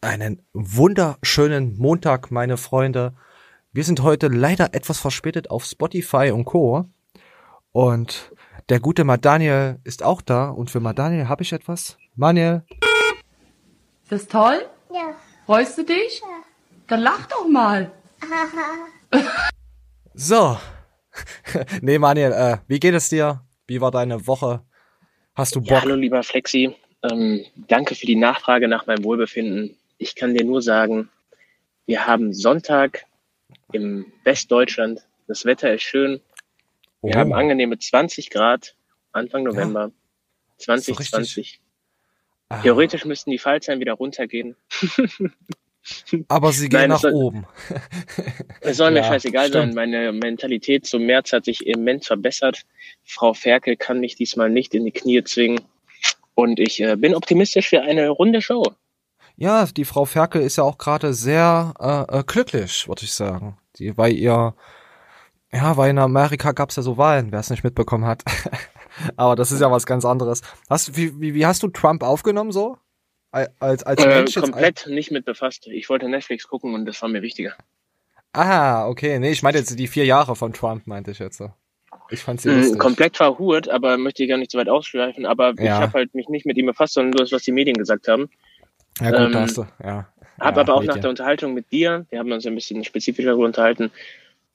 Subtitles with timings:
[0.00, 3.14] Einen wunderschönen Montag, meine Freunde.
[3.72, 6.88] Wir sind heute leider etwas verspätet auf Spotify und Co.
[7.72, 8.32] Und
[8.68, 10.50] der gute Madaniel ist auch da.
[10.50, 11.98] Und für Madaniel habe ich etwas.
[12.14, 12.62] Maniel.
[14.04, 14.64] Ist das toll?
[14.94, 15.16] Ja.
[15.46, 16.20] Freust du dich?
[16.20, 16.44] Ja.
[16.86, 17.90] Dann lach doch mal.
[20.14, 20.58] So.
[21.80, 23.44] nee, Maniel, äh, wie geht es dir?
[23.68, 24.64] Wie war deine Woche?
[25.36, 25.70] Hast du Bock?
[25.70, 26.74] Ja, hallo lieber Flexi.
[27.04, 29.76] Ähm, danke für die Nachfrage nach meinem Wohlbefinden.
[29.98, 31.10] Ich kann dir nur sagen,
[31.86, 33.04] wir haben Sonntag
[33.72, 35.00] im Westdeutschland.
[35.26, 36.20] Das Wetter ist schön.
[37.02, 37.18] Wir Oh.
[37.18, 38.74] haben angenehme 20 Grad
[39.12, 39.90] Anfang November
[40.56, 40.96] So richtig.
[40.96, 41.60] 2020.
[42.50, 44.56] Ah, Theoretisch müssten die Fallzahlen wieder runtergehen.
[46.28, 47.46] Aber sie gehen Nein, nach soll- oben.
[48.60, 49.62] Es soll mir Ja, scheißegal sein.
[49.62, 49.74] stimmt.
[49.74, 52.62] Meine Mentalität zum März hat sich immens verbessert.
[53.04, 55.60] Frau Ferkel kann mich diesmal nicht in die Knie zwingen.
[56.34, 58.62] Und ich äh, bin optimistisch für eine runde Show.
[59.40, 63.56] Ja, die Frau Ferkel ist ja auch gerade sehr äh, äh, glücklich, würde ich sagen.
[63.76, 64.54] Die, weil ihr,
[65.52, 68.24] ja, weil in Amerika gab's ja so Wahlen, wer es nicht mitbekommen hat.
[69.16, 70.42] Aber das ist ja was ganz anderes.
[70.68, 72.78] Hast, wie, wie, wie hast du Trump aufgenommen so?
[73.30, 75.68] Al- Als, als Äh, Mensch komplett nicht mit befasst.
[75.68, 77.54] Ich wollte Netflix gucken und das war mir wichtiger.
[78.32, 79.20] Ah, okay.
[79.20, 81.40] Nee, ich meinte jetzt die vier Jahre von Trump, meinte ich jetzt.
[82.10, 82.78] Ich fand sie Mhm, lustig.
[82.80, 85.26] komplett verhurt, aber möchte ich gar nicht so weit ausschweifen.
[85.26, 85.80] Aber ich Ja.
[85.80, 88.28] habe halt mich nicht mit ihm befasst, sondern nur das, was die Medien gesagt haben.
[89.00, 90.08] Ja gut, ähm, da hast du, ja.
[90.40, 91.00] Hab ja, aber auch nach Medien.
[91.02, 93.90] der Unterhaltung mit dir, wir haben uns ein bisschen spezifischer unterhalten,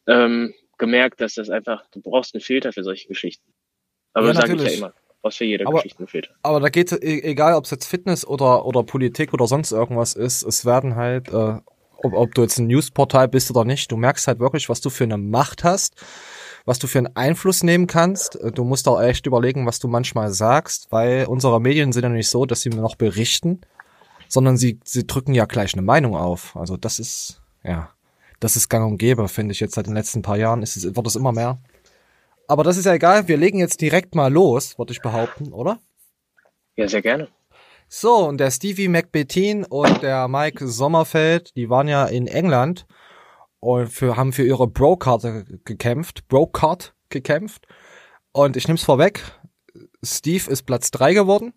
[0.07, 3.45] ähm, gemerkt, dass das einfach, du brauchst einen Filter für solche Geschichten.
[4.13, 4.93] Aber Ja, das sage ich ja immer.
[5.21, 6.31] Brauchst für jede Aber- Geschichte einen Filter.
[6.41, 10.43] Aber da geht egal, ob es jetzt Fitness oder oder Politik oder sonst irgendwas ist,
[10.43, 11.55] es werden halt, äh,
[12.03, 14.89] ob, ob du jetzt ein Newsportal bist oder nicht, du merkst halt wirklich, was du
[14.89, 15.95] für eine Macht hast,
[16.65, 18.35] was du für einen Einfluss nehmen kannst.
[18.41, 22.09] Äh, Du musst auch echt überlegen, was du manchmal sagst, weil unsere Medien sind ja
[22.09, 23.61] nicht so, dass sie noch berichten,
[24.33, 26.55] sondern sie sie drücken ja gleich eine Meinung auf.
[26.55, 27.91] Also das ist ja,
[28.39, 30.95] das ist gang und gäbe, finde ich jetzt seit den letzten paar Jahren ist es
[30.95, 31.59] wird es immer mehr.
[32.47, 35.79] Aber das ist ja egal, wir legen jetzt direkt mal los, würde ich behaupten, oder?
[36.75, 37.27] Ja, sehr gerne.
[37.87, 42.87] So, und der Stevie McBettin und der Mike Sommerfeld, die waren ja in England
[43.59, 47.67] und für, haben für ihre Bro-Karte gekämpft, Bro-Card gekämpft.
[48.31, 49.21] Und ich nehm's vorweg,
[50.03, 51.53] Steve ist Platz drei geworden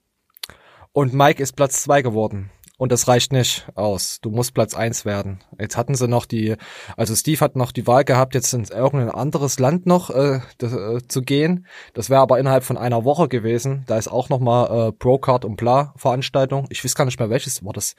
[0.93, 2.51] und Mike ist Platz zwei geworden.
[2.79, 4.19] Und das reicht nicht aus.
[4.21, 5.43] Du musst Platz eins werden.
[5.59, 6.57] Jetzt hatten sie noch die,
[6.97, 11.01] also Steve hat noch die Wahl gehabt, jetzt in irgendein anderes Land noch äh, äh,
[11.09, 11.67] zu gehen.
[11.95, 13.85] Das wäre aber innerhalb von einer Woche gewesen.
[13.87, 16.67] Da ist auch noch mal äh, Pro-Card und bla Veranstaltung.
[16.69, 17.97] Ich weiß gar nicht mehr welches war das.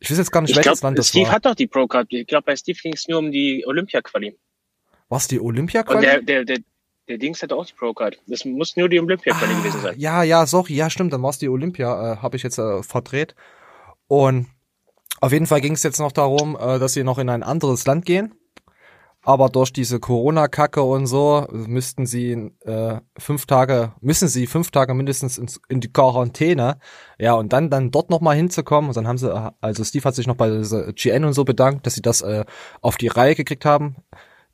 [0.00, 1.34] Ich weiß jetzt gar nicht Ich welches glaube, Land das Steve war.
[1.34, 2.06] hat doch die Pro-Card.
[2.10, 4.38] Ich glaube, bei Steve ging es nur um die Olympia-Quali.
[5.10, 6.58] Was die olympia Und der, der, der,
[7.08, 8.18] der Dings hatte auch die Pro-Card.
[8.26, 9.94] Das muss nur die Olympia-Quali gewesen sein.
[9.94, 12.82] Ah, Ja, ja, sorry, ja, stimmt, dann war's die Olympia, äh, habe ich jetzt äh,
[12.82, 13.34] verdreht.
[14.14, 14.46] Und
[15.20, 17.84] auf jeden Fall ging es jetzt noch darum, äh, dass sie noch in ein anderes
[17.84, 18.34] Land gehen.
[19.22, 24.92] Aber durch diese Corona-Kacke und so müssten sie äh, fünf Tage, müssen sie fünf Tage
[24.94, 26.78] mindestens ins, in die Quarantäne.
[27.18, 28.88] Ja, und dann dann dort noch mal hinzukommen.
[28.90, 31.44] Und dann haben sie, äh, also Steve hat sich noch bei dieser GN und so
[31.44, 32.44] bedankt, dass sie das äh,
[32.82, 33.96] auf die Reihe gekriegt haben.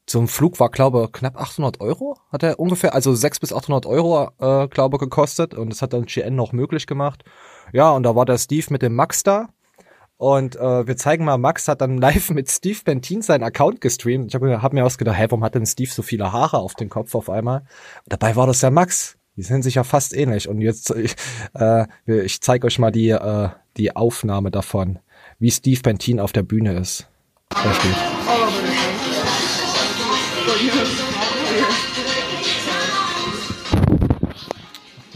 [0.06, 4.31] Zum Flug war, glaube knapp 800 Euro, hat er ungefähr, also 600 bis 800 Euro,
[4.38, 5.53] äh, glaube gekostet.
[5.53, 7.25] Und das hat dann GN noch möglich gemacht.
[7.72, 9.48] Ja, und da war der Steve mit dem Max da.
[10.16, 14.26] Und äh, wir zeigen mal, Max hat dann live mit Steve Bentin seinen Account gestreamt.
[14.28, 16.91] Ich habe hab mir ausgedacht, hey, warum hat denn Steve so viele Haare auf dem
[16.91, 17.60] Kopf auf einmal?
[18.04, 19.16] Und dabei war das der Max.
[19.36, 20.48] Die sind sich ja fast ähnlich.
[20.48, 20.94] Und jetzt,
[21.54, 24.98] äh, ich zeige euch mal die, äh, die Aufnahme davon,
[25.38, 27.08] wie Steve Bentin auf der Bühne ist.
[27.48, 27.75] Da.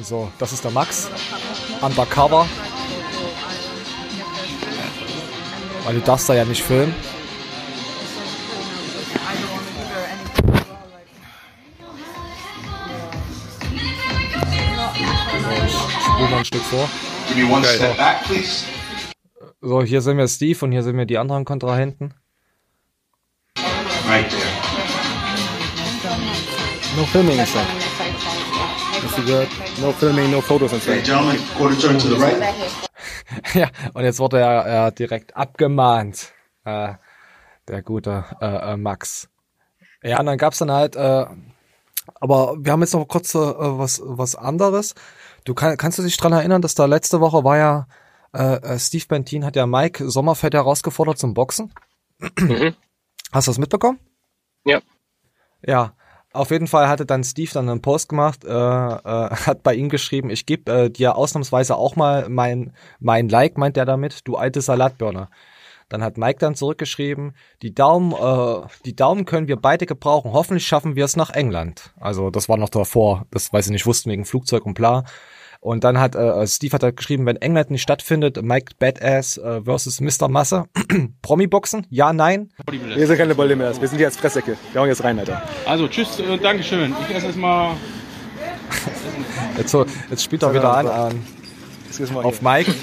[0.02, 1.08] So, das ist der Max.
[1.84, 2.48] Undercover.
[5.84, 6.94] Weil du darfst da ja nicht filmen.
[15.66, 16.88] Ich spule mal ein Stück vor.
[19.60, 22.14] So, hier sehen wir Steve und hier sehen wir die anderen Kontrahenten.
[24.08, 24.42] Right there.
[26.96, 27.38] No filming
[29.04, 29.48] inside.
[29.48, 29.82] That's good.
[29.84, 31.04] No filming, no photos Okay, inside.
[31.04, 32.54] gentlemen, quarter turn to the right.
[33.54, 36.32] Ja, und jetzt wurde er äh, direkt abgemahnt.
[36.64, 36.94] Äh,
[37.68, 39.28] der gute äh, äh, Max.
[40.02, 41.26] Ja, und dann gab's dann halt, äh,
[42.20, 44.94] aber wir haben jetzt noch kurz äh, was was anderes.
[45.44, 47.86] Du kann, kannst du dich dran erinnern, dass da letzte Woche war ja
[48.34, 51.72] äh, äh, Steve Bentin hat ja Mike Sommerfeld herausgefordert zum Boxen.
[52.38, 52.74] Mhm.
[53.32, 53.98] Hast du das mitbekommen?
[54.64, 54.80] Ja.
[55.62, 55.94] Ja.
[56.34, 59.88] Auf jeden Fall hatte dann Steve dann einen Post gemacht, äh, äh, hat bei ihm
[59.88, 64.36] geschrieben, ich gebe äh, dir ausnahmsweise auch mal mein, mein Like, meint er damit, du
[64.36, 65.28] alte Salatbirne.
[65.88, 70.32] Dann hat Mike dann zurückgeschrieben, die Daumen, äh, die Daumen können wir beide gebrauchen.
[70.32, 71.92] Hoffentlich schaffen wir es nach England.
[72.00, 75.04] Also das war noch davor, das weiß ich nicht, wussten wegen Flugzeug und bla.
[75.64, 79.62] Und dann hat äh, Steve hat halt geschrieben, wenn England nicht stattfindet, Mike Badass äh,
[79.62, 80.28] versus Mr.
[80.28, 80.66] Masse.
[81.22, 81.86] Promi-Boxen?
[81.88, 82.50] Ja, nein.
[82.70, 83.74] Wir sind keine Bolde mehr.
[83.80, 84.58] Wir sind hier als Fresssäcke.
[84.72, 85.42] Wir hauen jetzt rein, Alter.
[85.64, 86.94] Also tschüss und Dankeschön.
[87.08, 87.76] Ich esse jetzt mal.
[89.56, 91.20] Jetzt, so, jetzt spielt er wieder an, an
[92.16, 92.42] auf.
[92.42, 92.74] Mike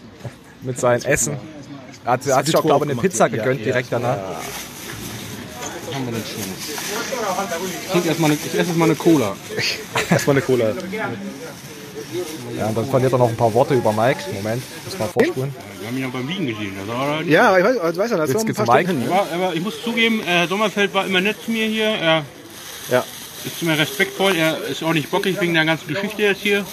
[0.60, 1.36] mit seinem Essen.
[2.04, 4.18] Er hat, hat sich auch, glaube ich, eine Pizza gegönnt direkt danach.
[5.86, 6.68] Was haben wir denn Schönes?
[7.84, 9.34] Ich, trinke erst mal eine, ich esse jetzt mal eine Cola.
[10.10, 10.74] Erstmal eine Cola.
[12.58, 14.20] Ja, und dann verliert er noch ein paar Worte über Mike.
[14.34, 15.54] Moment, muss mal vorspulen.
[15.80, 16.72] Wir haben ihn ja beim Wiegen gesehen.
[16.78, 18.88] Das war Ja, ich weiß, also weiß ja, das ist Jetzt geht's um Mike.
[18.90, 19.00] Hin.
[19.00, 19.06] Ne?
[19.12, 21.84] Aber, aber ich muss zugeben, äh, Herr Sommerfeld war immer nett zu mir hier.
[21.86, 22.24] Er
[22.90, 23.04] Ja.
[23.44, 24.34] ist zu mir respektvoll.
[24.36, 26.64] Er ist auch nicht bockig wegen der ganzen Geschichte jetzt hier.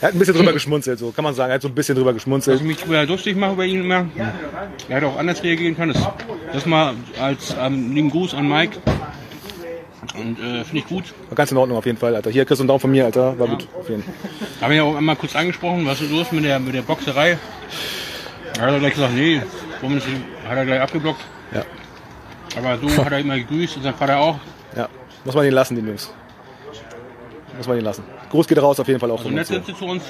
[0.00, 1.50] Er hat ein bisschen drüber geschmunzelt, so kann man sagen.
[1.50, 2.58] Er hat so ein bisschen drüber Dass geschmunzelt.
[2.60, 4.08] ich mich drüber lustig mache bei ihm immer.
[4.88, 5.92] Er hätte auch anders reagieren können.
[5.92, 6.02] Das,
[6.54, 8.78] das mal als ähm, lieben Gruß an Mike.
[10.16, 11.04] Und äh, finde ich gut.
[11.28, 12.30] War ganz in Ordnung auf jeden Fall, Alter.
[12.30, 13.38] Hier, kriegst du einen Daumen von mir, Alter.
[13.38, 13.68] War gut.
[13.78, 14.14] Auf jeden Fall.
[14.62, 17.38] Habe ich ja auch einmal kurz angesprochen, was ist los mit der, mit der Boxerei?
[18.54, 19.42] Da hat er gleich gesagt, nee,
[19.80, 20.06] warum ist,
[20.48, 21.20] hat er gleich abgeblockt.
[21.54, 21.64] Ja.
[22.56, 24.38] Aber so hat er immer gegrüßt und sein Vater auch.
[24.76, 24.88] Ja.
[25.24, 26.12] Muss man den lassen, den Jungs.
[27.56, 28.04] Muss man den lassen.
[28.30, 30.04] Gruß geht raus auf jeden Fall auch Also nett sind sie zu uns.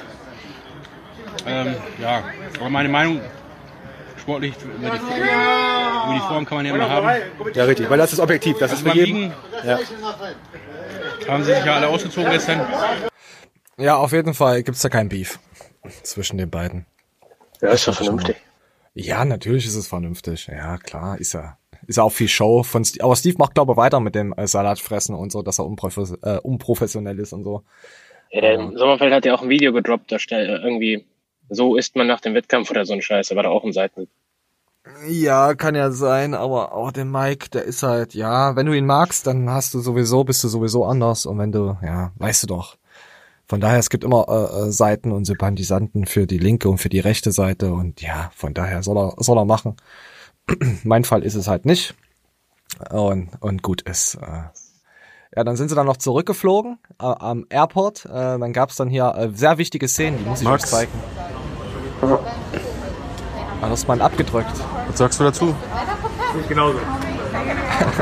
[1.45, 2.23] Ähm, ja,
[2.59, 3.19] aber meine Meinung,
[4.21, 7.21] sportlich, über die, über die Form kann man ja immer haben.
[7.53, 7.89] Ja, richtig.
[7.89, 8.57] Weil das ist objektiv.
[8.59, 9.33] Das ist für jeden.
[9.65, 9.79] Ja.
[11.27, 12.61] haben sie sich ja alle ausgezogen gestern.
[13.77, 15.39] Ja, auf jeden Fall gibt's da kein Beef
[16.03, 16.85] zwischen den beiden.
[17.61, 18.37] Ja, ist doch vernünftig.
[18.93, 20.47] Ja, natürlich ist es vernünftig.
[20.47, 21.57] Ja, klar, ist ja.
[21.87, 23.03] Ist ja auch viel Show von Steve.
[23.03, 26.11] Aber Steve macht, glaube ich, weiter mit dem äh, Salatfressen und so, dass er unprofes
[26.21, 27.63] äh, unprofessionell ist und so.
[28.31, 31.05] Ähm, Sommerfeld hat ja auch ein Video gedroppt, da steht äh, irgendwie,
[31.51, 34.07] so isst man nach dem Wettkampf oder so ein Scheiß, war da auch ein Seiten.
[35.07, 38.85] Ja, kann ja sein, aber auch der Mike, der ist halt, ja, wenn du ihn
[38.85, 42.47] magst, dann hast du sowieso, bist du sowieso anders und wenn du, ja, weißt du
[42.47, 42.77] doch.
[43.47, 46.89] Von daher, es gibt immer äh, äh, Seiten und Sympathisanten für die linke und für
[46.89, 49.75] die rechte Seite und ja, von daher soll er, soll er machen.
[50.83, 51.93] mein Fall ist es halt nicht.
[52.89, 54.15] Und, und gut ist.
[54.15, 54.43] Äh,
[55.35, 58.05] ja, dann sind sie dann noch zurückgeflogen äh, am Airport.
[58.05, 60.63] Äh, dann gab's dann hier äh, sehr wichtige Szenen, die muss ich Max.
[60.63, 60.91] euch zeigen.
[62.01, 64.51] Ah, das ist mal abgedrückt.
[64.87, 65.55] Was sagst du dazu?
[66.47, 66.79] Genauso.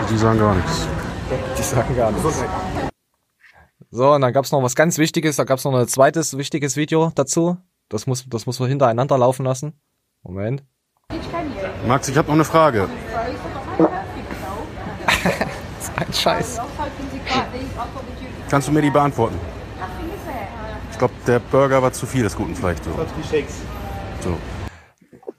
[0.09, 0.87] Die sagen gar nichts.
[1.57, 2.43] Die sagen gar nichts.
[3.91, 5.35] So, und dann gab's noch was ganz Wichtiges.
[5.35, 7.57] Da gab's noch ein zweites wichtiges Video dazu.
[7.89, 9.79] Das muss, das muss man hintereinander laufen lassen.
[10.23, 10.63] Moment.
[11.87, 12.87] Max, ich habe noch eine Frage.
[15.95, 16.59] Ein Scheiß.
[18.49, 19.37] Kannst du mir die beantworten?
[20.91, 22.91] Ich glaube, der Burger war zu viel des Guten vielleicht so.
[24.21, 24.38] So.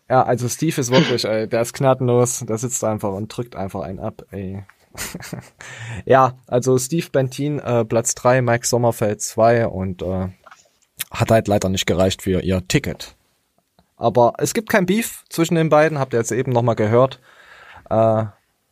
[0.09, 2.45] Ja, also Steve ist wirklich, ey, der ist gnadenlos.
[2.49, 4.65] Der sitzt einfach und drückt einfach einen ab, ey.
[6.05, 10.29] ja, also Steve Bentin, äh, Platz drei, Mike Sommerfeld zwei und äh,
[11.11, 13.15] hat halt leider nicht gereicht für ihr Ticket.
[13.97, 17.21] Aber es gibt kein Beef zwischen den beiden, habt ihr jetzt eben nochmal gehört.
[17.89, 18.25] Äh,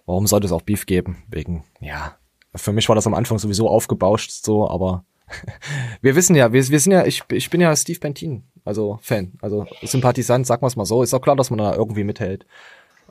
[0.07, 1.23] warum sollte es auch Beef geben?
[1.29, 2.17] Wegen, ja,
[2.55, 5.05] für mich war das am Anfang sowieso aufgebauscht so, aber
[6.01, 9.33] wir wissen ja, wir, wir sind ja, ich, ich bin ja Steve Bentin, also Fan,
[9.41, 11.03] also Sympathisant, sag mal's mal so.
[11.03, 12.47] Ist auch klar, dass man da irgendwie mithält.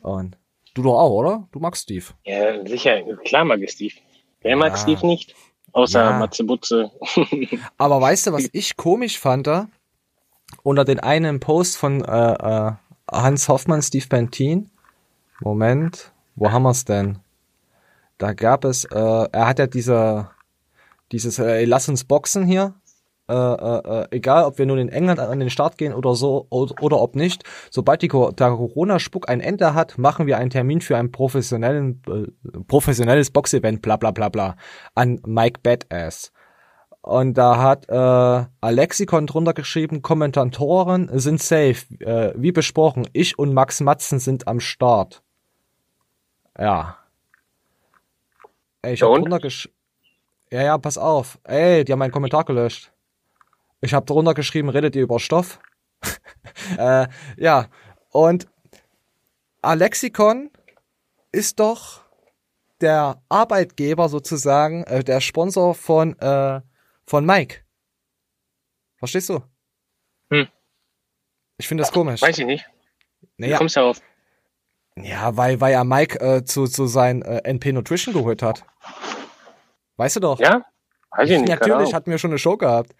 [0.02, 0.38] Und
[0.74, 1.48] du doch auch, oder?
[1.52, 2.06] Du magst Steve.
[2.26, 3.96] Ja, sicher, klar mag ich Steve.
[4.42, 4.78] Wer mag Ja.
[4.78, 5.36] Steve nicht?
[5.74, 6.20] Außer Ja.
[6.20, 6.92] Matze Butze.
[7.78, 9.68] Aber weißt du, was ich komisch fand da?
[10.64, 12.72] Unter den einen Post von äh, äh,
[13.12, 14.70] Hans Hoffmann, Steve Bentin.
[15.42, 17.20] Moment, wo haben wir's denn?
[18.18, 20.30] Da gab es, äh, er hat ja diese,
[21.12, 22.76] dieses, äh, lass uns boxen hier.
[23.30, 26.48] Äh, äh, äh, egal, ob wir nun in England an den Start gehen oder so
[26.50, 30.80] oder, oder ob nicht, sobald die, der Corona-Spuck ein Ende hat, machen wir einen Termin
[30.80, 34.56] für ein professionellen, äh, professionelles Boxevent, bla bla bla bla,
[34.96, 36.32] an Mike Badass.
[37.02, 41.86] Und da hat äh, Alexikon drunter geschrieben, Kommentatoren sind safe.
[42.00, 45.22] Äh, wie besprochen, ich und Max Matzen sind am Start.
[46.58, 46.98] Ja.
[48.82, 49.22] Ey, ich Ja hab und?
[49.24, 49.70] drunter gesch...
[50.52, 51.40] Ja, ja, pass auf.
[51.44, 52.92] Ey, die haben meinen Kommentar gelöscht.
[53.82, 55.60] Ich habe drunter geschrieben, redet ihr über Stoff?
[56.78, 57.68] äh, ja,
[58.12, 58.48] und
[59.62, 60.50] Alexikon
[61.32, 62.02] ist doch
[62.82, 66.62] der Arbeitgeber sozusagen, äh, der Sponsor von, äh,
[67.06, 67.62] von Mike.
[68.98, 69.44] Verstehst du?
[70.32, 70.48] Hm.
[71.58, 72.22] Ich finde das komisch.
[72.22, 72.66] Weiß ich nicht.
[73.38, 74.02] Wie Naja, kommst du darauf?
[74.96, 78.64] ja, weil, weil er Mike äh, zu, zu sein äh, NP Nutrition geholt hat.
[79.98, 80.40] Weißt du doch.
[80.40, 80.64] Ja?
[81.12, 81.50] Weiß ich nicht.
[81.50, 82.96] Natürlich hatten wir schon eine Show gehabt.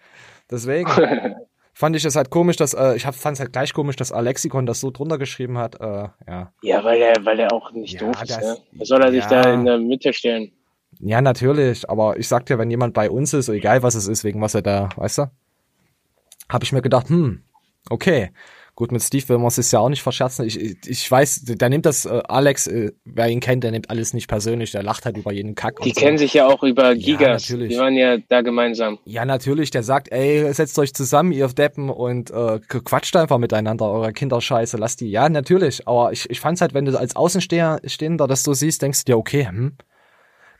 [0.50, 0.90] Deswegen
[1.72, 4.66] fand ich es halt komisch, dass äh, ich fand es halt gleich komisch, dass Alexikon
[4.66, 5.80] das so drunter geschrieben hat.
[5.80, 6.52] Äh, ja.
[6.62, 8.56] Ja, weil er, weil er auch nicht Ja, doof ist, ne?
[8.72, 9.42] Was soll er sich ja.
[9.42, 10.52] da in der Mitte stellen?
[11.00, 11.88] ja, natürlich.
[11.88, 14.54] Aber ich sag dir, wenn jemand bei uns ist, egal was es ist, wegen was
[14.54, 15.30] er da, weißt du,
[16.50, 17.42] habe ich mir gedacht, hm,
[17.90, 18.32] okay.
[18.78, 20.46] Gut, mit Steve will man es ja auch nicht verscherzen.
[20.46, 24.14] Ich, ich, weiß, der nimmt das, äh, Alex, äh, wer ihn kennt, der nimmt alles
[24.14, 24.70] nicht persönlich.
[24.70, 25.80] Der lacht halt über jeden Kack.
[25.80, 26.00] Die so.
[26.00, 27.42] kennen sich ja auch über Gigas.
[27.42, 27.70] natürlich.
[27.70, 29.00] Die waren ja da gemeinsam.
[29.04, 33.90] Ja, natürlich, der sagt, ey, setzt euch zusammen, ihr Deppen, und äh, quatscht einfach miteinander,
[33.90, 35.10] eure Kinderscheiße, lasst die.
[35.10, 38.82] Ja, natürlich, aber ich, ich fand's halt, wenn du als Außenstehender Stehender das so siehst,
[38.82, 39.72] denkst du dir, okay, hm.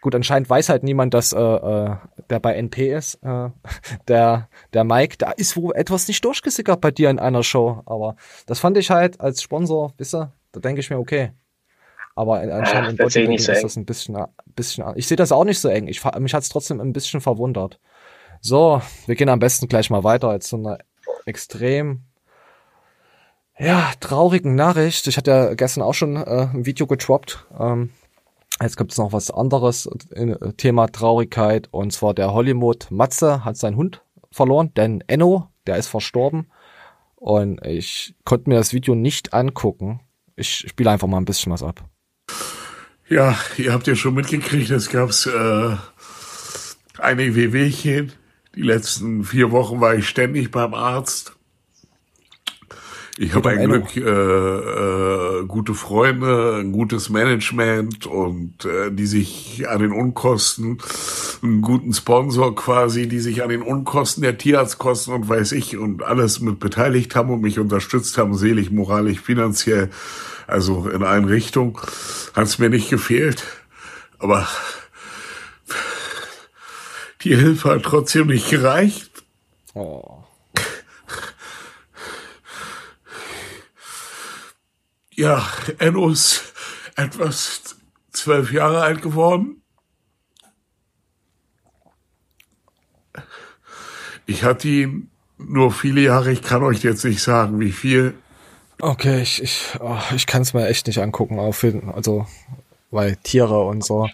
[0.01, 1.97] Gut, anscheinend weiß halt niemand, dass äh, äh,
[2.31, 3.51] der bei NP ist, äh,
[4.09, 8.15] der, der Mike, da ist wohl etwas nicht durchgesickert bei dir in einer Show, aber
[8.47, 11.33] das fand ich halt als Sponsor, wisst ihr, da denke ich mir, okay.
[12.15, 13.63] Aber in- anscheinend sehe ich Bodybuilding ist eng.
[13.63, 15.87] das ein bisschen, ein bisschen, ich sehe das auch nicht so eng.
[15.89, 17.79] Ich, mich hat's trotzdem ein bisschen verwundert.
[18.41, 20.79] So, wir gehen am besten gleich mal weiter als so eine
[21.27, 22.03] extrem
[23.59, 25.07] ja, traurigen Nachricht.
[25.09, 27.47] Ich hatte ja gestern auch schon äh, ein Video getroppt.
[27.59, 27.91] Ähm,
[28.61, 31.69] jetzt gibt's noch was anderes, äh, Thema Traurigkeit.
[31.71, 36.49] Und zwar der Hollywood Matze hat seinen Hund verloren, denn Enno, der ist verstorben.
[37.17, 40.01] Und ich konnte mir das Video nicht angucken.
[40.37, 41.85] Ich spiele einfach mal ein bisschen was ab.
[43.09, 45.77] Ja, ihr habt ja schon mitgekriegt, es gab äh,
[46.99, 48.13] einige Wehwehchen.
[48.55, 51.38] Die letzten vier Wochen war ich ständig beim Arzt.
[53.21, 53.69] Ich habe ein.
[53.69, 60.79] Glück, äh, äh, gute Freunde, ein gutes Management und äh, die sich an den Unkosten,
[61.43, 66.05] einen guten Sponsor quasi, die sich an den Unkosten der Tierarztkosten und weiß ich und
[66.05, 69.91] alles mit beteiligt haben und mich unterstützt haben, seelisch, moralisch, finanziell,
[70.47, 71.77] also in allen Richtungen,
[72.35, 73.43] hat es mir nicht gefehlt.
[74.21, 74.47] Aber
[77.25, 79.11] die Hilfe hat trotzdem nicht gereicht.
[79.75, 80.19] Oh.
[85.19, 85.45] Ja,
[85.81, 86.53] Enno ist
[86.95, 87.77] etwas
[88.13, 89.63] zwölf Jahre alt geworden.
[94.27, 98.15] Ich hatte ihn nur viele Jahre, ich kann euch jetzt nicht sagen, wie viel.
[98.81, 102.29] Okay, ich, ich, oh, ich kann es mir echt nicht angucken, auf jeden, also,
[102.93, 104.09] weil Tiere und so.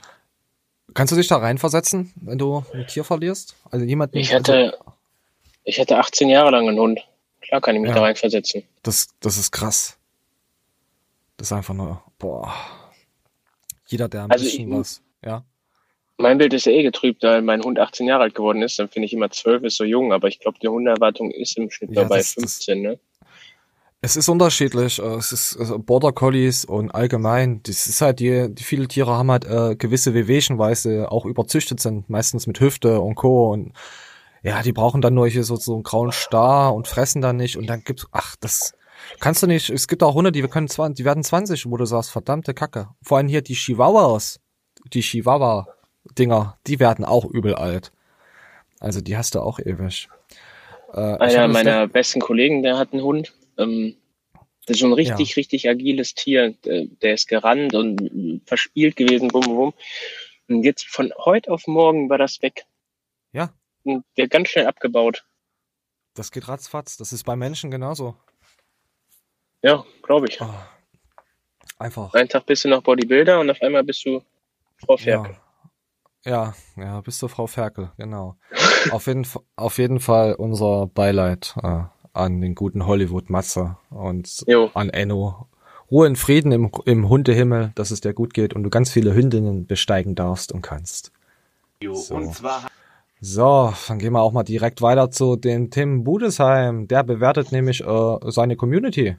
[0.94, 3.56] Kannst du dich da reinversetzen, wenn du ein Tier verlierst?
[3.70, 4.16] Also jemanden.
[4.16, 4.78] Ich hatte,
[5.64, 7.00] ich hatte 18 Jahre lang einen Hund.
[7.42, 7.96] Klar kann ich mich Ja.
[7.96, 8.62] da reinversetzen.
[8.82, 9.98] Das, das ist krass.
[11.36, 12.52] Das ist einfach nur, boah.
[13.86, 15.44] Jeder, der ein Also bisschen ich- was, ja.
[16.16, 18.78] Mein Bild ist ja eh getrübt, weil mein Hund 18 Jahre alt geworden ist.
[18.78, 21.70] Dann finde ich immer 12 ist so jung, aber ich glaube, die Hundeerwartung ist im
[21.70, 22.98] Schnitt Ja, dabei das- das- 15, ne?
[24.00, 25.00] Es ist unterschiedlich.
[25.00, 27.62] äh, Es ist also Border Collies und allgemein.
[27.64, 31.24] Das ist halt die, die viele Tiere haben halt äh, gewisse Wehwehchen, weil sie auch
[31.24, 33.50] überzüchtet sind, meistens mit Hüfte und Co.
[33.50, 33.72] Und
[34.42, 37.56] ja, die brauchen dann nur hier so, so einen grauen Star und fressen dann nicht.
[37.56, 38.74] Und dann gibt's, ach, das
[39.20, 39.70] kannst du nicht.
[39.70, 42.54] Es gibt auch Hunde, die wir können 20, die werden 20, wo du sagst, verdammte
[42.54, 42.88] Kacke.
[43.02, 44.40] Vor allem hier die Chihuahuas,
[44.92, 47.92] die Chihuahua-Dinger, die werden auch übel alt.
[48.80, 50.08] Also die hast du auch ewig.
[50.92, 53.32] Äh, Einer meiner besten Kollegen, der hat einen Hund.
[53.58, 53.96] Ähm,
[54.66, 56.54] das ist so ein richtig, richtig agiles Tier.
[56.64, 59.74] Der, ist gerannt und verspielt gewesen, bum, bum, bum.
[60.48, 62.64] Und jetzt von heute auf morgen war das weg.
[63.32, 63.52] Ja.
[63.82, 65.24] Und der ganz schnell abgebaut.
[66.14, 66.96] Das geht ratzfatz.
[66.96, 68.16] Das ist bei Menschen genauso.
[69.64, 70.38] Ja, glaube ich.
[70.42, 70.46] Oh,
[71.78, 72.12] einfach.
[72.12, 74.20] Einen Tag bist du noch Bodybuilder und auf einmal bist du
[74.76, 75.36] Frau Ferkel.
[76.26, 78.36] Ja, ja, ja, bist du Frau Ferkel, genau.
[78.90, 84.70] auf, jeden, auf jeden Fall unser Beileid äh, an den guten Hollywood Matze und Jo.
[84.74, 85.48] an Enno.
[85.90, 89.14] Ruhe in Frieden im, im Hundehimmel, dass es dir gut geht und du ganz viele
[89.14, 91.10] Hündinnen besteigen darfst und kannst.
[91.82, 92.14] So.
[92.14, 92.66] Und zwar
[93.18, 96.86] So, dann gehen wir auch mal direkt weiter zu dem Tim Budesheim.
[96.86, 99.16] Der bewertet nämlich äh, seine Community.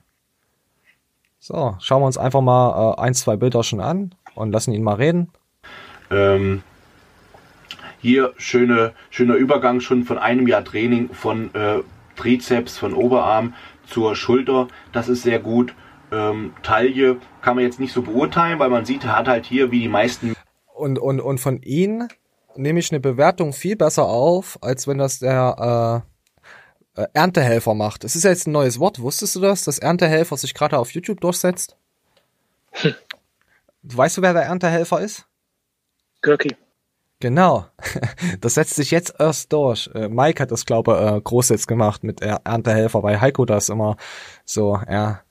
[1.48, 4.82] So, schauen wir uns einfach mal äh, ein, zwei Bilder schon an und lassen ihn
[4.82, 5.30] mal reden.
[6.10, 6.64] ähm,
[8.02, 11.82] hier schöne, schöner Übergang schon von einem Jahr Training von äh,
[12.16, 13.54] Trizeps, von Oberarm
[13.86, 14.70] zur Schulter.
[14.92, 15.75] Das ist sehr gut.
[16.12, 19.70] Ähm, Taille kann man jetzt nicht so beurteilen, weil man sieht, er hat halt hier
[19.70, 20.34] wie die meisten
[20.74, 22.08] Und, und, und von ihm
[22.56, 26.15] nehme ich eine Bewertung viel besser auf, als wenn das der äh,
[26.96, 28.04] äh, Erntehelfer macht.
[28.04, 29.00] Es ist ja jetzt ein neues Wort.
[29.02, 31.78] Wusstest du das, dass Erntehelfer sich gerade auf YouTube durchsetzt?
[33.84, 35.25] weißt du, wer der Erntehelfer ist?
[36.22, 36.56] Görki.
[37.20, 37.66] Genau.
[38.42, 39.90] Das setzt sich jetzt erst durch.
[39.96, 43.46] Äh, Mike hat das, glaube ich, äh, groß jetzt gemacht mit Er- Erntehelfer, weil Heiko
[43.46, 43.96] das immer
[44.44, 45.22] so, ja,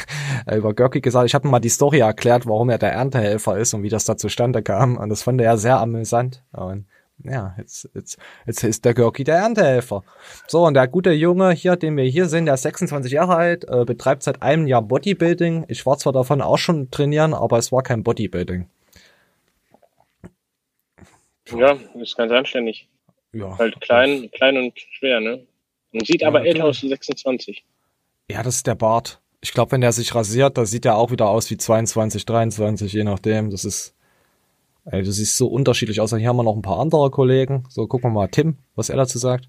[0.52, 1.26] über Görki gesagt.
[1.26, 4.04] Ich habe ihm mal die Story erklärt, warum er der Erntehelfer ist und wie das
[4.04, 4.96] da zustande kam.
[4.96, 6.42] Und das fand er sehr amüsant.
[6.52, 6.86] Und
[7.24, 10.04] ja, jetzt, jetzt, jetzt ist der Görki der Erntehelfer.
[10.46, 13.64] So, und der gute Junge hier, den wir hier sehen, der ist 26 Jahre alt,
[13.68, 15.64] äh, betreibt seit einem Jahr Bodybuilding.
[15.68, 18.68] Ich war zwar davon auch schon trainieren, aber es war kein Bodybuilding.
[21.56, 22.88] Ja, ist ganz anständig.
[23.32, 23.56] Ja.
[23.58, 25.46] Halt klein, klein und schwer, ne?
[25.92, 27.64] Und sieht Ja, aber älter aus wie 26.
[28.30, 29.20] Ja, das ist der Bart.
[29.40, 32.92] Ich glaube, wenn der sich rasiert, da sieht er auch wieder aus wie 22, 23,
[32.92, 33.50] je nachdem.
[33.50, 33.95] Das ist,
[34.90, 36.14] ey, du siehst so unterschiedlich aus.
[36.14, 37.64] Hier haben wir noch ein paar andere Kollegen.
[37.68, 39.46] So, gucken wir mal Tim, was er dazu sagt.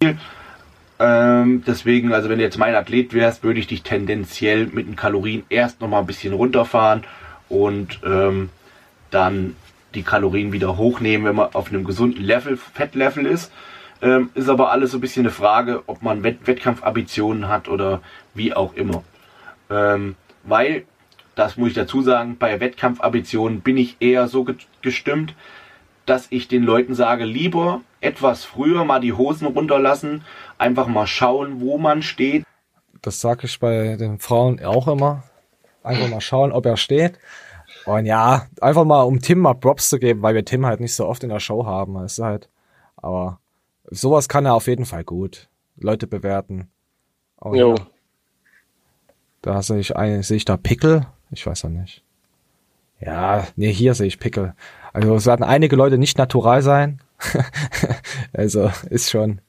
[1.00, 4.96] Ähm, deswegen, also wenn du jetzt mein Athlet wärst, würde ich dich tendenziell mit den
[4.96, 7.04] Kalorien erst nochmal ein bisschen runterfahren
[7.50, 8.50] und ähm,
[9.12, 9.56] dann
[9.94, 13.52] die Kalorien wieder hochnehmen, wenn man auf einem gesunden Level, Fettlevel ist.
[14.02, 18.02] Ähm, ist aber alles so ein bisschen eine Frage, ob man Wett Wettkampfambitionen hat oder
[18.34, 19.04] wie auch immer.
[19.70, 20.86] Ähm, weil,
[21.36, 24.46] das muss ich dazu sagen, bei Wettkampfambitionen bin ich eher so
[24.88, 25.36] gestimmt,
[26.06, 30.24] dass ich den Leuten sage, lieber etwas früher mal die Hosen runterlassen,
[30.58, 32.46] einfach mal schauen, wo man steht.
[33.02, 35.24] Das sage ich bei den Frauen auch immer.
[35.84, 37.20] Einfach mal schauen, ob er steht.
[37.86, 40.96] Und ja, einfach mal, um Tim mal Props zu geben, weil wir Tim halt nicht
[40.96, 41.98] so oft in der Show haben.
[42.04, 42.48] Ist halt,
[42.96, 43.40] aber
[43.90, 45.50] sowas kann er auf jeden Fall gut.
[45.78, 46.70] Leute bewerten.
[47.42, 47.76] Oh, Jo.
[47.76, 47.88] ja.
[49.42, 51.06] Da sehe ich, ein- sehe ich da Pickel?
[51.32, 52.04] Ich weiß ja nicht.
[53.00, 54.56] Ja, nee, hier sehe ich Pickel.
[54.98, 57.00] Also es werden einige Leute nicht natural sein.
[58.34, 59.42] also ist schon,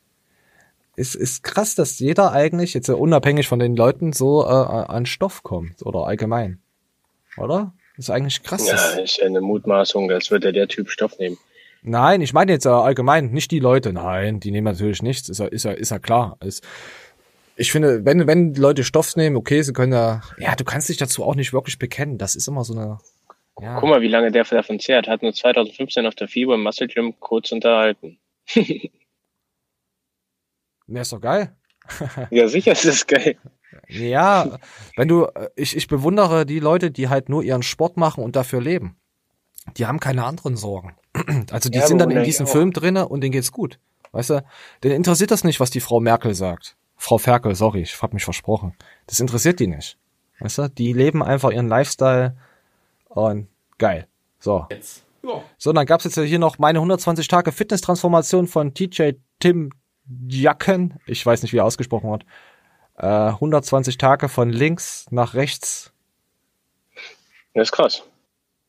[0.94, 5.42] ist, ist krass, dass jeder eigentlich, jetzt unabhängig von den Leuten, so äh, an Stoff
[5.42, 6.58] kommt oder allgemein.
[7.38, 7.72] Oder?
[7.96, 8.68] Ist eigentlich krass.
[8.68, 11.38] Ja, ist ja eine Mutmaßung, als würde der Typ Stoff nehmen.
[11.80, 13.94] Nein, ich meine jetzt äh, allgemein, nicht die Leute.
[13.94, 15.30] Nein, die nehmen natürlich nichts.
[15.30, 16.36] Ist ja, ist ja, ist ja klar.
[16.44, 16.62] Ist,
[17.56, 20.98] ich finde, wenn, wenn Leute Stoff nehmen, okay, sie können ja, ja, du kannst dich
[20.98, 22.18] dazu auch nicht wirklich bekennen.
[22.18, 22.98] Das ist immer so eine,
[23.60, 23.80] ja.
[23.80, 25.08] Guck mal, wie lange der davon zehrt.
[25.08, 28.18] Hat uns 2015 auf der FIBO im Muscle Gym kurz unterhalten.
[30.90, 31.54] Nee, ist doch geil.
[32.30, 33.36] Ja, sicher ist das geil.
[33.88, 34.58] Ja,
[34.96, 38.60] wenn du, ich, ich bewundere die Leute, die halt nur ihren Sport machen und dafür
[38.60, 38.96] leben.
[39.76, 40.96] Die haben keine anderen Sorgen.
[41.50, 42.46] Also die Ja, sind dann in diesem.
[42.46, 43.78] Film drinne und denen geht's gut.
[44.12, 44.44] Weißt du,
[44.83, 46.76] denen interessiert das nicht, was die Frau Merkel sagt.
[46.96, 48.74] Frau Ferkel, sorry, ich hab mich versprochen.
[49.06, 49.98] Das interessiert die nicht.
[50.40, 52.37] Weißt du, die leben einfach ihren Lifestyle
[53.09, 54.07] und geil.
[54.38, 54.66] So.
[55.59, 59.71] So, dann gab's jetzt hier noch meine 120 Tage Fitness-Transformation von TJ Tim
[60.29, 60.94] Jacken.
[61.07, 62.25] Ich weiß nicht, wie er ausgesprochen wird.
[62.97, 65.92] Äh, 120 Tage von links nach rechts.
[67.55, 68.05] Das ist krass.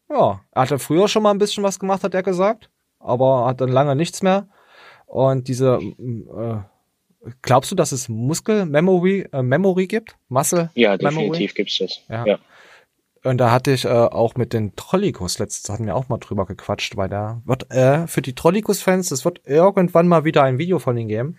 [0.10, 2.70] Ja, er hatte früher schon mal ein bisschen was gemacht, hat er gesagt.
[3.00, 4.48] Aber hat dann lange nichts mehr.
[5.06, 6.58] Und diese, äh,
[7.42, 10.16] glaubst du, dass es Muskel-Memory äh, Memory gibt?
[10.28, 10.70] Muscle?
[10.74, 11.10] Ja, Memory?
[11.10, 12.02] definitiv gibt's das.
[12.10, 12.26] Ja.
[12.26, 12.40] ja.
[13.24, 16.46] Und da hatte ich äh, auch mit den Trollikus, letztes hatten wir auch mal drüber
[16.46, 20.80] gequatscht, weil da wird äh, für die Trollikus-Fans, es wird irgendwann mal wieder ein Video
[20.80, 21.38] von ihnen geben.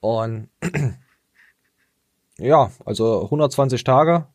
[0.00, 0.48] Und
[2.38, 4.26] ja, also 120 Tage,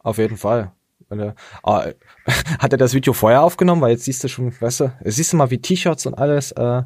[0.00, 0.72] auf jeden Fall.
[1.08, 1.86] Du, ah,
[2.58, 3.80] hat er das Video vorher aufgenommen?
[3.80, 6.82] Weil jetzt siehst du schon, weißt du, siehst du mal wie T-Shirts und alles, äh,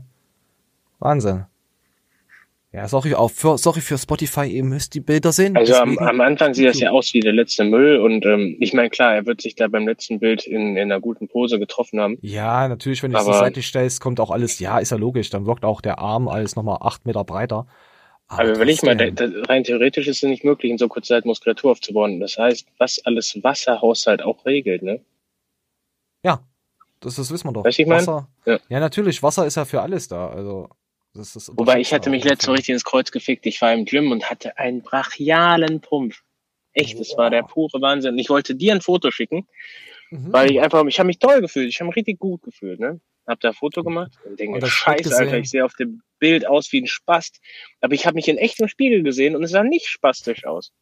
[0.99, 1.47] Wahnsinn.
[2.73, 5.57] Ja, sorry, auch für, sorry für Spotify, ihr müsst die Bilder sehen.
[5.57, 8.73] Also am, am Anfang sieht das ja aus wie der letzte Müll und ähm, ich
[8.75, 11.99] meine, klar, er wird sich da beim letzten Bild in, in einer guten Pose getroffen
[11.99, 12.17] haben.
[12.23, 14.99] Ja, natürlich, wenn du es Aber- zur Seite stellst, kommt auch alles, ja, ist ja
[14.99, 17.67] logisch, dann wirkt auch der Arm alles nochmal acht Meter breiter.
[18.29, 19.43] Aber überleg mal, da, trotzdem.
[19.43, 22.21] da, rein theoretisch ist es nicht möglich, in so kurzer Zeit Muskulatur aufzubauen.
[22.21, 25.01] Das heißt, was alles Wasserhaushalt auch regelt, ne?
[26.25, 26.39] Ja,
[27.01, 27.65] das, das wissen wir doch.
[27.65, 27.99] Weißt du, ich mein?
[27.99, 28.61] Wasser, Ja.
[28.69, 28.79] ja.
[28.79, 30.69] natürlich, Wasser ist ja für alles da, also,
[31.15, 33.47] Wobei ich hatte mich letztes Mal richtig ins Kreuz gefickt.
[33.47, 36.15] Ich war im Gym und hatte einen brachialen Pump.
[36.73, 38.17] Echt, das war der pure Wahnsinn.
[38.19, 39.49] Ich wollte dir ein Foto schicken,
[40.11, 40.33] Mhm.
[40.33, 41.69] weil ich einfach, ich habe mich toll gefühlt.
[41.69, 43.01] Ich habe mich richtig gut gefühlt, ne?
[43.27, 46.03] Hab da ein Foto gemacht und denke, Und das scheiße, Alter, ich sehe auf dem
[46.19, 47.41] Bild aus wie ein Spast.
[47.81, 50.73] Aber ich habe mich in echtem Spiegel gesehen und es sah nicht spastisch aus.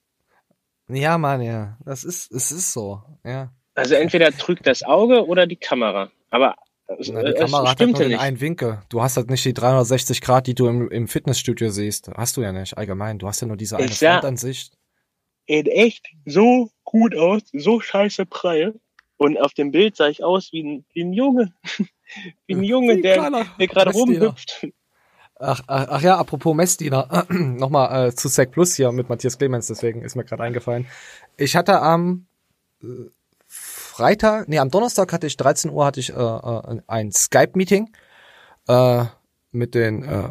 [0.88, 3.52] Ja, Mann, ja, das ist, es ist so, ja.
[3.74, 6.10] Also entweder trügt das Auge oder die Kamera.
[6.30, 6.56] Aber
[6.88, 8.20] Na, die es Kamera hat halt nur den nicht.
[8.20, 8.82] einen Winkel.
[8.88, 12.10] Du hast halt nicht die 360 Grad, die du im, im Fitnessstudio siehst.
[12.16, 13.18] Hast du ja nicht, allgemein.
[13.18, 14.72] Du hast ja nur diese eine Frontansicht.
[15.46, 18.74] in echt so gut aus, so scheiße prall.
[19.18, 21.52] Und auf dem Bild sah ich aus wie ein, wie ein Junge.
[22.46, 24.66] wie ein Junge, Wie ein der, der gerade rumhüpft.
[25.40, 29.68] Ach, ach, ach ja, apropos Messdiener, nochmal äh, zu Sec Plus hier mit Matthias Clemens,
[29.68, 30.86] deswegen ist mir gerade eingefallen.
[31.36, 32.26] Ich hatte am
[32.82, 32.86] äh,
[33.98, 37.90] Freitag, nee, am Donnerstag hatte ich 13 Uhr hatte ich äh, äh, ein Skype-Meeting
[38.68, 39.04] äh,
[39.50, 40.28] mit den, äh,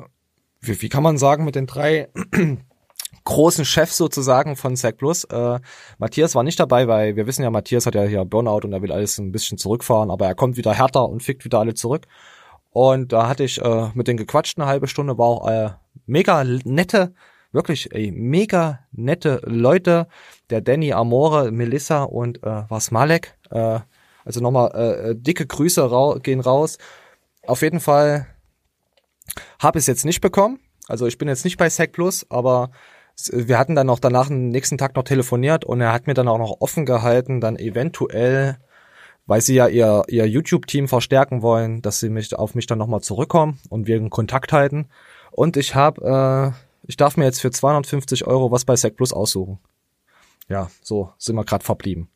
[0.62, 2.08] wie, wie kann man sagen, mit den drei
[3.26, 5.26] großen Chefs sozusagen von Sec Plus.
[5.26, 5.60] Äh,
[5.98, 8.82] Matthias war nicht dabei, weil wir wissen ja, Matthias hat ja hier Burnout und er
[8.82, 12.06] will alles ein bisschen zurückfahren, aber er kommt wieder härter und fickt wieder alle zurück.
[12.70, 15.72] Und da hatte ich äh, mit denen gequatscht eine halbe Stunde, war auch äh,
[16.06, 17.14] mega nette,
[17.52, 20.08] wirklich ey, mega nette Leute.
[20.50, 23.37] Der Danny Amore, Melissa und äh, was Malek.
[23.52, 23.80] Äh,
[24.26, 26.78] also nochmal äh, dicke Grüße rau gehen raus.
[27.46, 28.28] Auf jeden Fall
[29.60, 30.60] habe ich es jetzt nicht bekommen.
[30.88, 32.72] Also ich bin jetzt nicht bei Sec Plus, aber
[33.32, 36.28] wir hatten dann noch danach am nächsten Tag noch telefoniert und er hat mir dann
[36.28, 38.58] auch noch offen gehalten, dann eventuell,
[39.26, 43.02] weil sie ja ihr, ihr YouTube-Team verstärken wollen, dass sie mich auf mich dann nochmal
[43.02, 44.88] zurückkommen und wir in Kontakt halten.
[45.32, 49.14] Und ich habe, äh, ich darf mir jetzt für 250 Euro was bei Sec Plus
[49.14, 49.60] aussuchen.
[50.48, 52.10] Ja, so sind wir gerade verblieben.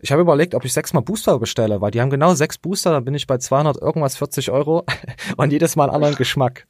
[0.00, 3.04] Ich habe überlegt, ob ich sechsmal Booster bestelle, weil die haben genau sechs Booster, dann
[3.04, 4.84] bin ich bei 200 irgendwas 40 Euro
[5.36, 6.66] und jedes Mal einen anderen Geschmack.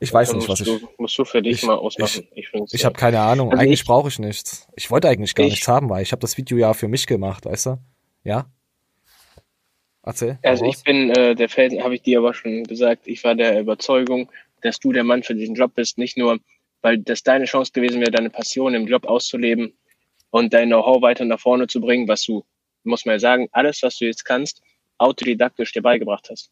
[0.00, 0.80] Ich weiß Dann nicht, was musst ich.
[0.80, 2.26] Du, musst du für dich ich- mal ausmachen.
[2.34, 2.86] Ich, Ich ja.
[2.86, 3.50] habe keine Ahnung.
[3.52, 4.66] Also eigentlich ich- brauche ich nichts.
[4.74, 7.06] Ich wollte eigentlich gar Ich- nichts haben, weil ich habe das Video ja für mich
[7.06, 7.78] gemacht, weißt du?
[8.24, 8.46] Ja?
[10.02, 10.38] Erzähl.
[10.42, 13.58] Also ich bin äh, der Felsen, habe ich dir aber schon gesagt, ich war der
[13.60, 16.38] Überzeugung, dass du der Mann für diesen Job bist, nicht nur,
[16.82, 19.72] weil das deine Chance gewesen wäre, deine Passion im Job auszuleben
[20.34, 22.44] und dein Know-how weiter nach vorne zu bringen, was du,
[22.82, 24.62] muss man ja sagen, alles, was du jetzt kannst,
[24.98, 26.50] autodidaktisch dir beigebracht hast.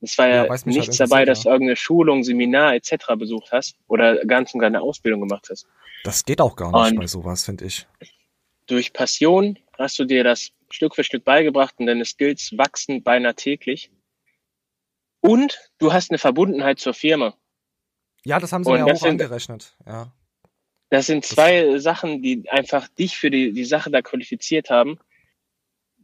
[0.00, 3.14] Es war ja, Ja, halt nichts dabei, dass du irgendeine Schulung, Seminar etc.
[3.18, 5.66] besucht hast oder ganz und gar eine Ausbildung gemacht hast.
[6.04, 7.86] Das geht auch gar nicht Und- bei sowas, finde ich.
[8.66, 13.34] Durch Passion hast du dir das Stück für Stück beigebracht und deine Skills wachsen beinahe
[13.34, 13.90] täglich.
[15.20, 17.34] Und du hast eine Verbundenheit zur Firma.
[18.24, 19.76] Ja, das haben sie Und mir auch sind- angerechnet.
[19.86, 20.12] Ja.
[20.88, 24.98] Das sind zwei Sachen, die einfach dich für die, die Sache da qualifiziert haben.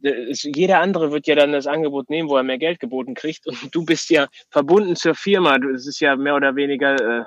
[0.01, 3.47] Es- Jeder andere wird ja dann das Angebot nehmen, wo er mehr Geld geboten kriegt.
[3.47, 5.55] Und du bist ja verbunden zur Firma.
[5.73, 7.23] Es ist ja mehr oder weniger äh,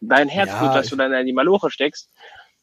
[0.00, 2.10] dein Herzblut, Ja, was du dann in die Maloche steckst.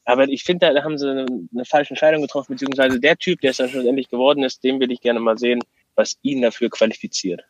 [0.06, 3.40] Aber ich finde, da, da haben sie eine, eine falsche Entscheidung getroffen, beziehungsweise der Typ,
[3.42, 5.62] der es dann schlussendlich geworden ist, den will ich gerne mal sehen,
[5.96, 7.42] was ihn dafür qualifiziert.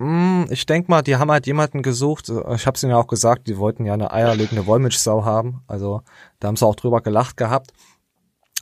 [0.00, 2.30] Mm, ich denk mal, die haben halt jemanden gesucht.
[2.54, 5.62] Ich habe ihnen ja auch gesagt, die wollten ja eine eierlegende Wollmilchsau haben.
[5.66, 6.00] Also
[6.38, 7.72] da haben sie auch drüber gelacht gehabt.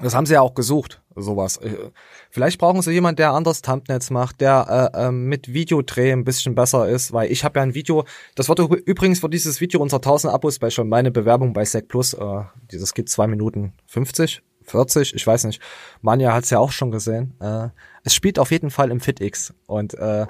[0.03, 1.57] Das haben sie ja auch gesucht, sowas.
[1.59, 1.91] Äh,
[2.31, 6.55] Vielleicht brauchen sie jemanden, der anders Thumbnails macht, der äh, äh, mit Videodreh ein bisschen
[6.55, 8.05] besser ist, weil ich habe ja ein Video,
[8.37, 11.65] das wird üb- übrigens für dieses Video unser 1000 Abos bei schon meine Bewerbung bei
[11.65, 15.61] Sec Plus, äh, das geht zwei Minuten 50, 40, ich weiß nicht.
[16.01, 17.35] Manja hat's ja auch schon gesehen.
[17.41, 17.69] Äh,
[18.05, 20.27] es spielt auf jeden Fall im FitX und äh,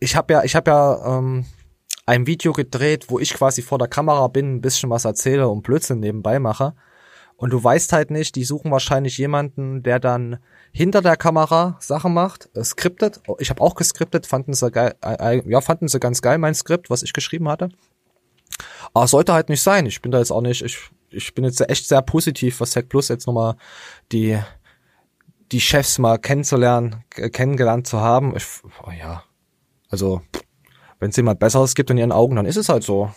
[0.00, 1.44] ich habe ja, ich habe ja ähm,
[2.06, 5.62] ein Video gedreht, wo ich quasi vor der Kamera bin, ein bisschen was erzähle und
[5.62, 6.74] Blödsinn nebenbei mache.
[7.36, 10.40] Und du weißt halt nicht, die suchen wahrscheinlich jemanden, der dann
[10.72, 13.20] hinter der Kamera Sachen macht, äh, skriptet.
[13.38, 16.54] Ich habe auch geskriptet, fanden sie geil, äh, äh, ja, fanden sie ganz geil, mein
[16.54, 17.70] Skript, was ich geschrieben hatte.
[18.92, 19.86] Aber sollte halt nicht sein.
[19.86, 20.78] Ich bin da jetzt auch nicht, ich,
[21.10, 23.54] ich bin jetzt echt sehr positiv, was Tech Plus jetzt nochmal
[24.12, 24.38] die,
[25.50, 28.36] die Chefs mal kennenzulernen, kennengelernt zu haben.
[28.36, 28.44] Ich,
[28.86, 29.22] oh ja,
[29.90, 30.22] also,
[30.98, 33.12] wenn es jemand Besseres gibt in ihren Augen, dann ist es halt so.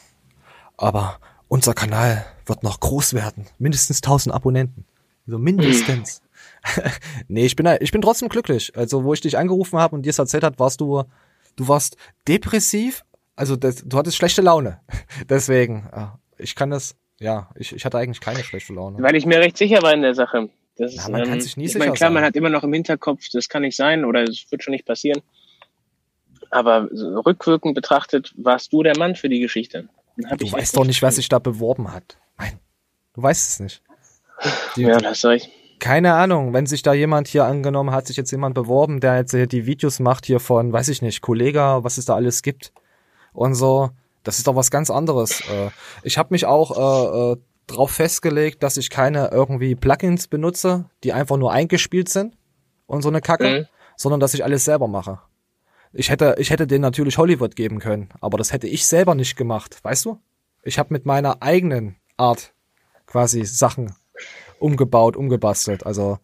[0.77, 3.45] Aber unser Kanal wird noch groß werden.
[3.59, 4.85] Mindestens 1000 Abonnenten.
[5.25, 6.21] So mindestens.
[7.27, 8.75] nee, ich bin, ich bin trotzdem glücklich.
[8.75, 11.03] Also, wo ich dich angerufen habe und dir es erzählt hat, warst du,
[11.55, 11.95] du warst
[12.27, 13.05] depressiv.
[13.35, 14.79] Also, das, du hattest schlechte Laune.
[15.29, 19.01] Deswegen, ja, ich kann das, ja, ich, ich hatte eigentlich keine schlechte Laune.
[19.01, 20.49] Weil ich mir recht sicher war in der Sache.
[20.77, 22.27] Das Ja, ist, man kann ähm, sich nie ich sicher meine, klar, man sein.
[22.27, 25.21] hat immer noch im Hinterkopf, das kann nicht sein oder es wird schon nicht passieren.
[26.53, 26.87] Aber
[27.25, 29.89] rückwirkend betrachtet, warst du der Mann für die Geschichte.
[30.15, 32.17] Du ich weißt doch nicht, wer sich da beworben hat.
[32.37, 32.59] Nein,
[33.13, 33.81] du weißt es nicht.
[34.75, 35.49] Die, Ja, da hast du recht.
[35.79, 39.31] Keine Ahnung, wenn sich da jemand hier angenommen hat, sich jetzt jemand beworben, der jetzt
[39.31, 42.71] hier die Videos macht hier von, weiß ich nicht, Kollega, was es da alles gibt
[43.33, 43.89] und so,
[44.23, 45.41] das ist doch was ganz anderes.
[45.41, 45.71] Äh,
[46.03, 47.37] Ich habe mich auch äh, äh,
[47.67, 52.37] drauf festgelegt, dass ich keine irgendwie Plugins benutze, die einfach nur eingespielt sind
[52.85, 53.65] und so eine Kacke, Mhm.
[53.97, 55.19] sondern dass ich alles selber mache.
[55.93, 59.35] Ich hätte, ich hätte denen natürlich Hollywood geben können, aber das hätte ich selber nicht
[59.35, 60.19] gemacht, weißt du?
[60.63, 62.53] Ich habe mit meiner eigenen Art
[63.05, 63.93] quasi Sachen
[64.59, 65.85] umgebaut, umgebastelt.
[65.85, 66.19] Also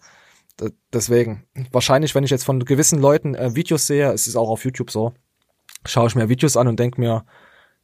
[0.92, 4.66] deswegen, wahrscheinlich, wenn ich jetzt von gewissen Leuten äh, Videos sehe, es ist auch auf
[4.66, 5.14] YouTube so,
[5.86, 7.26] schaue ich mir Videos an und denk mir,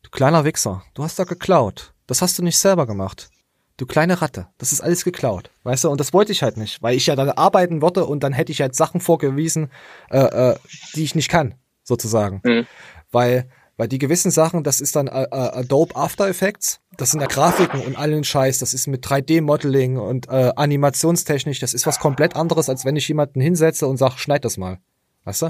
[0.02, 1.94] du kleiner Wichser, du hast da geklaut.
[2.08, 3.30] Das hast du nicht selber gemacht.
[3.78, 5.52] Du kleine Ratte, das ist alles geklaut.
[5.64, 8.24] Weißt du, und das wollte ich halt nicht, weil ich ja dann arbeiten würde und
[8.24, 9.70] dann hätte ich halt Sachen vorgewiesen,
[10.10, 10.56] äh, äh,
[10.96, 12.42] die ich nicht kann, sozusagen.
[12.44, 12.68] Mhm.
[13.12, 17.22] Weil, weil die gewissen Sachen, das ist dann äh, äh, Adobe After Effects, das sind
[17.22, 22.00] ja Grafiken und allen Scheiß, das ist mit 3D-Modeling und äh, Animationstechnik, das ist was
[22.00, 24.80] komplett anderes, als wenn ich jemanden hinsetze und sage, schneid das mal.
[25.24, 25.46] Weißt du?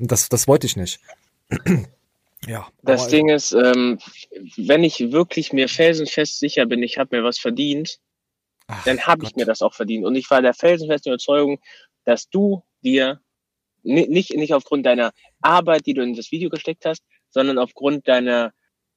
[0.00, 1.00] Und das, das wollte ich nicht.
[2.46, 2.66] ja.
[2.82, 3.98] Das Ding ist, ähm,
[4.56, 7.98] wenn ich wirklich mir felsenfest sicher bin, ich habe mir was verdient,
[8.68, 10.04] Ach, dann habe ich mir das auch verdient.
[10.04, 11.58] Und ich war der felsenfesten Überzeugung,
[12.04, 13.20] dass du dir
[13.82, 18.52] nicht, nicht aufgrund deiner Arbeit, die du in das Video gesteckt hast, sondern aufgrund deiner,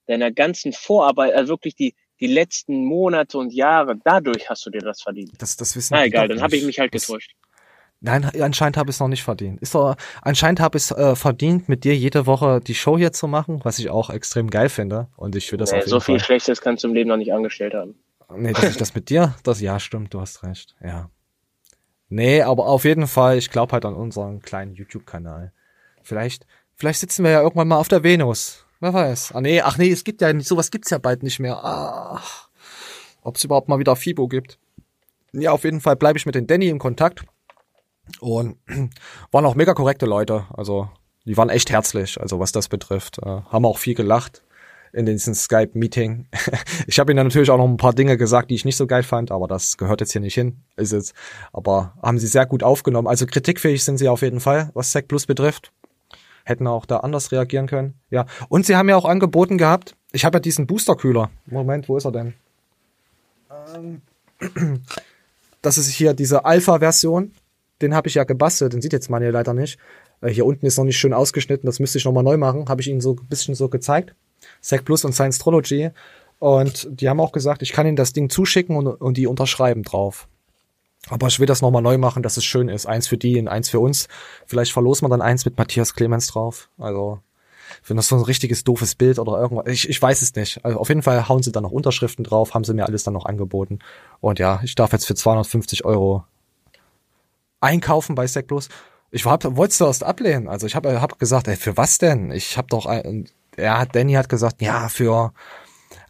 [0.08, 4.82] deiner ganzen Vorarbeit, also wirklich die, die letzten Monate und Jahre, dadurch hast du dir
[4.82, 5.32] das verdient.
[5.40, 7.34] Das, das wissen Na egal, dann habe ich mich halt Das- getäuscht.
[8.04, 9.62] Nein, anscheinend habe ich es noch nicht verdient.
[9.62, 13.12] Ist doch, anscheinend habe ich es äh, verdient, mit dir jede Woche die Show hier
[13.14, 15.08] zu machen, was ich auch extrem geil finde.
[15.18, 16.26] Und ich will das Nee, auf jeden so viel Fall.
[16.26, 17.94] Schlechtes kannst du im Leben noch nicht angestellt haben.
[18.36, 20.76] Nee, dass ich das mit dir, das ja stimmt, du hast recht.
[20.84, 21.12] Ja.
[22.14, 25.54] Nee, aber auf jeden Fall, ich glaube halt an unseren kleinen YouTube-Kanal.
[26.04, 26.46] Vielleicht,
[26.76, 28.66] vielleicht sitzen wir ja irgendwann mal auf der Venus.
[28.82, 29.32] Wer weiß.
[29.34, 31.62] Ah nee, ach nee, es gibt ja nicht, sowas gibt's ja bald nicht mehr.
[31.64, 32.50] Ach,
[33.22, 34.60] ob es überhaupt mal wieder FIBO gibt.
[35.32, 37.24] Ja, auf jeden Fall bleibe ich mit den Danny in Kontakt.
[38.20, 38.58] Und
[39.32, 40.48] waren auch mega korrekte Leute.
[40.54, 40.90] Also,
[41.24, 43.20] die waren echt herzlich, also was das betrifft.
[43.20, 44.44] Äh, haben auch viel gelacht
[44.94, 46.28] in diesem Skype-Meeting.
[46.88, 48.88] ich habe ihnen dann natürlich auch noch ein paar Dinge gesagt, die ich nicht so
[48.88, 50.58] geil fand, aber das gehört jetzt hier nicht hin.
[50.76, 51.14] Ist jetzt,
[51.54, 53.08] aber haben sie sehr gut aufgenommen.
[53.08, 55.72] Also kritikfähig sind sie auf jeden Fall, was Sec Plus betrifft.
[56.44, 57.94] Hätten auch da anders reagieren können.
[58.10, 58.26] Ja.
[58.50, 59.96] Und sie haben ja auch angeboten gehabt.
[60.12, 61.30] Ich habe ja diesen Booster-Kühler.
[61.46, 62.34] Moment, wo ist er denn?
[63.76, 64.02] Ähm,
[65.62, 67.32] das ist hier diese Alpha-Version.
[67.82, 68.74] Den habe ich ja gebastelt.
[68.74, 69.80] Den sieht jetzt man hier leider nicht.
[70.22, 71.66] Äh, Hier unten ist noch nicht schön ausgeschnitten.
[71.66, 72.70] Das müsste ich nochmal neu machen.
[72.70, 74.16] Habe ich Ihnen so ein bisschen so gezeigt.
[74.62, 75.92] Sec Plus und Science Astrology.
[76.40, 79.84] Und die haben auch gesagt, ich kann Ihnen das Ding zuschicken und, und die unterschreiben
[79.84, 80.28] drauf.
[81.10, 82.86] Aber ich will das nochmal neu machen, dass es schön ist.
[82.86, 84.08] Eins für die und eins für uns.
[84.46, 86.70] Vielleicht verlosen wir dann eins mit Matthias Clemens drauf.
[86.78, 87.20] Also,
[87.88, 89.68] wenn das so ein richtiges doofes Bild oder irgendwas.
[89.68, 90.64] Ich, ich weiß es nicht.
[90.64, 93.14] Also auf jeden Fall hauen sie dann noch Unterschriften drauf, haben sie mir alles dann
[93.14, 93.80] noch angeboten.
[94.20, 96.26] Und ja, ich darf jetzt für 250 Euro
[97.60, 98.70] einkaufen bei Sec Plus.
[99.12, 100.48] Ich wollte es erst ablehnen.
[100.48, 102.32] Also ich habe hab gesagt, ey, für was denn?
[102.32, 105.34] Ich habe doch, ein, ja, Danny hat gesagt, ja, für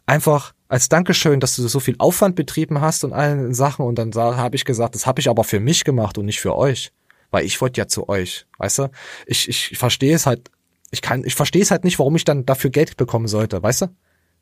[0.06, 3.84] einfach als Dankeschön, dass du so viel Aufwand betrieben hast und allen Sachen.
[3.84, 6.56] Und dann habe ich gesagt, das habe ich aber für mich gemacht und nicht für
[6.56, 6.92] euch.
[7.30, 8.90] Weil ich wollte ja zu euch, weißt du?
[9.26, 10.50] Ich, ich verstehe es halt,
[10.90, 13.82] ich kann, ich verstehe es halt nicht, warum ich dann dafür Geld bekommen sollte, weißt
[13.82, 13.86] du?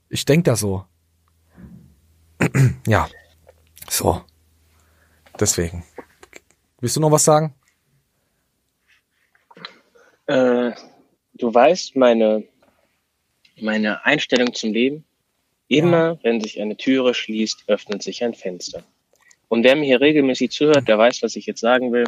[0.08, 0.84] Ich denk da so.
[2.86, 3.08] ja.
[3.88, 4.22] So.
[5.38, 5.84] Deswegen.
[6.80, 7.54] Willst du noch was sagen?
[10.26, 10.72] Äh,
[11.34, 12.44] du weißt, meine,
[13.62, 15.04] meine Einstellung zum Leben,
[15.68, 18.82] immer wenn sich eine Türe schließt, öffnet sich ein Fenster.
[19.48, 22.04] Und wer mir hier regelmäßig zuhört, der weiß, was ich jetzt sagen will.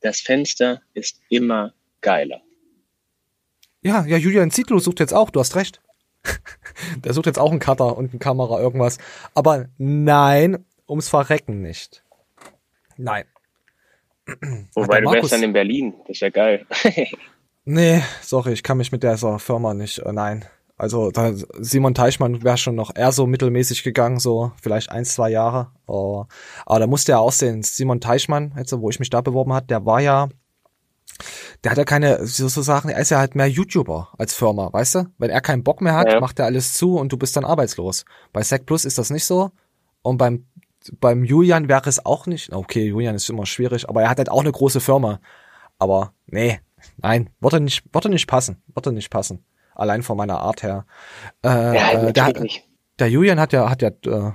[0.00, 2.40] Das Fenster ist immer geiler.
[3.82, 5.80] Ja, ja, Julian Zietlow sucht jetzt auch, du hast recht.
[7.04, 8.96] Der sucht jetzt auch einen Cutter und eine Kamera, irgendwas.
[9.34, 12.02] Aber nein, ums Verrecken nicht.
[12.96, 13.24] Nein.
[14.74, 15.94] Wobei du Markus- wärst dann in Berlin.
[16.08, 16.66] Das wäre geil.
[17.66, 20.44] Nee, sorry, ich kann mich mit dieser Firma nicht, äh, nein.
[20.76, 25.30] Also da, Simon Teichmann wäre schon noch eher so mittelmäßig gegangen, so vielleicht ein, zwei
[25.30, 25.68] Jahre.
[25.86, 26.24] Oh,
[26.66, 29.86] aber da musste ja aussehen, Simon Teichmann, jetzt, wo ich mich da beworben hat, der
[29.86, 30.28] war ja,
[31.62, 35.04] der hat ja keine, sozusagen, er ist ja halt mehr YouTuber als Firma, weißt du?
[35.18, 36.18] Wenn er keinen Bock mehr hat, Ja.
[36.20, 38.04] macht er alles zu und du bist dann arbeitslos.
[38.32, 39.52] Bei Sec Plus ist das nicht so.
[40.02, 40.46] Und beim,
[41.00, 42.52] beim Julian wäre es auch nicht.
[42.52, 45.20] Okay, Julian ist immer schwierig, aber er hat halt auch eine große Firma.
[45.78, 46.60] Aber nee,
[46.96, 49.44] nein, würde nicht, würde nicht passen, würde nicht passen.
[49.74, 50.86] Allein von meiner Art her.
[51.44, 52.64] Äh, ja, äh, der, nicht.
[52.98, 54.32] der Julian hat ja, hat ja, äh,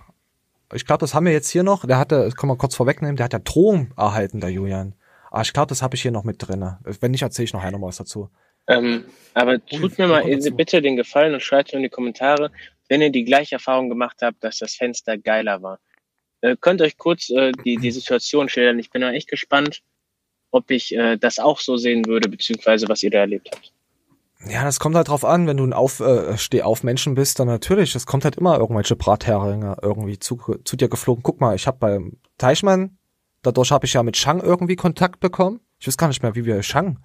[0.74, 1.86] ich glaube, das haben wir jetzt hier noch.
[1.86, 4.96] Der hatte, das kann man kurz vorwegnehmen, der hat ja Drohung erhalten, der Julian.
[5.32, 6.80] Aber ich glaube, das habe ich hier noch mit drinne.
[6.84, 8.30] Wenn nicht, erzähle ich noch noch was dazu.
[8.68, 10.56] Ähm, aber tut mir mal dazu.
[10.56, 12.52] bitte den Gefallen und schreibt mir in die Kommentare,
[12.88, 15.80] wenn ihr die gleiche Erfahrung gemacht habt, dass das Fenster geiler war.
[16.42, 18.80] Äh, könnt euch kurz äh, die, die Situation schildern.
[18.80, 19.82] Ich bin da echt gespannt,
[20.52, 23.74] ob ich äh, das auch so sehen würde, beziehungsweise was ihr da erlebt habt.
[24.48, 27.40] Ja, das kommt halt drauf an, wenn du ein auf, äh, steh auf Menschen bist,
[27.40, 31.24] dann natürlich, es kommt halt immer irgendwelche Bratheringe irgendwie zu, zu dir geflogen.
[31.24, 32.98] Guck mal, ich habe beim Teichmann,
[33.42, 35.60] dadurch habe ich ja mit Shang irgendwie Kontakt bekommen.
[35.80, 37.00] Ich weiß gar nicht mehr, wie wir Shang.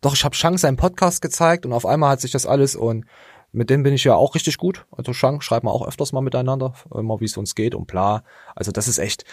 [0.00, 3.04] Doch, ich habe Shang seinen Podcast gezeigt und auf einmal hat sich das alles und
[3.52, 4.86] mit dem bin ich ja auch richtig gut.
[4.90, 8.24] Also Shang schreiben wir auch öfters mal miteinander, immer wie es uns geht und bla.
[8.56, 9.24] Also das ist echt.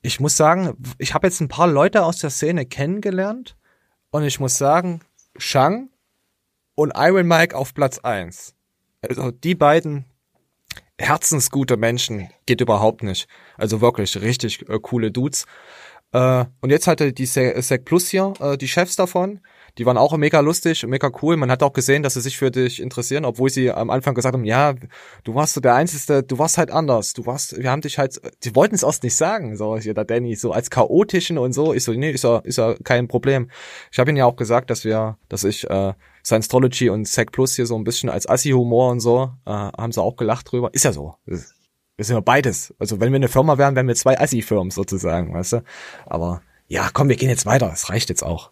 [0.00, 3.56] Ich muss sagen, ich habe jetzt ein paar Leute aus der Szene kennengelernt
[4.10, 5.00] und ich muss sagen,
[5.36, 5.91] Shang
[6.82, 8.54] und Iron Mike auf Platz eins.
[9.00, 10.04] Also die beiden
[10.98, 13.26] herzensgute Menschen geht überhaupt nicht.
[13.56, 15.46] Also wirklich richtig äh, coole Dudes.
[16.12, 19.40] Äh, und jetzt hatte die Se- Sec Plus hier, äh, die Chefs davon,
[19.78, 21.38] die waren auch mega lustig, mega cool.
[21.38, 24.34] Man hat auch gesehen, dass sie sich für dich interessieren, obwohl sie am Anfang gesagt
[24.34, 24.74] haben, ja,
[25.24, 27.14] du warst so der Einzige, du warst halt anders.
[27.14, 30.04] Du warst, wir haben dich halt, die wollten es erst nicht sagen, so hier der
[30.04, 31.72] Danny, so als chaotischen und so.
[31.72, 33.50] Ich so, nee, ist ja, ist ja kein Problem.
[33.90, 37.32] Ich habe ihnen ja auch gesagt, dass wir, dass ich äh, Science Astrology und Sec
[37.32, 40.72] Plus hier so ein bisschen als Assi-Humor und so, äh, haben sie auch gelacht drüber.
[40.72, 41.16] Ist ja so.
[41.26, 41.38] Wir
[42.04, 42.74] sind ja beides.
[42.78, 45.64] Also wenn wir eine Firma wären, wären wir zwei Assi-Firmen sozusagen, weißt du?
[46.06, 47.70] Aber ja, komm, wir gehen jetzt weiter.
[47.72, 48.50] Es reicht jetzt auch.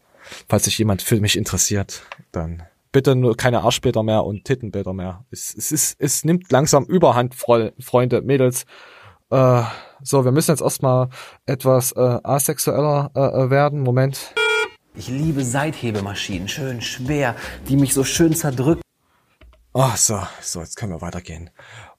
[0.49, 2.03] falls sich jemand für mich interessiert,
[2.33, 5.25] dann bitte nur keine Arschbilder mehr und Tittenbilder mehr.
[5.31, 8.65] Es, es ist, es nimmt langsam Überhand, Fre- Freunde, Mädels.
[9.31, 9.63] Äh,
[10.03, 11.09] so, wir müssen jetzt erstmal
[11.47, 13.81] etwas äh, asexueller äh, äh, werden.
[13.83, 14.35] Moment.
[15.01, 17.35] Ich liebe Seithebemaschinen, schön schwer,
[17.67, 18.83] die mich so schön zerdrücken.
[19.73, 21.49] Oh, so, so, jetzt können wir weitergehen.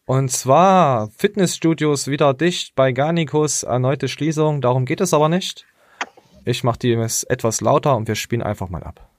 [0.05, 4.61] Und zwar Fitnessstudios wieder dicht bei Garnicus, erneute Schließung.
[4.61, 5.65] Darum geht es aber nicht.
[6.45, 9.09] Ich mache die jetzt etwas lauter und wir spielen einfach mal ab.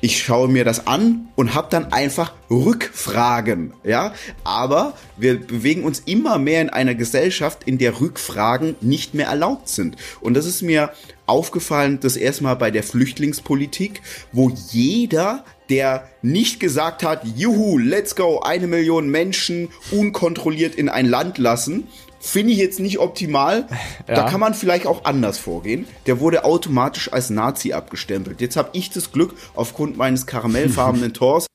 [0.00, 4.12] Ich schaue mir das an und habe dann einfach Rückfragen, ja.
[4.44, 9.68] Aber wir bewegen uns immer mehr in einer Gesellschaft, in der Rückfragen nicht mehr erlaubt
[9.68, 9.96] sind.
[10.20, 10.92] Und das ist mir
[11.26, 18.40] aufgefallen, das erstmal bei der Flüchtlingspolitik, wo jeder der nicht gesagt hat, juhu, let's go,
[18.40, 21.88] eine Million Menschen unkontrolliert in ein Land lassen,
[22.20, 23.66] finde ich jetzt nicht optimal.
[24.06, 24.16] Ja.
[24.16, 25.86] Da kann man vielleicht auch anders vorgehen.
[26.04, 28.42] Der wurde automatisch als Nazi abgestempelt.
[28.42, 31.46] Jetzt habe ich das Glück, aufgrund meines karamellfarbenen Tors,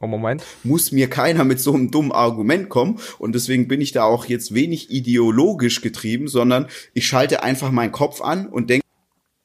[0.00, 0.42] Oh, Moment.
[0.62, 2.98] muss mir keiner mit so einem dummen Argument kommen.
[3.18, 7.92] Und deswegen bin ich da auch jetzt wenig ideologisch getrieben, sondern ich schalte einfach meinen
[7.92, 8.83] Kopf an und denke,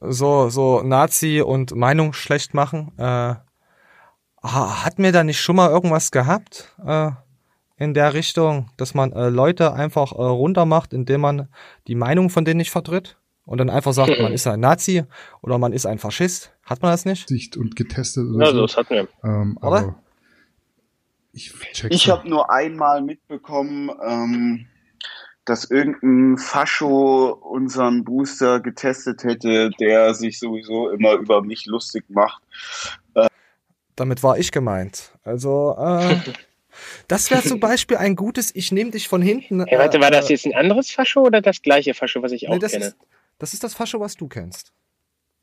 [0.01, 2.91] So, so Nazi und Meinung schlecht machen.
[2.97, 3.03] Äh,
[4.43, 7.11] ha- hat mir da nicht schon mal irgendwas gehabt äh,
[7.77, 11.49] in der Richtung, dass man äh, Leute einfach äh, runter macht, indem man
[11.87, 15.03] die Meinung von denen nicht vertritt und dann einfach sagt, man ist ein Nazi
[15.41, 16.53] oder man ist ein Faschist.
[16.63, 17.27] Hat man das nicht?
[17.27, 18.61] Sicht und getestet oder Ja, so.
[18.61, 19.07] das hatten wir.
[19.23, 19.67] Ähm, Oder?
[19.67, 19.95] aber
[21.33, 24.67] ich check's Ich habe nur einmal mitbekommen, ähm,
[25.49, 32.41] dass irgendein Fascho unseren Booster getestet hätte, der sich sowieso immer über mich lustig macht.
[33.95, 35.11] Damit war ich gemeint.
[35.23, 36.15] Also, äh,
[37.09, 39.65] das wäre zum Beispiel ein gutes, ich nehme dich von hinten.
[39.65, 42.47] Hey, warte, war äh, das jetzt ein anderes Fascho oder das gleiche Fascho, was ich
[42.47, 42.85] auch Nee, das kenne?
[42.85, 42.97] ist,
[43.39, 44.71] das ist das Fascho, was du kennst.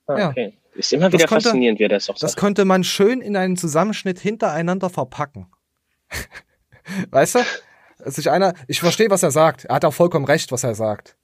[0.07, 0.29] ah, ja.
[0.31, 0.55] okay.
[0.75, 2.41] Ist immer Das wieder konnte- faszinierend, wie er das auch Das sagt.
[2.41, 5.47] könnte man schön in einen Zusammenschnitt hintereinander verpacken.
[7.11, 7.39] weißt du?
[8.07, 9.65] Sich einer, ich verstehe, was er sagt.
[9.65, 11.17] Er hat auch vollkommen recht, was er sagt.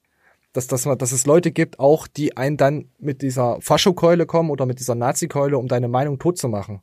[0.53, 4.51] Dass, dass, man, dass es Leute gibt, auch die einen dann mit dieser Faschokeule kommen
[4.51, 6.83] oder mit dieser Nazi-Keule, um deine Meinung tot zu machen.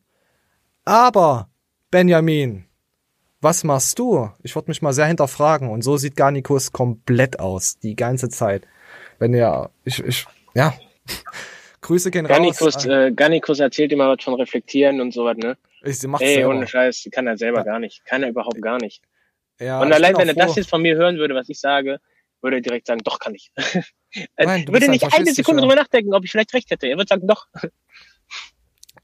[0.85, 1.49] Aber,
[1.91, 2.65] Benjamin,
[3.41, 4.29] was machst du?
[4.41, 5.69] Ich würde mich mal sehr hinterfragen.
[5.69, 8.65] Und so sieht Garnikus komplett aus, die ganze Zeit.
[9.19, 10.73] Wenn er, ich, ich, ja.
[11.81, 12.85] Grüße gehen Garnikus, raus.
[12.85, 15.57] äh, Garnikus erzählt immer was von Reflektieren und sowas, ne?
[15.83, 16.49] Ich, sie macht's Ey, selber.
[16.49, 18.03] ohne Scheiß, kann er selber gar nicht.
[18.05, 19.01] Kann er überhaupt gar nicht.
[19.59, 20.59] Ja, und allein, wenn er auch das froh.
[20.59, 21.99] jetzt von mir hören würde, was ich sage,
[22.41, 23.51] würde er direkt sagen, doch kann ich.
[24.35, 26.87] er Nein, würde nicht eine Sekunde drüber nachdenken, ob ich vielleicht recht hätte.
[26.87, 27.47] Er würde sagen, doch.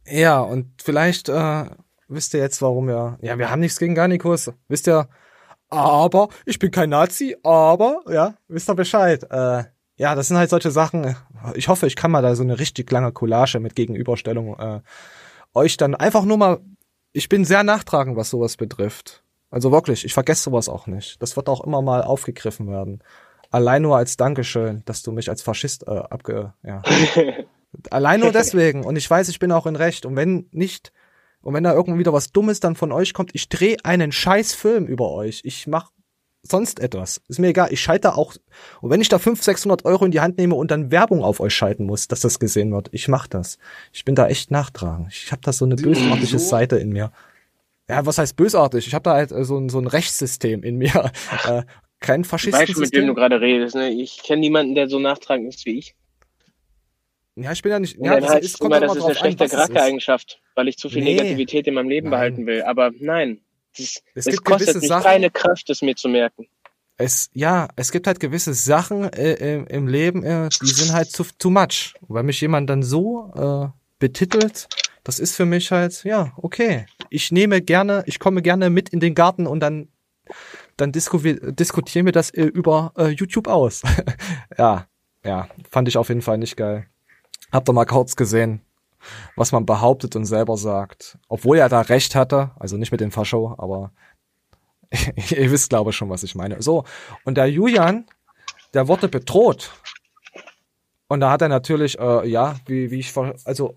[0.08, 1.66] Ja, und vielleicht äh,
[2.08, 3.18] wisst ihr jetzt, warum wir.
[3.22, 4.52] Ja, wir haben nichts gegen Garnikus.
[4.68, 5.10] Wisst ihr,
[5.70, 9.24] aber ich bin kein Nazi, aber ja, wisst ihr Bescheid.
[9.30, 9.64] Äh,
[9.98, 11.16] ja, das sind halt solche Sachen.
[11.56, 14.82] Ich hoffe, ich kann mal da so eine richtig lange Collage mit Gegenüberstellung äh,
[15.54, 16.60] euch dann einfach nur mal.
[17.14, 19.24] Ich bin sehr nachtragend, was sowas betrifft.
[19.56, 21.22] Also wirklich, ich vergesse sowas auch nicht.
[21.22, 23.02] Das wird auch immer mal aufgegriffen werden.
[23.52, 26.52] Allein nur als Dankeschön, dass du mich als Faschist äh, abge...
[26.62, 26.84] Ja.
[27.90, 28.84] Allein nur deswegen.
[28.84, 30.06] Und ich weiß, ich bin auch in Recht.
[30.06, 30.92] Und wenn nicht,
[31.40, 34.54] und wenn da irgendwie wieder was Dummes dann von euch kommt, ich drehe einen scheiß
[34.54, 35.40] Film über euch.
[35.46, 35.92] Ich mach
[36.42, 37.22] sonst etwas.
[37.30, 37.72] Ist mir egal.
[37.72, 38.36] Ich schalte auch,
[38.82, 41.40] und wenn ich da 500, 600 Euro in die Hand nehme und dann Werbung auf
[41.40, 43.58] euch schalten muss, dass das gesehen wird, ich mach das.
[43.94, 45.14] Ich bin da echt nachtragend.
[45.14, 47.14] Ich habe da so eine bösartige Seite in mir.
[47.90, 48.88] Ja, was heißt bösartig?
[48.88, 51.12] Ich habe da halt äh, so, ein, so ein Rechtssystem in mir.
[51.46, 51.64] Äh,
[52.00, 53.76] kein Ich weiß schon, mit wem du gerade redest.
[53.76, 53.90] Ne?
[53.90, 55.96] Ich kenne niemanden, der so nachtragend ist wie ich.
[57.36, 57.98] Ja, ich bin ja nicht.
[57.98, 59.48] Und Ja, das heißt ist, immer, immer das ist eine schlechte.
[59.50, 61.16] Charaktereigenschaft, weil ich zu viel Nee.
[61.16, 62.12] Negativität in meinem Leben Nein.
[62.12, 62.64] behalten will.
[62.64, 63.42] Aber nein,
[63.78, 66.48] es, Es gibt kostet mich Sachen- keine Kraft, es mir zu merken.
[66.98, 71.12] es, ja, es gibt halt gewisse Sachen äh, im, im Leben, äh, die sind halt
[71.12, 71.94] zu, too much.
[72.08, 73.68] Wenn mich jemand dann so äh,
[74.00, 74.68] betitelt,
[75.06, 76.86] das ist für mich halt, ja, okay.
[77.10, 79.88] Ich nehme gerne, ich komme gerne mit in den Garten und dann,
[80.76, 83.84] dann disku diskutieren wir das äh, über äh, YouTube aus.
[84.58, 84.88] ja,
[85.24, 86.88] ja, fand ich auf jeden Fall nicht geil.
[87.54, 88.60] Habt ihr mal kurz gesehen,
[89.38, 91.18] was man behauptet und selber sagt.
[91.30, 93.94] Obwohl er da recht hatte, also nicht mit dem Fascho, aber
[95.32, 96.62] Ihr wisst, glaube ich, schon, was ich meine.
[96.62, 96.84] So,
[97.24, 98.06] und der Julian,
[98.74, 99.72] der wurde bedroht.
[101.08, 103.14] Und da hat er natürlich, äh, ja, wie, wie ich,
[103.46, 103.76] also,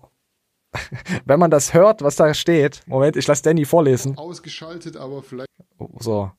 [1.25, 4.17] wenn man das hört, was da steht, Moment, ich lasse Danny vorlesen.
[4.17, 5.49] Ausgeschaltet, aber vielleicht.
[5.99, 6.31] So.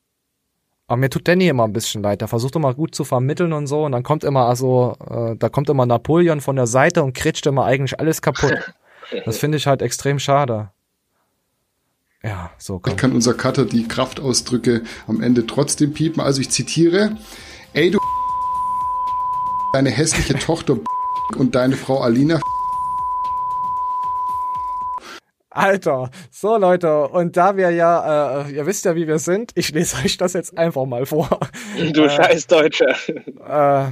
[0.87, 2.21] Aber mir tut Danny immer ein bisschen leid.
[2.21, 3.85] Der versucht immer gut zu vermitteln und so.
[3.85, 7.45] Und dann kommt immer, also, äh, da kommt immer Napoleon von der Seite und kretscht
[7.47, 8.57] immer eigentlich alles kaputt.
[9.25, 10.71] Das finde ich halt extrem schade.
[12.23, 12.95] Ja, so komm.
[12.95, 16.21] kann unser Cutter die Kraftausdrücke am Ende trotzdem piepen.
[16.21, 17.17] Also ich zitiere,
[17.73, 17.99] ey du
[19.73, 20.77] deine hässliche Tochter
[21.35, 22.39] und deine Frau Alina
[25.53, 29.71] Alter, so Leute, und da wir ja, äh, ihr wisst ja, wie wir sind, ich
[29.73, 31.27] lese euch das jetzt einfach mal vor.
[31.93, 32.95] Du Äh, scheiß Deutscher.
[33.09, 33.91] Äh,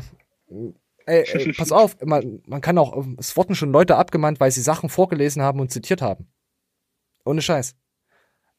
[1.06, 4.62] ey, ey, pass auf, man, man kann auch, es wurden schon Leute abgemahnt, weil sie
[4.62, 6.32] Sachen vorgelesen haben und zitiert haben.
[7.26, 7.76] Ohne Scheiß.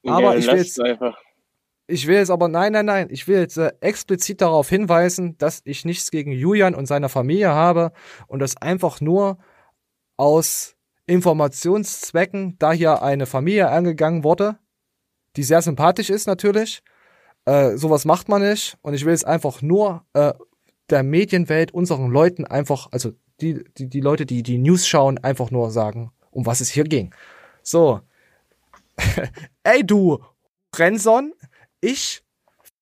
[0.06, 1.18] Aber Ja, ich will jetzt, einfach.
[1.86, 5.62] ich will jetzt aber, nein, nein, nein, ich will jetzt äh, explizit darauf hinweisen, dass
[5.64, 7.92] ich nichts gegen Julian und seine Familie habe
[8.26, 9.38] und das einfach nur
[10.18, 10.76] aus
[11.10, 14.58] Informationszwecken, da hier eine Familie angegangen wurde,
[15.36, 16.82] die sehr sympathisch ist natürlich.
[17.44, 20.32] Äh, sowas macht man nicht und ich will jetzt einfach nur äh,
[20.88, 25.50] der Medienwelt, unseren Leuten einfach, also die, die, die Leute, die die News schauen, einfach
[25.50, 27.14] nur sagen, um was es hier ging.
[27.62, 28.00] So.
[29.64, 30.18] Ey du,
[30.76, 31.32] Renson,
[31.80, 32.22] ich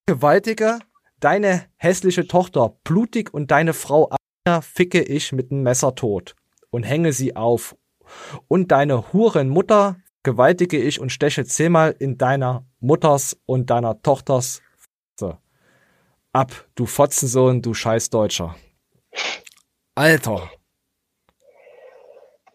[0.06, 0.80] gewaltige
[1.20, 4.10] deine hässliche Tochter blutig und deine Frau
[4.44, 6.34] Anna ficke ich mit einem Messer tot
[6.70, 7.76] und hänge sie auf.
[8.48, 14.62] Und deine Hurenmutter gewaltige ich und steche zehnmal in deiner Mutters und deiner Tochters
[16.32, 18.54] ab, du Fotzensohn, du Scheißdeutscher.
[19.94, 20.50] Alter.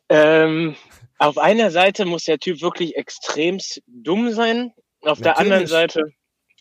[0.09, 0.75] Ähm,
[1.17, 4.73] auf einer Seite muss der Typ wirklich extremst dumm sein.
[5.01, 5.37] Auf der Natürlich.
[5.39, 6.13] anderen Seite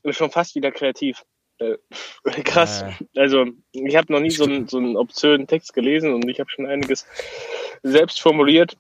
[0.03, 1.23] ist schon fast wieder kreativ.
[2.25, 2.85] Äh, krass.
[3.17, 6.49] Also, ich habe noch nie so einen, so einen obszönen Text gelesen und ich habe
[6.51, 7.07] schon einiges
[7.83, 8.77] selbst formuliert.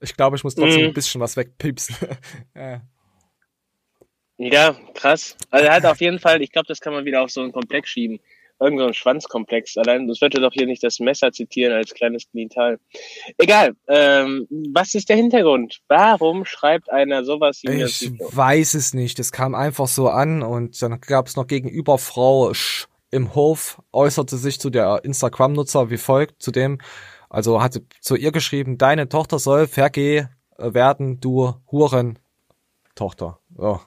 [0.00, 0.88] Ich glaube, ich muss trotzdem Mhm.
[0.88, 1.96] ein bisschen was wegpiepsen.
[2.54, 2.82] ja.
[4.38, 5.36] Ja, krass.
[5.50, 7.52] Also er hat auf jeden Fall, ich glaube, das kann man wieder auf so einen
[7.52, 8.20] Komplex schieben.
[8.58, 9.76] Irgend so ein Schwanzkomplex.
[9.76, 12.78] Allein, das würde doch hier nicht das Messer zitieren als kleines Genital.
[13.38, 13.74] Egal.
[13.86, 15.80] Ähm, was ist der Hintergrund?
[15.88, 19.18] Warum schreibt einer sowas das Ich weiß es nicht.
[19.18, 23.80] Es kam einfach so an und dann gab es noch gegenüber Frau Sch im Hof,
[23.92, 26.78] äußerte sich zu der Instagram-Nutzer wie folgt, zu dem,
[27.30, 30.26] also hatte zu ihr geschrieben, deine Tochter soll vergeh
[30.58, 32.18] werden, du Huren
[32.94, 33.38] Tochter.
[33.56, 33.80] So.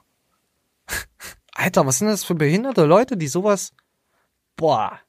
[1.52, 3.72] Alter, was sind das für behinderte Leute, die sowas,
[4.60, 5.00] boah.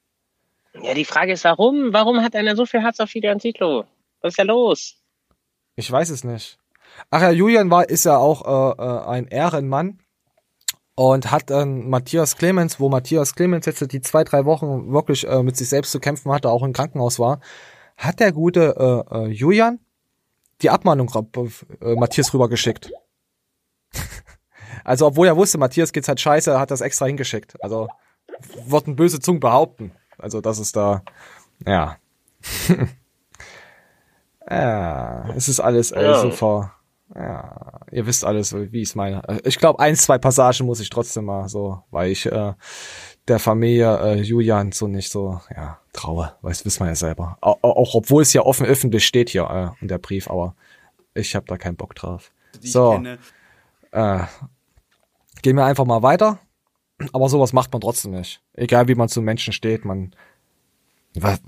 [0.82, 1.92] Ja, die Frage ist, warum?
[1.92, 3.84] Warum hat einer so viel Hass auf Julian Zietlow?
[4.22, 4.96] Was ist da los?
[5.76, 6.58] Ich weiß es nicht.
[7.10, 10.00] Ach ja, Julian war, ist ja auch äh, äh, ein Ehrenmann
[10.96, 15.44] und hat dann Matthias Clemens, wo Matthias Clemens jetzt die zwei, drei Wochen wirklich äh,
[15.44, 17.42] mit sich selbst zu kämpfen hatte, auch im Krankenhaus war,
[17.98, 19.80] hat der gute äh, äh, Julian
[20.62, 21.12] die Abmahnung
[21.82, 22.92] äh, Matthias rübergeschickt.
[24.84, 27.62] also obwohl er wusste, Matthias geht's halt scheiße, hat das extra hingeschickt.
[27.64, 27.88] Also
[28.66, 29.92] würden böse Zungen behaupten.
[30.18, 31.04] Also das ist da,
[31.66, 31.98] ja.
[34.50, 36.20] ja, es ist alles äh, Ja.
[36.22, 36.74] super.
[37.14, 39.22] Ja, ihr wisst alles, wie ich es meine.
[39.28, 42.54] Äh, Ich glaube, ein, zwei Passagen muss ich trotzdem mal so, weil ich äh,
[43.28, 46.34] der Familie äh, Julian so nicht so, ja, traue.
[46.42, 47.38] Weiß, wissen wir ja selber.
[47.42, 49.44] Auch, auch obwohl es ja offen öffentlich steht hier
[49.78, 50.56] äh, in der Brief, aber
[51.14, 52.32] ich habe da keinen Bock drauf.
[52.62, 53.18] Die ich so, kenne.
[53.92, 54.20] äh,
[55.42, 56.40] gehen wir einfach mal weiter.
[57.14, 58.42] Aber sowas macht man trotzdem nicht.
[58.54, 60.16] Egal wie man zu Menschen steht, man,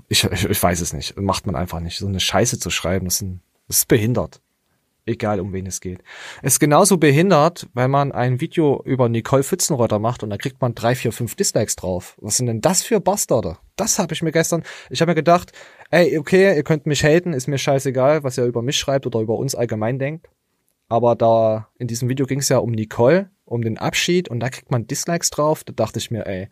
[0.08, 1.98] ich, ich, ich weiß es nicht, macht man einfach nicht.
[1.98, 4.40] So eine Scheiße zu schreiben, das, sind, das ist behindert.
[5.06, 6.02] Egal um wen es geht.
[6.40, 10.62] Es ist genauso behindert, wenn man ein Video über Nicole Pfützenreuter macht und da kriegt
[10.62, 12.16] man drei, vier, fünf Dislikes drauf.
[12.22, 13.58] Was sind denn das für Bastarde?
[13.76, 15.52] Das habe ich mir gestern, ich habe mir gedacht,
[15.90, 19.20] ey, okay, ihr könnt mich haten, ist mir scheißegal, was ihr über mich schreibt oder
[19.20, 20.30] über uns allgemein denkt.
[20.88, 24.48] Aber da in diesem Video ging es ja um Nicole, um den Abschied und da
[24.48, 25.64] kriegt man Dislikes drauf.
[25.64, 26.48] Da dachte ich mir, ey,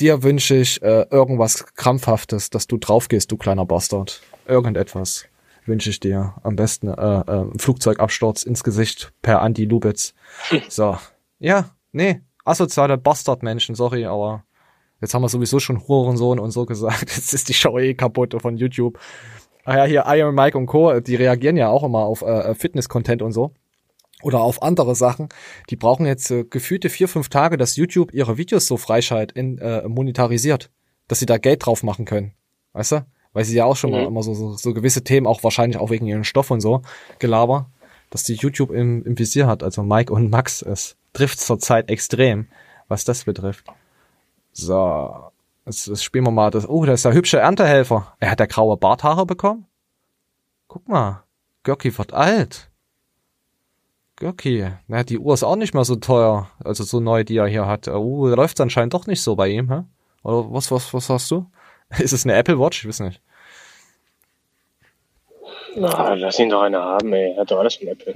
[0.00, 4.20] dir wünsche ich äh, irgendwas Krampfhaftes, dass du draufgehst, du kleiner Bastard.
[4.46, 5.26] Irgendetwas
[5.66, 6.34] wünsche ich dir.
[6.42, 10.14] Am besten äh, äh, Flugzeugabsturz ins Gesicht per Andy Lubitz.
[10.68, 10.98] So.
[11.38, 14.44] Ja, nee, asoziale Bastardmenschen, sorry, aber
[15.00, 17.10] jetzt haben wir sowieso schon Hurensohn und so gesagt.
[17.16, 18.98] Jetzt ist die Show eh kaputt von YouTube.
[19.64, 23.22] Ah ja, hier Iron Mike und Co., die reagieren ja auch immer auf äh, Fitness-Content
[23.22, 23.52] und so.
[24.22, 25.28] Oder auf andere Sachen.
[25.70, 29.58] Die brauchen jetzt äh, gefühlte vier, fünf Tage, dass YouTube ihre Videos so freischalt, in,
[29.58, 30.70] äh, monetarisiert.
[31.08, 32.32] Dass sie da Geld drauf machen können.
[32.72, 33.06] Weißt du?
[33.32, 34.08] Weil sie ja auch schon mal Mhm.
[34.08, 36.82] immer so, so, so gewisse Themen, auch wahrscheinlich auch wegen ihren Stoff und so,
[37.18, 37.70] Gelaber,
[38.10, 39.62] dass die YouTube im, im Visier hat.
[39.62, 42.46] Also Mike und Max, es trifft zurzeit extrem,
[42.88, 43.66] was das betrifft.
[44.52, 45.14] So,
[45.66, 46.68] jetzt, jetzt spielen wir mal das.
[46.68, 48.14] Oh, da ist der hübsche Erntehelfer.
[48.20, 49.66] Er hat der graue Barthaare bekommen.
[50.68, 51.24] Guck mal,
[51.64, 52.70] Görki wird alt.
[54.22, 57.48] Görki, na, die Uhr ist auch nicht mehr so teuer, also so neu, die er
[57.48, 57.88] hier hat.
[57.88, 59.82] Oh, läuft's anscheinend doch nicht so bei ihm, hä?
[60.22, 61.50] Oder was, was, was hast du?
[61.98, 62.84] Ist es eine Apple Watch?
[62.84, 63.20] Ich weiß nicht.
[65.74, 67.34] Na, lass ihn doch eine haben, ey.
[67.36, 68.14] Hat doch alles von Apple.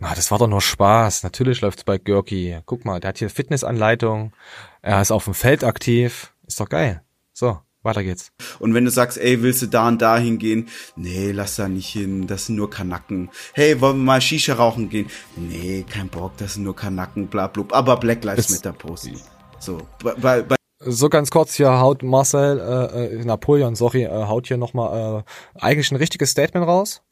[0.00, 1.22] Na, das war doch nur Spaß.
[1.22, 2.58] Natürlich läuft's bei Görki.
[2.66, 4.32] Guck mal, der hat hier Fitnessanleitung.
[4.82, 6.34] Er ist auf dem Feld aktiv.
[6.44, 7.04] Ist doch geil.
[7.32, 8.32] So, Weiter geht's.
[8.58, 10.68] Und wenn du sagst, ey, willst du da und da hingehen?
[10.96, 13.30] Nee, lass da nicht hin, das sind nur Kanacken.
[13.54, 15.06] Hey, wollen wir mal Shisha rauchen gehen?
[15.36, 17.64] Nee, kein Bock, das sind nur Kanacken, bla, bla.
[17.70, 19.18] Aber Black Lives Matter posten.
[19.58, 24.46] So, bei, bei, So ganz kurz hier haut Marcel, äh, äh, Napoleon, sorry, äh, haut
[24.46, 27.02] hier nochmal äh, eigentlich ein richtiges Statement raus.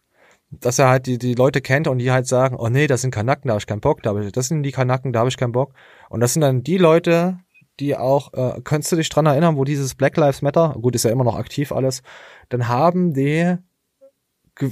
[0.50, 3.10] Dass er halt die, die Leute kennt und die halt sagen, oh nee, das sind
[3.10, 5.28] Kanacken, da habe ich keinen Bock, da hab ich, das sind die Kanacken, da habe
[5.28, 5.74] ich keinen Bock.
[6.08, 7.38] Und das sind dann die Leute,
[7.80, 11.04] die auch, äh, könntest du dich dran erinnern, wo dieses Black Lives Matter, gut, ist
[11.04, 12.02] ja immer noch aktiv alles,
[12.48, 13.56] dann haben die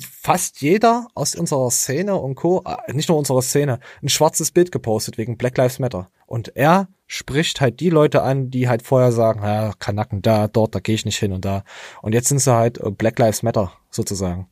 [0.00, 4.72] fast jeder aus unserer Szene und Co., äh, nicht nur unserer Szene, ein schwarzes Bild
[4.72, 6.10] gepostet wegen Black Lives Matter.
[6.26, 10.74] Und er spricht halt die Leute an, die halt vorher sagen, ja, Kanacken da, dort,
[10.74, 11.62] da gehe ich nicht hin und da.
[12.02, 14.48] Und jetzt sind sie halt äh, Black Lives Matter sozusagen.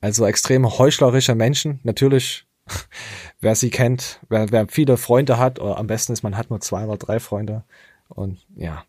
[0.00, 1.80] Also extrem heuchlerische Menschen.
[1.82, 2.46] Natürlich,
[3.40, 6.60] wer sie kennt, wer, wer viele Freunde hat, oder am besten ist, man hat nur
[6.60, 7.64] zwei oder drei Freunde.
[8.08, 8.84] Und ja,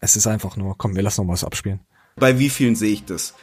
[0.00, 1.80] es ist einfach nur, komm, wir lassen noch was abspielen.
[2.16, 3.34] bei wie vielen sehe ich das?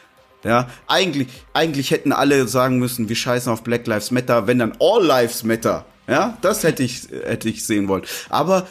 [0.44, 4.76] Ja, eigentlich, eigentlich hätten alle sagen müssen, wir scheißen auf Black Lives Matter, wenn dann
[4.80, 5.86] All Lives Matter.
[6.08, 8.02] Ja, das hätte ich, hätte ich sehen wollen.
[8.28, 8.66] Aber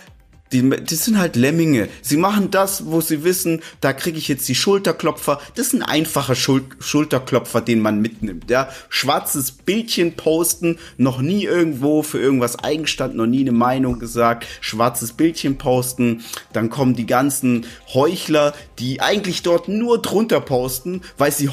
[0.51, 1.87] die, die sind halt Lemminge.
[2.01, 5.39] Sie machen das, wo sie wissen, da kriege ich jetzt die Schulterklopfer.
[5.55, 8.49] Das ist ein einfacher Schul Schulterklopfer, den man mitnimmt.
[8.49, 14.47] Ja, schwarzes Bildchen posten, noch nie irgendwo für irgendwas eingestanden, noch nie eine Meinung gesagt.
[14.61, 16.23] Schwarzes Bildchen posten,
[16.53, 21.49] dann kommen die ganzen Heuchler, die eigentlich dort nur drunter posten, weil sie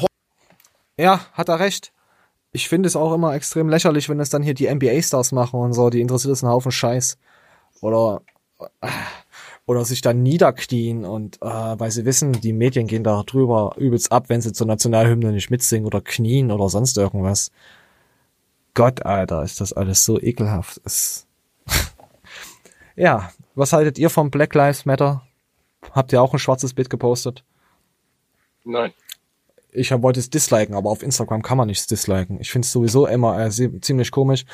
[0.97, 1.93] Ja, hat er recht.
[2.51, 5.73] Ich finde es auch immer extrem lächerlich, wenn es dann hier die NBA-Stars machen und
[5.73, 7.17] so, die interessiert es einen Haufen Scheiß.
[7.81, 8.21] Oder,
[9.65, 14.11] oder sich dann niederknien und äh, weil sie wissen, die Medien gehen da drüber übelst
[14.11, 17.51] ab, wenn sie zur Nationalhymne nicht mitsingen oder knien oder sonst irgendwas.
[18.73, 20.81] Gott, Alter, ist das alles so ekelhaft.
[20.85, 21.27] Es
[22.95, 25.21] ja, was haltet ihr vom Black Lives Matter?
[25.91, 27.43] Habt ihr auch ein schwarzes Bild gepostet?
[28.63, 28.91] Nein.
[29.71, 32.39] ich wollte es disliken, aber auf Instagram kann man nichts disliken.
[32.41, 33.49] Ich finde es sowieso immer äh,
[33.81, 34.45] ziemlich komisch.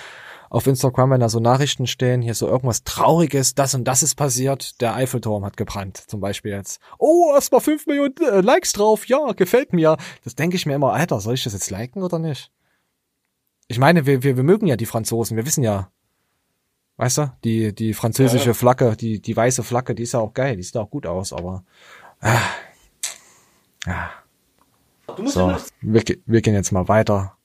[0.49, 4.15] Auf Instagram, wenn da so Nachrichten stehen, hier so irgendwas Trauriges, das und das ist
[4.15, 6.79] passiert, der Eiffelturm hat gebrannt, zum Beispiel jetzt.
[6.97, 9.97] Oh, erst mal fünf Millionen äh, Likes drauf, ja, gefällt mir.
[10.23, 12.51] Das denke ich mir immer, Alter, soll ich das jetzt liken oder nicht?
[13.67, 15.89] Ich meine, wir, wir, wir mögen ja die Franzosen, wir wissen ja,
[16.97, 18.53] weißt du, die, die französische Ja, ja.
[18.53, 21.33] Flagge, die, die weiße Flagge, die ist ja auch geil, die sieht auch gut aus,
[21.33, 21.63] aber,
[22.21, 22.39] ah,
[23.85, 24.11] ja.
[25.25, 27.37] So, wir, wir gehen jetzt mal weiter.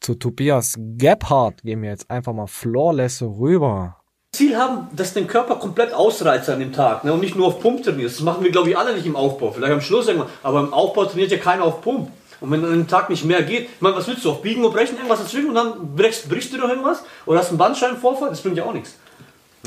[0.00, 3.96] Zu Tobias Gebhardt gehen wir jetzt einfach mal flawless rüber.
[4.32, 7.12] Ziel haben, dass dein Körper komplett ausreizt an dem Tag ne?
[7.12, 8.16] und nicht nur auf Pump trainierst.
[8.16, 9.50] Das machen wir, glaube ich, alle nicht im Aufbau.
[9.50, 10.28] Vielleicht am Schluss irgendwann.
[10.42, 12.10] Aber im Aufbau trainiert ja keiner auf Pump.
[12.40, 14.30] Und wenn an dem Tag nicht mehr geht, ich meine, was willst du?
[14.30, 17.02] Auf Biegen und Brechen irgendwas dazwischen und dann brichst, brichst du noch irgendwas?
[17.26, 18.30] Oder hast einen Bandscheibenvorfall?
[18.30, 18.94] Das bringt ja auch nichts.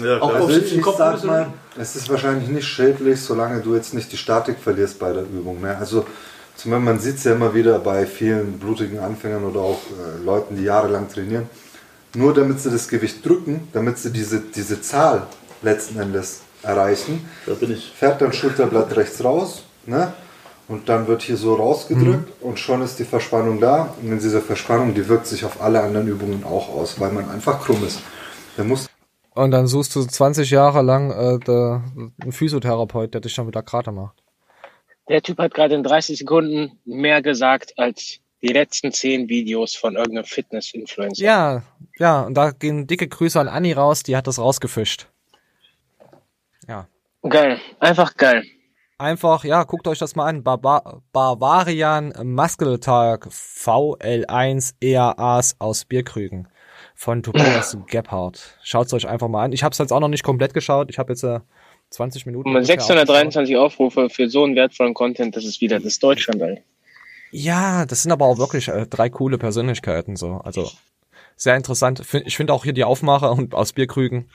[0.01, 3.19] Ja, Auch also auf ich, den ich Kopf sag mal, es ist wahrscheinlich nicht schädlich,
[3.21, 5.59] solange du jetzt nicht die Statik verlierst bei der Übung.
[5.59, 5.77] Ne?
[5.77, 6.05] Also
[6.55, 10.23] zum Beispiel, man sieht es ja immer wieder bei vielen blutigen Anfängern oder auch äh,
[10.23, 11.49] Leuten, die jahrelang trainieren.
[12.13, 15.27] Nur damit sie das Gewicht drücken, damit sie diese, diese Zahl
[15.61, 17.91] letzten Endes erreichen, da bin ich.
[17.95, 20.13] fährt dann Schulterblatt rechts raus ne?
[20.67, 23.95] und dann wird hier so rausgedrückt und schon ist die Verspannung da.
[24.01, 27.59] Und diese Verspannung, die wirkt sich auf alle anderen Übungen auch aus, weil man einfach
[27.61, 28.01] krumm ist.
[28.57, 28.87] Der muss
[29.33, 31.83] Und dann suchst du 20 Jahre lang äh, der,
[32.21, 34.20] einen Physiotherapeut, der dich dann wieder gerade macht.
[35.11, 39.97] Der Typ hat gerade in 30 Sekunden mehr gesagt als die letzten 10 Videos von
[39.97, 41.21] irgendeinem Fitness-Influencer.
[41.21, 41.63] Ja,
[41.99, 45.07] ja, und da gehen dicke Grüße an Anni raus, die hat das rausgefischt.
[46.65, 46.87] Ja.
[47.27, 48.45] Geil, einfach geil.
[48.97, 50.43] Einfach, ja, guckt euch das mal an.
[50.43, 56.47] Barba Bavarian Muscle Talk VL1 EAAs aus Bierkrügen
[56.95, 58.57] von Tobias Gebhardt.
[58.63, 59.51] Schaut's euch einfach mal an.
[59.51, 60.89] Ich habe es jetzt auch noch nicht komplett geschaut.
[60.89, 61.41] Ich habe jetzt äh,
[61.91, 62.47] 20 Minuten.
[62.47, 66.41] Und mit ungefähr 623 Aufrufe für so einen wertvollen Content, das ist wieder das Deutschland,
[66.41, 66.61] Alter.
[67.31, 70.41] Ja, das sind aber auch wirklich äh, drei coole Persönlichkeiten so.
[70.43, 70.69] Also
[71.35, 72.01] sehr interessant.
[72.25, 74.29] Ich finde auch hier die Aufmacher und aus Bierkrügen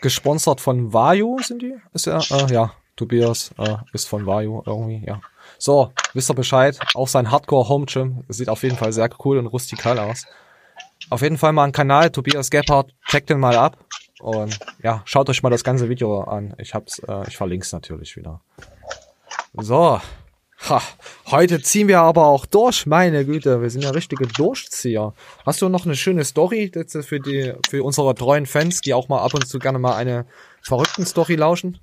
[0.00, 1.76] gesponsert von Vayu sind die?
[1.92, 5.20] Ist ja äh, ja Tobias äh, ist von Vayu irgendwie ja.
[5.58, 6.78] So wisst ihr Bescheid.
[6.94, 10.24] Auch sein Hardcore Home Gym sieht auf jeden Fall sehr cool und rustikal aus.
[11.10, 12.92] Auf jeden Fall mal einen Kanal Tobias Gebhardt.
[13.08, 13.76] Checkt den mal ab
[14.22, 16.54] und ja schaut euch mal das ganze Video an.
[16.58, 18.40] Ich hab's, äh, ich verlinke es natürlich wieder.
[19.54, 20.00] So.
[20.68, 20.80] Ha,
[21.32, 25.12] heute ziehen wir aber auch durch, meine Güte, wir sind ja richtige Durchzieher.
[25.44, 29.22] Hast du noch eine schöne Story für die, für unsere treuen Fans, die auch mal
[29.22, 30.24] ab und zu gerne mal eine
[30.62, 31.80] verrückten Story lauschen?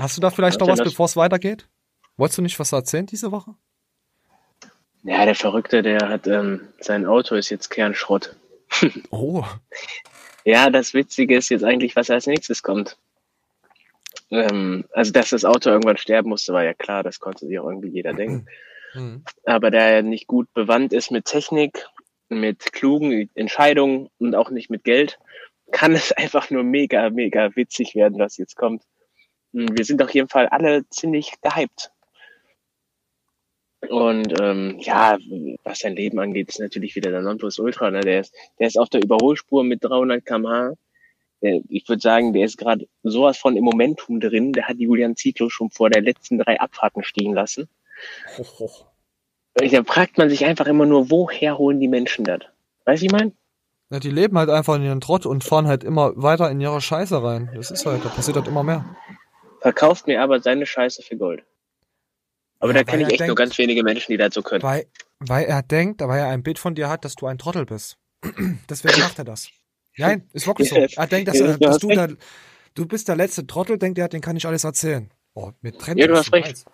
[0.00, 0.94] Hast du da vielleicht noch Was was, denn das?
[0.94, 1.68] bevor es weitergeht?
[2.16, 3.54] Wolltest du nicht was erzählen diese Woche?
[5.04, 8.34] Ja, der Verrückte, der hat, ähm, sein Auto ist jetzt Kernschrott.
[9.10, 9.44] Oh.
[10.44, 12.96] Ja, das Witzige ist jetzt eigentlich, was als nächstes kommt.
[14.30, 17.68] Ähm, also, dass das Auto irgendwann sterben musste, war ja klar, das konnte sich auch
[17.68, 18.46] irgendwie jeder denken.
[18.94, 19.24] Mhm.
[19.44, 21.86] Aber da er nicht gut bewandt ist mit Technik,
[22.28, 25.18] mit klugen Entscheidungen und auch nicht mit Geld,
[25.72, 28.84] kann es einfach nur mega, mega witzig werden, was jetzt kommt.
[29.52, 31.90] Wir sind auf jeden Fall alle ziemlich gehypt.
[33.90, 35.18] Und ähm, ja,
[35.64, 37.90] was sein Leben angeht, ist natürlich wieder der Nonplusultra.
[37.90, 38.00] Ne?
[38.00, 40.74] Der, ist, der ist auf der Überholspur mit 300 km/h.
[41.42, 44.52] Der, ich würde sagen, der ist gerade sowas von im Momentum drin.
[44.52, 47.68] Der hat Julian Zietlow schon vor der letzten drei Abfahrten stehen lassen.
[49.54, 52.42] Da fragt man sich einfach immer nur, woher holen die Menschen das?
[52.84, 53.32] Weißt du, ich mein?
[53.90, 56.80] Ja, die leben halt einfach in ihren Trott und fahren halt immer weiter in ihre
[56.80, 57.50] Scheiße rein.
[57.56, 58.84] Das ist halt, da passiert halt immer mehr.
[59.60, 61.42] Verkauft mir aber seine Scheiße für Gold.
[62.60, 64.62] Aber Ja, da kenne ich echt nur denkt- ganz wenige Menschen, die so können.
[64.62, 64.86] Weil,
[65.18, 67.96] weil er denkt, weil er ein Bild von dir hat, dass du ein Trottel bist.
[68.68, 69.48] Deswegen macht er das.
[69.96, 70.76] Nein, ist wirklich so.
[70.96, 72.16] Er denkt, dass, er, du dass du der,
[72.74, 75.10] du bist der letzte Trottel, denkt er, den kann ich alles erzählen.
[75.34, 75.98] Oh, mit Trend.
[75.98, 76.64] Ja, du hast recht.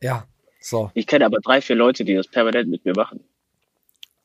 [0.00, 0.26] Ja,
[0.60, 0.90] so.
[0.94, 3.20] Ich kenne aber drei, vier Leute, die das permanent mit mir machen.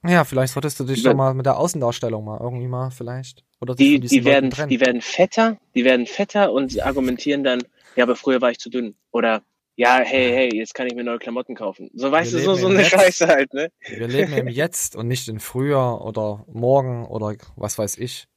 [0.05, 3.43] Ja, vielleicht solltest du dich doch mal mit der Außendarstellung mal irgendwie mal vielleicht.
[3.59, 7.63] Oder Die, die, werden, die werden fetter, die werden fetter und argumentieren dann,
[7.95, 8.95] ja, aber früher war ich zu dünn.
[9.11, 9.41] Oder,
[9.77, 11.91] ja, hey, hey, jetzt kann ich mir neue Klamotten kaufen.
[11.93, 12.89] So, weißt Wir du, so, so eine Jetzt.
[12.89, 13.71] Scheiße halt, ne?
[13.87, 18.27] Wir leben im Jetzt und nicht in früher oder morgen oder was weiß ich.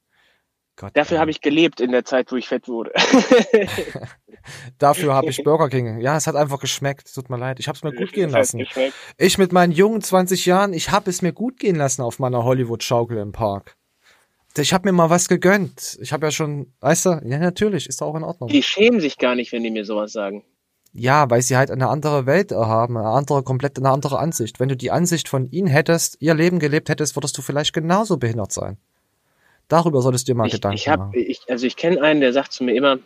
[0.77, 2.93] Gott, Dafür habe ich gelebt in der Zeit, wo ich fett wurde.
[4.79, 6.01] Dafür habe ich Burger King.
[6.01, 7.13] Ja, es hat einfach geschmeckt.
[7.15, 7.59] Tut mir leid.
[7.59, 8.67] Ich habe es mir gut gehen lassen.
[9.17, 12.45] Ich mit meinen jungen 20 Jahren, ich habe es mir gut gehen lassen auf meiner
[12.45, 13.77] Hollywood-Schaukel im Park.
[14.57, 15.99] Ich habe mir mal was gegönnt.
[16.03, 18.51] Ich habe ja schon, weißt du, ja natürlich, ist auch in Ordnung.
[18.51, 20.45] Die schämen sich gar nicht, wenn die mir sowas sagen.
[20.93, 24.59] Ja, weil sie halt eine andere Welt haben, eine andere, komplett eine andere Ansicht.
[24.59, 28.17] Wenn du die Ansicht von ihnen hättest, ihr Leben gelebt hättest, würdest du vielleicht genauso
[28.17, 28.77] behindert sein.
[29.69, 31.13] Darüber solltest du dir mal Ich, Gedanken ich hab, machen.
[31.15, 32.99] ich, also ich kenne einen, der sagt zu mir immer,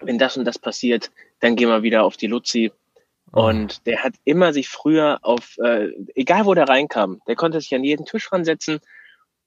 [0.00, 2.72] wenn das und das passiert, dann geh mal wieder auf die Luzi.
[3.32, 3.48] Oh.
[3.48, 7.74] Und der hat immer sich früher auf, äh, egal wo der reinkam, der konnte sich
[7.74, 8.80] an jeden Tisch ransetzen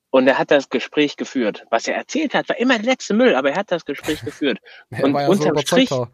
[0.09, 1.65] und er hat das Gespräch geführt.
[1.69, 4.59] Was er erzählt hat, war immer der letzte Müll, aber er hat das Gespräch geführt.
[4.89, 6.11] Und ja so unterm Strich, überzeugt.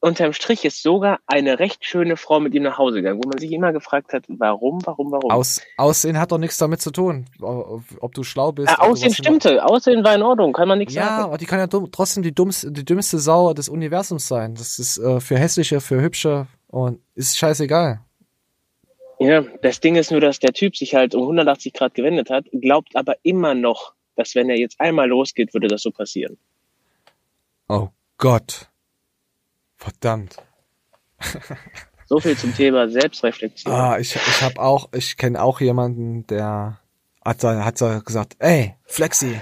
[0.00, 3.38] Unterm Strich ist sogar eine recht schöne Frau mit ihm nach Hause gegangen, wo man
[3.38, 5.30] sich immer gefragt hat, warum, warum, warum?
[5.30, 8.68] Aus, Aussehen hat doch nichts damit zu tun, ob du schlau bist.
[8.68, 11.24] äh, ob du Aussehen stimmte, Aussehen war in Ordnung, kann man nichts Ja, sagen.
[11.24, 14.54] aber die kann ja trotzdem die, dummste, die dümmste Sau des Universums sein.
[14.54, 18.00] Das ist äh, für hässliche, für hübsche und ist scheißegal.
[19.20, 22.44] Ja, das Ding ist nur, dass der Typ sich halt um 180 Grad gewendet hat,
[22.52, 26.38] glaubt aber immer noch, dass wenn er jetzt einmal losgeht, würde das so passieren.
[27.68, 28.68] Oh Gott.
[29.78, 30.36] Verdammt.
[32.06, 33.72] So viel zum Thema Selbstreflexion.
[33.72, 36.80] Ah, ich, ich habe auch, ich kenne auch jemanden, der
[37.24, 39.40] hat, hat gesagt, ey, Flexi,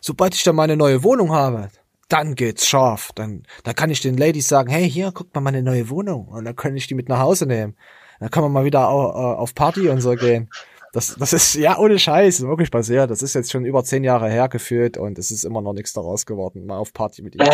[0.00, 1.68] sobald ich dann meine neue Wohnung habe,
[2.08, 3.10] dann geht's scharf.
[3.14, 6.28] Dann, dann kann ich den Ladies sagen, hey, hier, guck mal meine neue Wohnung.
[6.28, 7.76] Und dann kann ich die mit nach Hause nehmen.
[8.20, 10.48] Dann kann man mal wieder au- auf Party und so gehen.
[10.92, 13.10] Das, das ist, ja, ohne Scheiß, wirklich passiert.
[13.10, 15.92] Das ist jetzt schon über zehn Jahre her gefühlt und es ist immer noch nichts
[15.92, 17.42] daraus geworden, mal auf Party mit ihm.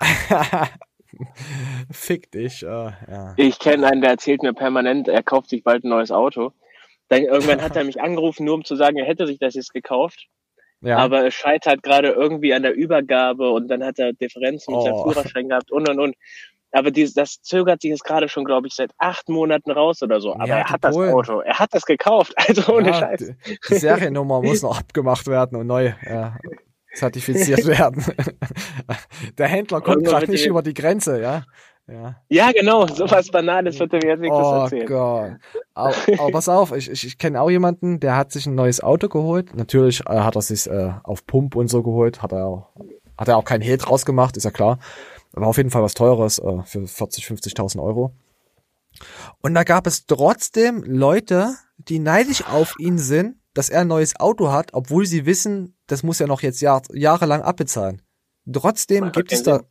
[1.90, 3.34] Fick dich, äh, ja.
[3.36, 6.52] Ich kenne einen, der erzählt mir permanent, er kauft sich bald ein neues Auto.
[7.08, 9.72] Dann irgendwann hat er mich angerufen, nur um zu sagen, er hätte sich das jetzt
[9.72, 10.26] gekauft.
[10.80, 10.96] Ja.
[10.98, 14.94] Aber es scheitert gerade irgendwie an der Übergabe und dann hat er Differenzen mit seinem
[14.94, 15.10] Oh.
[15.10, 16.14] Führerschein gehabt und und und.
[16.72, 20.20] Aber dieses, das zögert sich jetzt gerade schon, glaube ich, seit acht Monaten raus oder
[20.20, 20.34] so.
[20.34, 21.12] Aber Ja, er hat das Polen.
[21.12, 21.40] Auto.
[21.40, 22.32] Er hat das gekauft.
[22.48, 23.18] Also ohne Ja, Scheiß.
[23.44, 26.36] Die, die Seriennummer muss noch abgemacht werden und neu ja,
[26.94, 28.04] zertifiziert werden.
[29.38, 31.44] Der Händler kommt gerade nicht über die Grenze, ja.
[31.90, 32.16] Ja.
[32.28, 32.86] Ja, genau.
[32.86, 34.86] Sowas Banales wird er mir jetzt nächstes Oh erzählen.
[34.86, 35.32] Gott.
[35.74, 38.80] Aber, aber pass auf, ich, ich, ich kenne auch jemanden, der hat sich ein neues
[38.80, 39.56] Auto geholt.
[39.56, 42.22] Natürlich äh, hat er sich äh, auf Pump und so geholt.
[42.22, 42.68] Hat er auch,
[43.18, 44.78] hat er auch keinen Hehl draus gemacht, ist ja klar.
[45.32, 48.12] War auf jeden Fall was Teures äh, für 40, 50.000 Euro.
[49.40, 54.18] Und da gab es trotzdem Leute, die neidisch auf ihn sind, dass er ein neues
[54.18, 58.02] Auto hat, obwohl sie wissen, das muss er noch jetzt Jahr, jahrelang abbezahlen.
[58.52, 59.62] Trotzdem Macht gibt es da.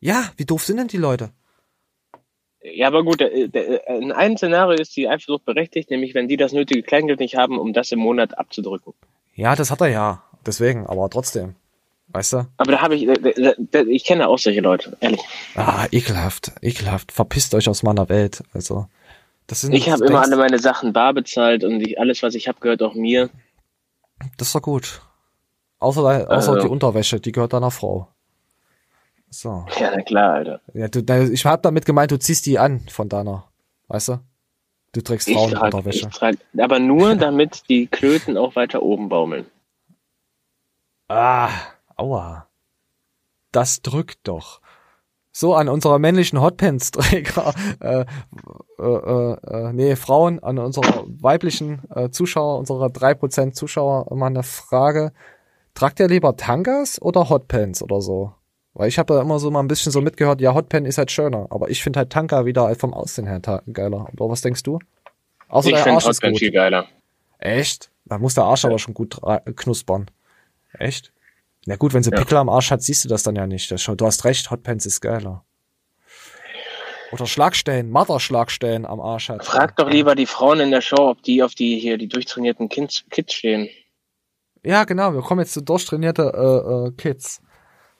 [0.00, 1.30] Ja, wie doof sind denn die Leute?
[2.62, 6.36] Ja, aber gut, der, der, in einem Szenario ist die Eifersucht berechtigt, nämlich wenn die
[6.36, 8.92] das nötige Kleingeld nicht haben, um das im Monat abzudrücken.
[9.34, 10.22] Ja, das hat er ja.
[10.44, 11.54] Deswegen, aber trotzdem.
[12.08, 12.46] Weißt du?
[12.56, 15.20] Aber da habe ich, da- da- da- ich kenne auch solche Leute, ehrlich.
[15.54, 17.12] Ah, ekelhaft, ekelhaft.
[17.12, 18.42] Verpisst euch aus meiner Welt.
[18.52, 18.86] Also,
[19.46, 19.72] das sind.
[19.72, 22.82] Ich habe immer alle meine Sachen bar bezahlt und ich, alles, was ich habe, gehört
[22.82, 23.30] auch mir.
[24.38, 25.02] Das doch gut.
[25.80, 28.08] Außer, außer Also- die Unterwäsche, die gehört deiner Frau.
[29.30, 29.64] So.
[29.78, 30.60] Ja, na klar, Alter.
[30.74, 31.00] Ja, du,
[31.32, 33.44] ich habe damit gemeint, du ziehst die an von deiner.
[33.88, 34.20] Weißt du?
[34.92, 36.08] Du trägst Ich trage, Frauenunterwäsche.
[36.10, 39.46] trage, aber nur, damit die Klöten auch weiter oben baumeln.
[41.08, 41.50] Ah,
[41.96, 42.46] aua.
[43.52, 44.60] das drückt doch.
[45.32, 48.04] So an unserer männlichen Hotpants-Träger, äh,
[48.78, 49.36] äh, äh,
[49.68, 55.12] äh, nee, Frauen, an unserer weiblichen äh, Zuschauer, unserer 3% Zuschauer mal eine Frage.
[55.74, 58.34] Tragt ihr lieber Tangas oder Hotpants oder so?
[58.74, 61.10] Weil ich habe da immer so mal ein bisschen so mitgehört, ja, Hotpan ist halt
[61.10, 63.40] schöner, aber ich finde halt Tanka wieder vom Aussehen her
[63.72, 64.08] geiler.
[64.16, 64.78] Oder was denkst du?
[65.48, 66.00] Außer ich der finde
[66.30, 66.38] gut.
[66.38, 66.86] viel geiler.
[67.38, 67.90] Echt?
[68.04, 70.06] Da muss der Arsch aber schon gut ra- knuspern.
[70.72, 71.12] Echt?
[71.66, 73.70] Na gut, wenn sie Pickel am Arsch hat, siehst du das dann ja nicht.
[73.70, 75.44] Das du hast recht, Hotpants ist geiler.
[77.12, 79.44] Oder Schlagstellen, Mother-Schlagstellen am Arsch hat.
[79.44, 82.68] Frag doch lieber die Frauen in der Show, ob die auf die hier die durchtrainierten
[82.68, 83.68] Kids, Kids stehen.
[84.62, 87.40] Ja, genau, wir kommen jetzt zu durchtrainierte äh, äh, Kids.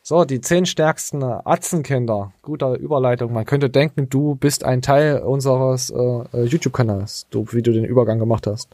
[0.02, 2.32] So, die zehn stärksten Atzenkinder.
[2.40, 3.32] Guter Überleitung.
[3.34, 5.96] Man könnte denken, du bist ein Teil unseres äh,
[6.32, 8.70] äh, YouTube-Kanals, du, wie du den Übergang gemacht hast.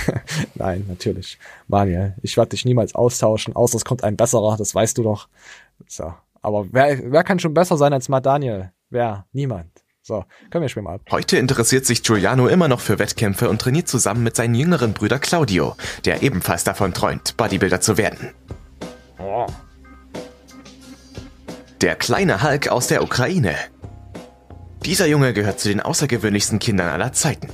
[0.54, 1.38] Nein, natürlich.
[1.68, 5.28] Manuel, ich werde dich niemals austauschen, außer es kommt ein besserer, das weißt du doch.
[5.86, 6.14] So.
[6.40, 8.72] Aber wer, wer kann schon besser sein als mal Daniel?
[8.88, 9.26] Wer?
[9.32, 9.81] Niemand.
[10.04, 10.98] So, können wir spielen mal.
[11.12, 15.20] Heute interessiert sich Giuliano immer noch für Wettkämpfe und trainiert zusammen mit seinem jüngeren Bruder
[15.20, 18.32] Claudio, der ebenfalls davon träumt, Bodybuilder zu werden.
[19.20, 19.46] Oh.
[21.80, 23.54] Der kleine Hulk aus der Ukraine.
[24.84, 27.48] Dieser Junge gehört zu den außergewöhnlichsten Kindern aller Zeiten.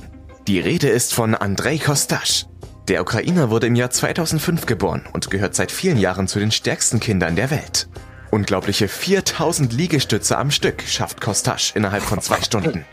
[0.47, 2.47] Die Rede ist von Andrei Kostasch.
[2.87, 6.99] Der Ukrainer wurde im Jahr 2005 geboren und gehört seit vielen Jahren zu den stärksten
[6.99, 7.87] Kindern der Welt.
[8.31, 12.85] Unglaubliche 4000 Liegestütze am Stück schafft Kostasch innerhalb von zwei Stunden.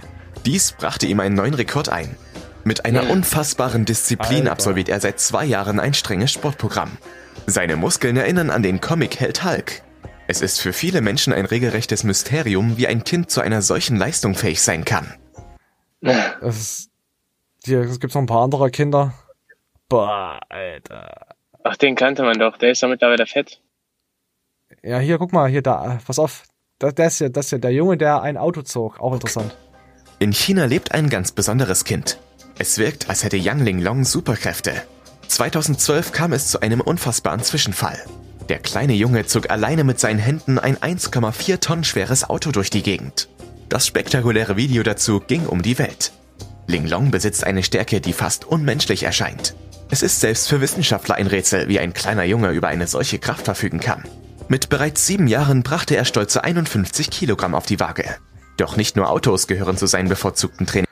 [0.46, 2.16] Dies brachte ihm einen neuen Rekord ein.
[2.64, 4.52] Mit einer unfassbaren Disziplin Alter.
[4.52, 6.98] absolviert er seit zwei Jahren ein strenges Sportprogramm.
[7.46, 9.82] Seine Muskeln erinnern an den Comic-Held Hulk.
[10.26, 14.34] Es ist für viele Menschen ein regelrechtes Mysterium, wie ein Kind zu einer solchen Leistung
[14.34, 15.14] fähig sein kann.
[16.00, 16.90] Es, ist,
[17.64, 19.14] hier, es gibt noch ein paar andere Kinder.
[19.88, 21.36] Boah, Alter.
[21.62, 22.56] Ach, den kannte man doch.
[22.56, 23.60] Der ist doch mittlerweile fett.
[24.82, 26.44] Ja, hier, guck mal, hier, da, pass auf.
[26.78, 29.00] Das, das, ist ja, das ja der Junge, der ein Auto zog.
[29.00, 29.56] Auch interessant.
[30.18, 32.18] In China lebt ein ganz besonderes Kind.
[32.58, 34.72] Es wirkt, als hätte Yang Linglong Superkräfte.
[35.28, 37.98] 2012 kam es zu einem unfassbaren Zwischenfall.
[38.48, 42.82] Der kleine Junge zog alleine mit seinen Händen ein 1,4 Tonnen schweres Auto durch die
[42.82, 43.28] Gegend.
[43.68, 46.12] Das spektakuläre Video dazu ging um die Welt.
[46.68, 49.54] Linglong besitzt eine Stärke, die fast unmenschlich erscheint.
[49.90, 53.44] Es ist selbst für Wissenschaftler ein Rätsel, wie ein kleiner Junge über eine solche Kraft
[53.44, 54.04] verfügen kann.
[54.48, 58.04] Mit bereits sieben Jahren brachte er stolze 51 Kilogramm auf die Waage.
[58.56, 60.88] Doch nicht nur Autos gehören zu seinen bevorzugten Trainings.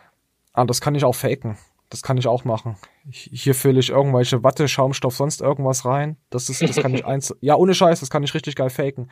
[0.52, 1.56] Ah, das kann ich auch faken.
[1.88, 2.76] Das kann ich auch machen.
[3.08, 6.16] Ich, hier fülle ich irgendwelche Watte, Schaumstoff, sonst irgendwas rein.
[6.30, 7.32] Das ist, das kann ich eins.
[7.40, 9.08] Ja, ohne Scheiß, das kann ich richtig geil faken.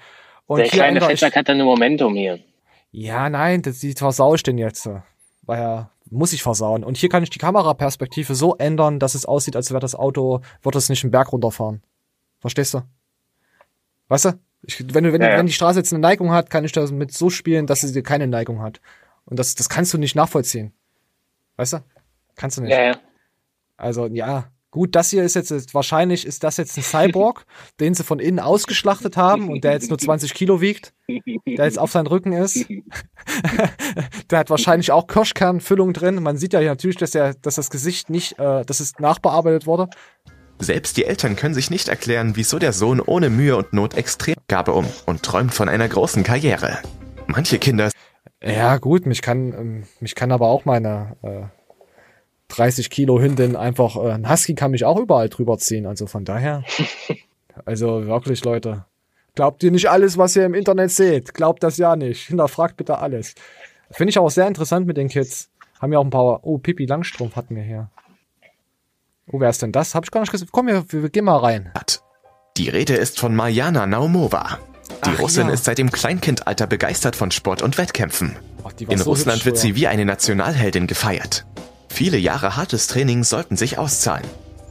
[0.46, 2.40] Und der kleine Fettsack hat dann ein Momentum hier.
[2.90, 4.88] Ja, nein, das die versau ich den jetzt.
[5.42, 6.82] Weil ja, muss ich versauen.
[6.82, 10.40] Und hier kann ich die Kameraperspektive so ändern, dass es aussieht, als wäre das Auto,
[10.62, 11.82] wird es nicht einen Berg runterfahren.
[12.40, 12.82] Verstehst du?
[14.08, 14.40] Weißt du?
[14.62, 15.38] Ich, wenn, wenn, Ja, ja.
[15.38, 18.02] wenn die Straße jetzt eine Neigung hat, kann ich das mit so spielen, dass sie
[18.02, 18.80] keine Neigung hat.
[19.24, 20.72] Und das, das kannst du nicht nachvollziehen.
[21.56, 21.78] Weißt du?
[22.36, 22.70] Kannst du nicht.
[22.70, 22.96] Ja, ja.
[23.76, 24.48] Also, ja.
[24.70, 27.44] Gut, das hier ist jetzt, wahrscheinlich ist das jetzt ein Cyborg,
[27.80, 31.78] den sie von innen ausgeschlachtet haben und der jetzt nur 20 Kilo wiegt, der jetzt
[31.78, 32.66] auf seinem Rücken ist.
[34.30, 36.22] der hat wahrscheinlich auch Kirschkernfüllung drin.
[36.22, 39.66] Man sieht ja hier natürlich, dass, der, dass das Gesicht nicht, äh, dass es nachbearbeitet
[39.66, 39.90] wurde.
[40.62, 44.36] Selbst die Eltern können sich nicht erklären, wieso der Sohn ohne Mühe und Not extrem
[44.46, 46.78] gabe um und träumt von einer großen Karriere.
[47.26, 47.90] Manche Kinder
[48.40, 51.42] Ja, gut, mich kann, ähm, mich kann aber auch meine äh,
[52.54, 55.84] 30 Kilo Hündin einfach, äh, ein Husky kann mich auch überall drüber ziehen.
[55.84, 56.62] Also von daher,
[57.64, 58.84] also wirklich, Leute,
[59.34, 61.34] glaubt ihr nicht alles, was ihr im Internet seht.
[61.34, 62.26] Glaubt das ja nicht.
[62.28, 63.34] Hinterfragt bitte alles.
[63.90, 65.50] Finde ich auch sehr interessant mit den Kids.
[65.80, 67.90] Haben ja auch ein paar, oh, Pippi Langstrumpf hatten wir hier.
[69.30, 69.94] Oh, wer ist denn das?
[69.94, 70.48] Hab ich gar nicht gesehen.
[70.50, 71.72] Komm, wir, wir, gehen mal rein.
[72.56, 74.58] Die Rede ist von Marjana Naumova.
[75.06, 75.54] Die Ach Russin ja.
[75.54, 78.36] ist seit dem Kleinkindalter begeistert von Sport und Wettkämpfen.
[78.62, 81.46] war In so Russland hübsch wird sie wie eine Nationalheldin gefeiert.
[81.88, 84.26] Viele Jahre hartes Training sollten sich auszahlen.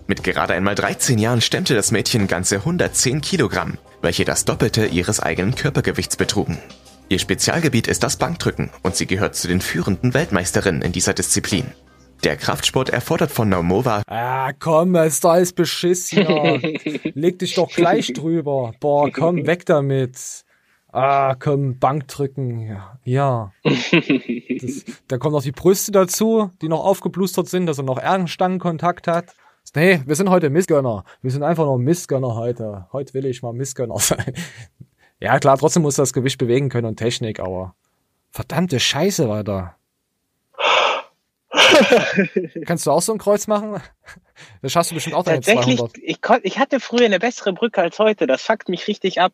[0.07, 5.19] Mit gerade einmal 13 Jahren stemmte das Mädchen ganze 110 Kilogramm, welche das Doppelte ihres
[5.19, 6.57] eigenen Körpergewichts betrugen.
[7.09, 11.71] Ihr Spezialgebiet ist das Bankdrücken und sie gehört zu den führenden Weltmeisterinnen in dieser Disziplin.
[12.23, 16.27] Der Kraftsport erfordert von Naumova Ah, komm, das ist doch alles Beschiss hier.
[17.15, 18.73] Leg dich doch gleich drüber.
[18.79, 20.45] Boah, komm, weg damit.
[20.91, 22.59] Ah, komm, Bank drücken.
[22.59, 22.99] Ja.
[23.05, 23.51] ja.
[23.63, 29.07] Das, da kommen noch die Brüste dazu, die noch aufgeblustert sind, dass er noch Ernstangenkontakt
[29.07, 29.33] hat.
[29.73, 31.05] Nee, wir sind heute Missgönner.
[31.23, 32.87] Wir sind einfach nur Missgönner heute.
[32.91, 34.33] Heute will ich mal Missgönner sein.
[35.19, 37.73] Ja, klar, trotzdem muss das Gewicht bewegen können und Technik, aber
[38.31, 39.75] verdammte Scheiße war da.
[42.65, 43.81] Kannst du auch so ein Kreuz machen?
[44.61, 45.97] Das schaffst du bestimmt auch deine Tatsächlich, 200.
[45.97, 48.27] ich, kon, ich hatte früher eine bessere Brücke als heute.
[48.27, 49.33] Das fuckt mich richtig ab.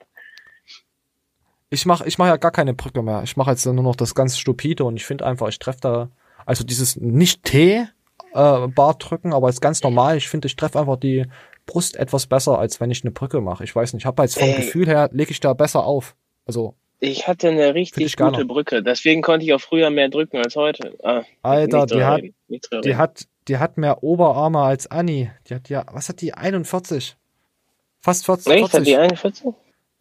[1.70, 3.22] ich mache ich mach ja gar keine Brücke mehr.
[3.24, 6.10] Ich mache jetzt nur noch das ganz stupide und ich finde einfach, ich treffe da,
[6.46, 7.88] also dieses nicht T
[8.34, 10.18] äh, Bar drücken, aber ist ganz normal.
[10.18, 11.26] Ich finde, ich treffe einfach die
[11.66, 13.64] Brust etwas besser, als wenn ich eine Brücke mache.
[13.64, 14.56] Ich weiß nicht, ich habe jetzt vom Ey.
[14.56, 16.16] Gefühl her, lege ich da besser auf.
[16.46, 20.56] Also, Ich hatte eine richtig gute Brücke, deswegen konnte ich auch früher mehr drücken als
[20.56, 20.98] heute.
[21.04, 22.22] Ah, Alter, die hat,
[22.84, 25.30] die hat, die hat mehr Oberarme als Anni.
[25.48, 26.34] Die hat ja, was hat die?
[26.34, 27.16] 41.
[28.02, 28.54] Fast 40.
[28.54, 28.64] Echt?
[28.64, 28.86] Hat 40.
[28.88, 29.46] die 41?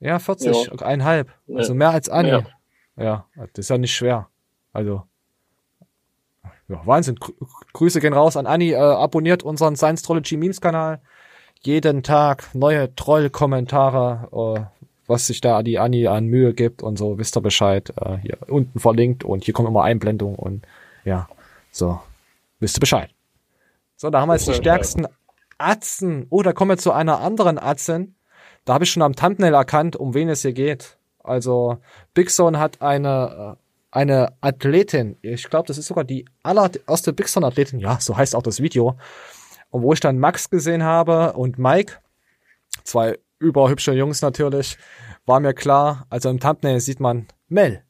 [0.01, 0.86] Ja, 40, Ja.
[0.86, 1.30] einhalb.
[1.47, 1.57] Ja.
[1.57, 2.30] Also mehr als Anni.
[2.30, 2.47] Ja.
[2.97, 3.26] Ja.
[3.36, 4.28] das ist ja nicht schwer.
[4.72, 5.03] Also.
[6.68, 7.16] Ja, Wahnsinn.
[7.16, 7.32] Grü
[7.74, 8.72] Grüße gehen raus an Anni.
[8.72, 11.01] Äh, abonniert unseren Science Trology Memes Kanal.
[11.62, 14.76] Jeden Tag neue Troll-Kommentare, äh,
[15.07, 17.92] was sich da die Anni an Mühe gibt und so, wisst ihr Bescheid.
[18.00, 20.66] Äh, hier unten verlinkt und hier kommen immer Einblendungen und
[21.04, 21.28] ja,
[21.70, 22.00] so,
[22.61, 23.11] wisst ihr Bescheid.
[23.96, 25.07] So, da haben wir jetzt die stärksten
[25.59, 26.26] Atzen.
[26.30, 28.16] Oh, da kommen wir zu einer anderen Atzen.
[28.64, 30.98] Da habe ich schon am Thumbnail erkannt, um wen es hier geht.
[31.22, 31.78] Also
[32.12, 35.16] Big Zone hat eine äh, eine Athletin.
[35.22, 37.78] Ich glaube, das ist sogar die allererste Big Zone Athletin.
[37.78, 38.98] Ja, so heißt auch das Video.
[39.70, 41.94] Und wo ich dann Max gesehen habe und Mike,
[42.84, 44.78] zwei überhübsche Jungs natürlich,
[45.24, 46.07] war mir klar.
[46.11, 47.82] Also im Thumbnail sieht man Mel,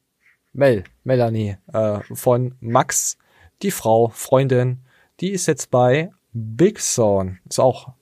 [0.52, 3.18] Mel, Melanie äh, von Max,
[3.62, 4.84] die Frau, Freundin.
[5.20, 7.38] Die ist jetzt bei Big Zone.
[7.48, 7.92] Ist auch,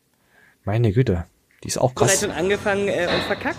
[0.64, 1.26] meine Güte,
[1.62, 2.20] die ist auch krass.
[2.20, 3.58] Bereit und angefangen äh, und verkackt.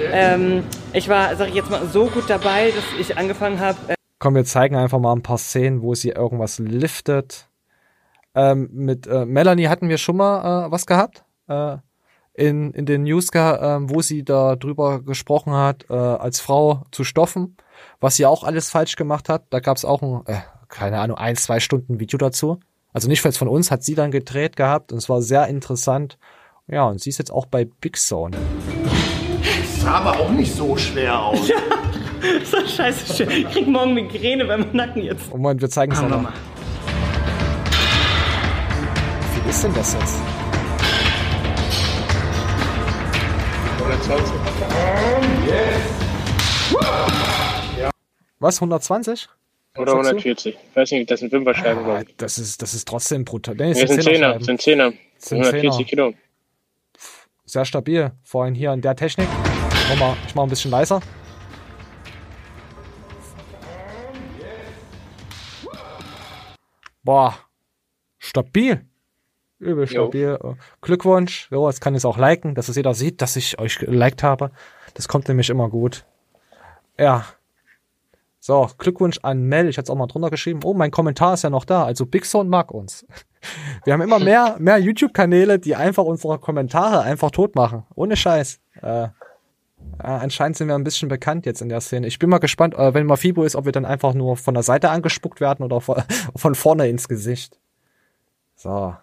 [0.00, 3.78] Ähm, ich war, sag ich jetzt mal, so gut dabei, dass ich angefangen habe.
[3.88, 7.48] Äh, Komm, wir zeigen einfach mal ein paar Szenen, wo sie irgendwas liftet.
[8.34, 11.24] Ähm, mit äh, Melanie hatten wir schon mal äh, was gehabt.
[12.38, 16.82] In, in den News, ge- äh, wo sie da drüber gesprochen hat, äh, als Frau
[16.90, 17.56] zu stoffen,
[17.98, 19.44] was sie auch alles falsch gemacht hat.
[19.50, 22.60] Da gab es auch ein, äh, keine Ahnung, ein, zwei Stunden Video dazu.
[22.92, 26.18] Also nicht jetzt von uns, hat sie dann gedreht gehabt und es war sehr interessant.
[26.66, 28.36] Ja, und sie ist jetzt auch bei Big Zone.
[29.78, 31.48] Sah aber auch nicht so schwer aus.
[31.48, 31.56] ja,
[32.44, 33.30] so scheiße schön.
[33.30, 35.30] Ich krieg morgen Migräne beim Nacken jetzt.
[35.30, 36.32] Moment, wir zeigen es nochmal.
[39.44, 40.20] Wie ist denn das jetzt?
[44.08, 44.46] 120.
[48.38, 49.28] Was, 120?
[49.76, 50.28] Oder Was sagst du?
[50.30, 50.54] 140.
[50.70, 52.14] Ich weiß nicht, das sind Fünferscheiben, Ah, ich.
[52.16, 53.54] das ist, das ist trotzdem brutal.
[53.56, 54.92] Nee, es sind Zehner, sind Zehner.
[55.18, 55.84] Sind 140 Zehner.
[55.88, 56.14] Kilo.
[57.44, 58.12] Sehr stabil.
[58.22, 59.28] Vorhin hier in der Technik.
[59.88, 61.00] Mach mal, ich mach ein bisschen leiser.
[67.02, 67.38] Boah.
[68.18, 68.84] Stabil.
[69.58, 70.38] Übel stabil.
[70.82, 71.48] Glückwunsch.
[71.50, 74.22] Jo, jetzt kann ich es auch liken, dass es jeder sieht, dass ich euch geliked
[74.22, 74.50] habe.
[74.94, 76.04] Das kommt nämlich immer gut.
[76.98, 77.24] Ja.
[78.38, 79.68] So, Glückwunsch an Mel.
[79.68, 80.60] Ich hatte es auch mal drunter geschrieben.
[80.64, 81.84] Oh, mein Kommentar ist ja noch da.
[81.84, 83.06] Also Big Sound mag uns.
[83.84, 87.84] Wir haben immer mehr, mehr YouTube-Kanäle, die einfach unsere Kommentare einfach tot machen.
[87.94, 88.60] Ohne Scheiß.
[88.82, 89.08] Äh,
[89.98, 92.08] anscheinend sind wir ein bisschen bekannt jetzt in der Szene.
[92.08, 94.54] Ich bin mal gespannt, äh, wenn mal Fibo ist, ob wir dann einfach nur von
[94.54, 96.04] der Seite angespuckt werden oder von
[96.54, 97.58] vorne ins Gesicht.
[98.56, 98.94] So.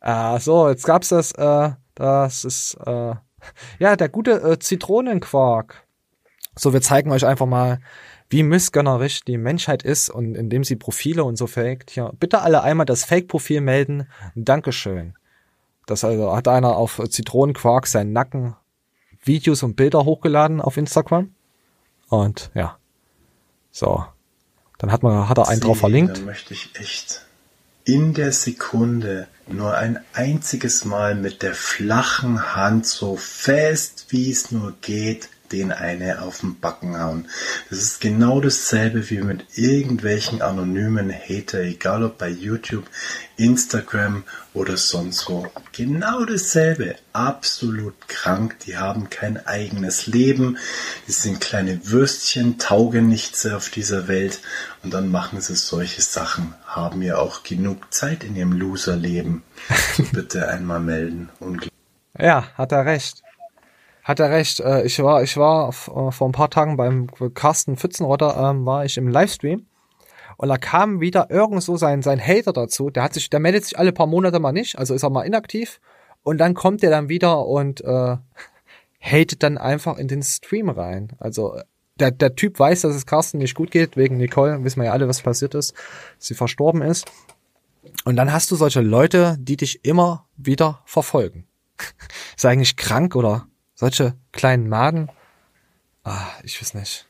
[0.00, 3.14] Äh, so, jetzt gab's das, äh, das ist, äh,
[3.78, 5.86] ja, der gute äh, Zitronenquark.
[6.56, 7.80] So, wir zeigen euch einfach mal,
[8.30, 11.90] wie missgönnerisch die Menschheit ist und indem sie Profile und so faked.
[11.90, 14.08] Hier, bitte alle einmal das Fake-Profil melden.
[14.34, 15.14] Dankeschön.
[15.86, 18.54] Das also hat einer auf Zitronenquark seinen Nacken
[19.22, 21.34] Videos und Bilder hochgeladen auf Instagram.
[22.08, 22.78] Und ja.
[23.70, 24.04] So.
[24.78, 26.18] Dann hat man, hat er einen drauf verlinkt.
[26.18, 27.24] Dann möchte ich echt
[27.84, 34.50] in der Sekunde nur ein einziges Mal mit der flachen Hand so fest wie es
[34.50, 37.28] nur geht den eine auf den Backen hauen.
[37.70, 42.84] Das ist genau dasselbe wie mit irgendwelchen anonymen Hater, egal ob bei YouTube,
[43.36, 45.46] Instagram oder sonst wo.
[45.72, 46.96] Genau dasselbe.
[47.12, 48.58] Absolut krank.
[48.66, 50.58] Die haben kein eigenes Leben.
[51.06, 54.40] Die sind kleine Würstchen, taugen nichts auf dieser Welt.
[54.82, 56.54] Und dann machen sie solche Sachen.
[56.66, 59.42] Haben ja auch genug Zeit in ihrem Loserleben.
[60.12, 61.28] Bitte einmal melden.
[61.38, 61.68] Ungl
[62.18, 63.22] Ja, hat er recht.
[64.08, 64.60] Hat er recht.
[64.60, 65.72] Äh, Ich war, ich war äh,
[66.12, 69.66] vor ein paar Tagen beim Carsten Pfützenrotter, ähm, war ich im Livestream.
[70.38, 72.88] Und da kam wieder irgend so sein, sein Hater dazu.
[72.88, 75.26] Der hat sich, der meldet sich alle paar Monate mal nicht, also ist er mal
[75.26, 75.78] inaktiv.
[76.22, 78.16] Und dann kommt der dann wieder und äh,
[79.00, 81.10] hatet dann einfach in den Stream rein.
[81.18, 81.60] Also
[82.00, 84.92] der, der Typ weiß, dass es Carsten nicht gut geht, wegen Nicole, wissen wir ja
[84.92, 85.74] alle, was passiert ist,
[86.18, 87.04] sie verstorben ist.
[88.06, 91.46] Und dann hast du solche Leute, die dich immer wieder verfolgen.
[92.36, 93.48] ist eigentlich krank oder
[93.78, 95.08] solche kleinen Maden?
[96.02, 97.06] Ah, ich weiß nicht.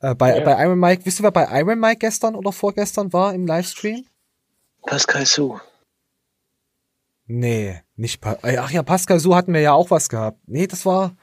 [0.00, 0.44] Äh, bei, Ja.
[0.44, 4.04] bei Iron Mike, wisst ihr, wer bei Iron Mike gestern oder vorgestern war im Livestream?
[4.82, 5.58] Pascal Su.
[7.26, 10.38] Nee, nicht pa äh, Ach ja, Pascal Su hatten wir ja auch was gehabt.
[10.46, 11.14] Nee, das war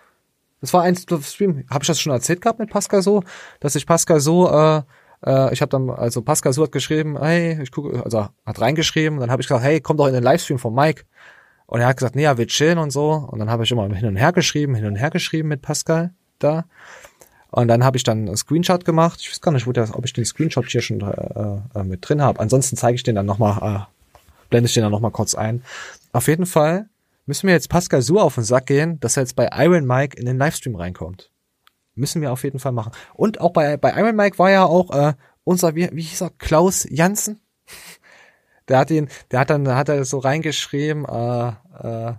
[0.62, 1.66] Das war ein Stream.
[1.70, 3.22] Habe ich das schon erzählt gehabt mit Pascal so,
[3.60, 4.82] dass ich Pascal so, äh,
[5.26, 9.20] äh, ich habe dann, also Pascal so hat geschrieben, hey, ich gucke, also hat reingeschrieben,
[9.20, 11.04] dann habe ich gesagt, hey, komm doch in den Livestream von Mike.
[11.68, 13.12] Und er hat gesagt, nee, ja, wir chillen und so.
[13.12, 16.14] Und dann habe ich immer hin und her geschrieben, hin und her geschrieben mit Pascal
[16.40, 16.66] da.
[17.52, 19.20] Und dann habe ich dann einen Screenshot gemacht.
[19.22, 22.40] Ich weiß gar nicht, ob ich den Screenshot hier schon äh, äh, mit drin habe.
[22.40, 25.64] Ansonsten zeige ich den dann nochmal, äh, blende ich den dann nochmal kurz ein.
[26.12, 26.90] Auf jeden Fall
[27.26, 30.18] müssen wir jetzt Pascal so auf den Sack gehen, dass er jetzt bei Iron Mike
[30.18, 31.32] in den Livestream reinkommt.
[31.96, 32.92] Müssen wir auf jeden Fall machen.
[33.14, 35.14] Und auch bei, bei Iron Mike war ja auch äh,
[35.46, 37.40] unser, wie, wie hieß er, Klaus Jansen?
[38.68, 42.14] Der hat ihn, der hat dann, hat er so reingeschrieben, äh, äh,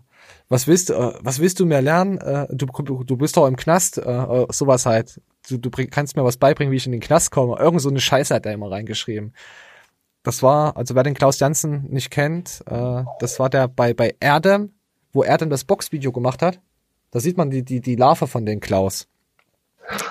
[0.49, 2.19] was willst du, äh, was willst du mehr lernen?
[2.19, 5.21] Äh, du, du bist doch im Knast, äh, äh, sowas halt.
[5.49, 7.59] Du, du bring, kannst mir was beibringen, wie ich in den Knast komme.
[7.59, 9.35] Irgend so eine Scheiße hat er immer reingeschrieben.
[10.23, 14.15] Das war, also wer den Klaus Jansen nicht kennt, äh, das war der bei, bei
[14.19, 14.73] Erdem,
[15.13, 16.61] wo Erdem das Boxvideo gemacht hat.
[17.13, 19.07] Da sieht man die, die, die Larve von den Klaus.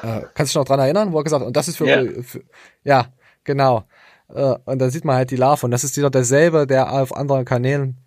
[0.04, 1.88] Äh, kannst du dich noch dran erinnern, wo er gesagt hat, und das ist für,
[1.88, 2.22] Ja.
[2.24, 2.44] für
[2.86, 3.08] ja,
[3.44, 3.84] genau.
[4.30, 7.16] Äh, und da sieht man halt die Larve und das ist wieder derselbe, der auf
[7.16, 7.98] anderen Kanälen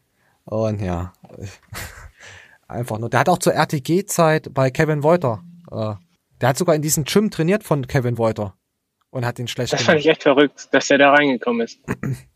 [0.44, 1.12] und ja,
[2.68, 3.10] einfach nur.
[3.10, 5.94] Der hat auch zur RTG-Zeit bei Kevin Wolter, äh,
[6.40, 8.54] der hat sogar in diesem Gym trainiert von Kevin Wolter
[9.10, 11.80] und hat ihn schlecht Das fand ich echt verrückt, dass der da reingekommen ist.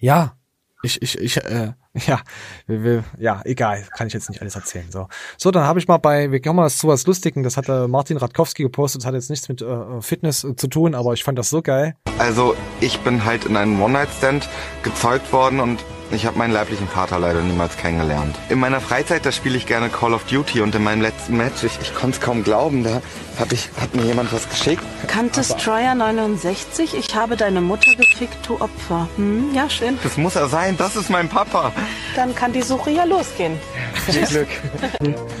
[0.00, 0.36] Ja,
[0.82, 1.72] ich, ich, ich, äh,
[2.06, 2.20] ja,
[2.66, 4.90] wir, wir, ja, egal, kann ich jetzt nicht alles erzählen.
[4.90, 7.68] So, so dann habe ich mal bei, wir kommen mal zu was Lustigen, das hat
[7.68, 11.12] äh, Martin Radkowski gepostet, das hat jetzt nichts mit äh, Fitness äh, zu tun, aber
[11.12, 11.94] ich fand das so geil.
[12.18, 14.48] Also ich bin halt in einem One-Night-Stand
[14.82, 15.84] gezeugt worden und
[16.14, 18.36] ich habe meinen leiblichen Vater leider niemals kennengelernt.
[18.48, 21.64] In meiner Freizeit, da spiele ich gerne Call of Duty und in meinem letzten Match,
[21.64, 23.02] ich, ich konnte es kaum glauben, da
[23.38, 24.82] hab ich, hat mir jemand was geschickt.
[25.06, 26.94] Kannte Destroyer 69?
[26.96, 29.08] Ich habe deine Mutter gefickt, du Opfer.
[29.16, 29.98] Hm, ja, schön.
[30.02, 31.72] Das muss er sein, das ist mein Papa.
[32.16, 33.58] Dann kann die Suche ja losgehen.
[34.06, 34.48] Viel Glück.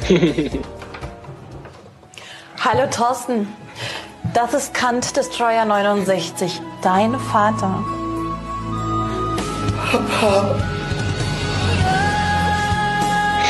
[2.60, 3.46] Hallo Thorsten.
[4.32, 6.60] Das ist Kant Destroyer 69.
[6.82, 7.84] Dein Vater.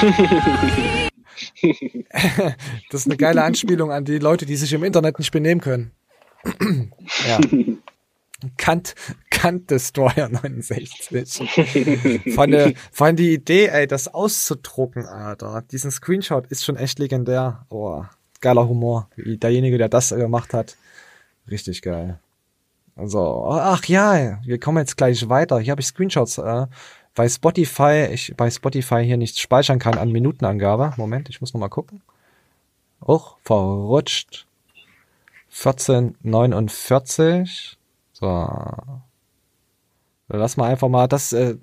[2.90, 5.90] Das ist eine geile Anspielung an die Leute, die sich im Internet nicht benehmen können.
[7.26, 7.40] ja.
[8.58, 8.94] Kant,
[9.30, 12.34] Kant Destroyer 69.
[12.34, 15.62] Von der, von die Idee, ey, das auszudrucken, Alter.
[15.70, 17.64] Diesen Screenshot ist schon echt legendär.
[17.70, 18.04] Oh,
[18.40, 19.08] geiler Humor.
[19.16, 20.76] Derjenige, der das gemacht hat.
[21.50, 22.20] Richtig geil.
[22.96, 25.58] Also, ach ja, wir kommen jetzt gleich weiter.
[25.58, 26.66] Hier habe ich Screenshots, äh,
[27.14, 30.92] weil Spotify, ich bei Spotify hier nicht speichern kann an Minutenangabe.
[30.96, 32.02] Moment, ich muss noch mal gucken.
[33.00, 34.46] Och, verrutscht.
[35.50, 37.78] 1449.
[38.12, 38.48] So.
[40.28, 41.56] Lass mal einfach mal das, äh,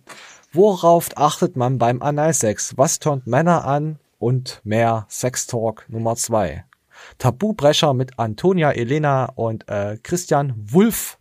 [0.53, 2.77] worauf achtet man beim Analsex?
[2.77, 3.99] Was turnt Männer an?
[4.19, 6.63] Und mehr Sextalk Nummer zwei.
[7.17, 11.17] Tabubrecher mit Antonia Elena und äh, Christian Wulff.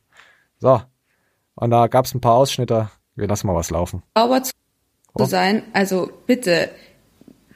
[0.61, 0.81] So.
[1.57, 2.91] Und da gab's ein paar Ausschnitte.
[3.17, 4.03] Wir lassen mal was laufen.
[4.17, 4.53] sauber zu
[5.15, 5.25] Oh.
[5.25, 5.63] sein.
[5.73, 6.71] Also bitte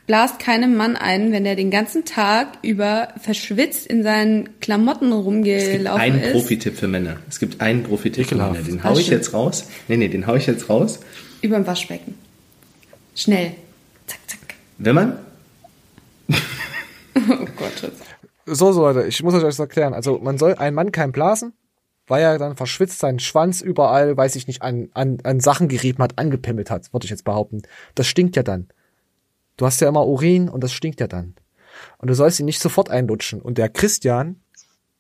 [0.06, 6.00] blast keinem Mann ein, wenn er den ganzen Tag über verschwitzt in seinen Klamotten rumgelaufen
[6.00, 6.32] Ein ist.
[6.32, 7.18] Profi-Tipp für Männer.
[7.28, 8.34] Es gibt einen Profi-Tipp für.
[8.34, 8.54] Männer.
[8.54, 9.68] Den hau ich jetzt raus.
[9.88, 10.98] Nee, nee, den hau ich jetzt raus.
[11.42, 12.18] Über dem Waschbecken.
[13.14, 13.52] Schnell.
[14.78, 15.18] Wenn man
[17.16, 17.92] Oh Gott.
[18.46, 19.94] So, so Leute, ich muss euch das erklären.
[19.94, 21.52] Also man soll ein Mann kein blasen,
[22.06, 26.02] weil er dann verschwitzt seinen Schwanz überall, weiß ich nicht, an, an, an Sachen gerieben
[26.02, 27.62] hat, angepimmelt hat, würde ich jetzt behaupten.
[27.94, 28.68] Das stinkt ja dann.
[29.56, 31.34] Du hast ja immer Urin und das stinkt ja dann.
[31.98, 33.40] Und du sollst ihn nicht sofort einlutschen.
[33.40, 34.36] Und der Christian,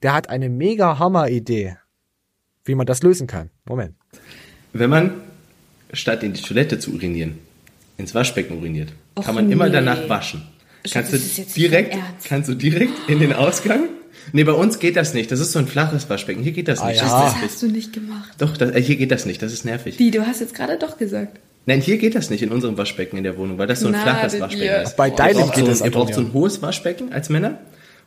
[0.02, 1.76] der hat eine mega Hammer-Idee,
[2.64, 3.50] wie man das lösen kann.
[3.64, 3.94] Moment.
[4.72, 5.14] Wenn man
[5.92, 7.38] statt in die Toilette zu urinieren,
[7.96, 9.72] ins Waschbecken uriniert, Och, kann man immer nee.
[9.72, 10.42] danach waschen.
[10.90, 11.18] Kannst du
[11.56, 13.88] direkt, kannst du direkt in den Ausgang?
[14.32, 15.30] Nee, bei uns geht das nicht.
[15.30, 16.42] Das ist so ein flaches Waschbecken.
[16.42, 16.98] Hier geht das Ah, nicht.
[16.98, 17.02] ja.
[17.04, 17.50] Das Das ist nervig.
[17.50, 18.30] hast du nicht gemacht.
[18.38, 19.42] Doch, das, äh, hier geht das nicht.
[19.42, 19.98] Das ist nervig.
[19.98, 21.38] Wie, du hast jetzt gerade doch gesagt.
[21.66, 23.92] Nein, hier geht das nicht in unserem Waschbecken in der Wohnung, weil das so ein
[23.92, 24.96] Na, flaches Waschbecken ihr- ist.
[24.96, 27.58] Bei deinem geht so, es, Ihr braucht so ein hohes Waschbecken als Männer.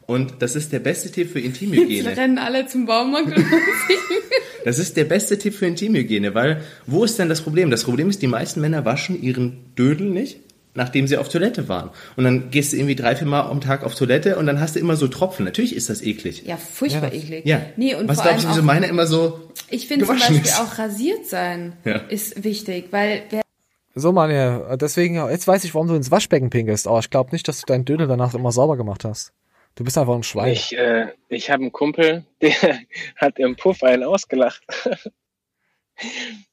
[0.06, 2.16] Und das ist der beste Tipp für Jetzt Intimhygiene.
[2.16, 3.46] rennen alle zum Baumarkt und
[4.64, 7.70] Das ist der beste Tipp für Intimhygiene, weil wo ist denn das Problem?
[7.72, 10.40] Das Problem ist, die meisten Männer waschen ihren Dödel nicht,
[10.78, 11.90] nachdem sie auf Toilette waren.
[12.16, 14.76] Und dann gehst du irgendwie drei, vier Mal am Tag auf Toilette und dann hast
[14.76, 15.44] du immer so Tropfen.
[15.44, 16.44] Natürlich ist das eklig.
[16.46, 17.46] Ja, furchtbar eklig.
[17.46, 17.62] Ja.
[17.76, 20.62] Nee, und Was glaubst du, wieso meine immer so ich finde zum Beispiel ist?
[20.62, 21.96] auch rasiert sein Ja.
[22.08, 23.42] ist wichtig, weil wer
[23.96, 26.88] So, Manja, deswegen, jetzt weiß ich, warum du ins Waschbecken pinkelst.
[26.88, 29.34] Aber ich glaube nicht, dass du deinen Dödel danach immer sauber gemacht hast.
[29.76, 30.54] Du bist einfach ein Schwein.
[30.54, 32.54] Ich, äh, ich habe einen Kumpel, der
[33.16, 34.62] hat im Puff einen ausgelacht.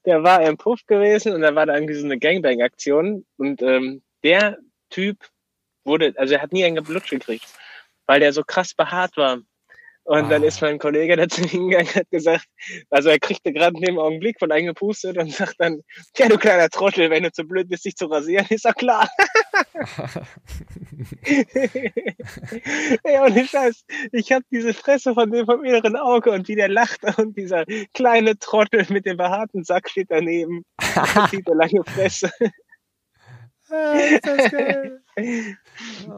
[0.06, 4.02] der war im Puff gewesen und da war da irgendwie so eine Gangbang-Aktion und ähm,
[4.24, 4.58] der
[4.90, 5.18] Typ
[5.84, 7.46] wurde, also er hat nie einen geblutscht gekriegt.
[8.06, 9.38] weil der so krass behaart war.
[10.06, 12.44] Und dann ist mein Kollege dazu hingegangen und hat gesagt,
[12.90, 15.80] also er kriegte gerade in dem Augenblick von eingepustet und sagt dann,
[16.18, 19.08] ja du kleiner Trottel, wenn du zu blöd bist, dich zu rasieren, ist doch klar.
[23.04, 26.68] ja, ohne Scheiß, ich habe diese Fresse von dem vom inneren Auge und wie der
[26.68, 27.64] lacht und dieser
[27.94, 32.30] kleine Trottel mit dem behaarten Sack steht daneben und sieht eine lange Fresse.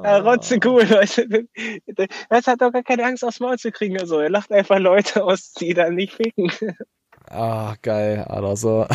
[0.02, 1.46] Ja, Rotze cool, Leute.
[2.28, 3.98] Das hat doch gar keine Angst, aufs Maul zu kriegen.
[3.98, 6.50] Also, er lacht einfach Leute aus, die da nicht ficken.
[7.28, 8.86] Ah, geil, Alter, so.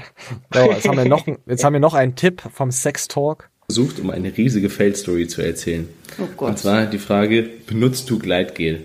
[0.54, 3.50] so jetzt, haben wir noch, jetzt haben wir noch einen Tipp vom Sex Talk.
[3.66, 5.88] Versucht, um eine riesige Fail-Story zu erzählen.
[6.18, 6.50] Oh Gott.
[6.50, 8.84] Und zwar die Frage, benutzt du Gleitgel?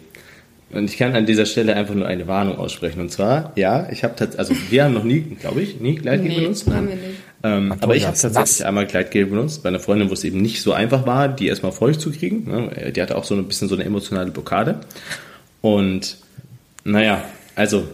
[0.71, 2.99] Und ich kann an dieser Stelle einfach nur eine Warnung aussprechen.
[2.99, 6.29] Und zwar, ja, ich habe tatsächlich, also wir haben noch nie, glaube ich, nie Gleitgel
[6.29, 6.67] Nee, benutzt.
[6.67, 7.19] haben wir nicht.
[7.45, 8.61] Ähm, aber ich habe tatsächlich nass.
[8.63, 11.71] einmal Gleitgel benutzt bei einer Freundin, wo es eben nicht so einfach war, die erstmal
[11.71, 12.49] feucht zu kriegen.
[12.49, 12.91] Ne?
[12.91, 14.79] Die hatte auch so ein bisschen so eine emotionale Blockade.
[15.61, 16.17] Und
[16.83, 17.23] naja,
[17.55, 17.87] also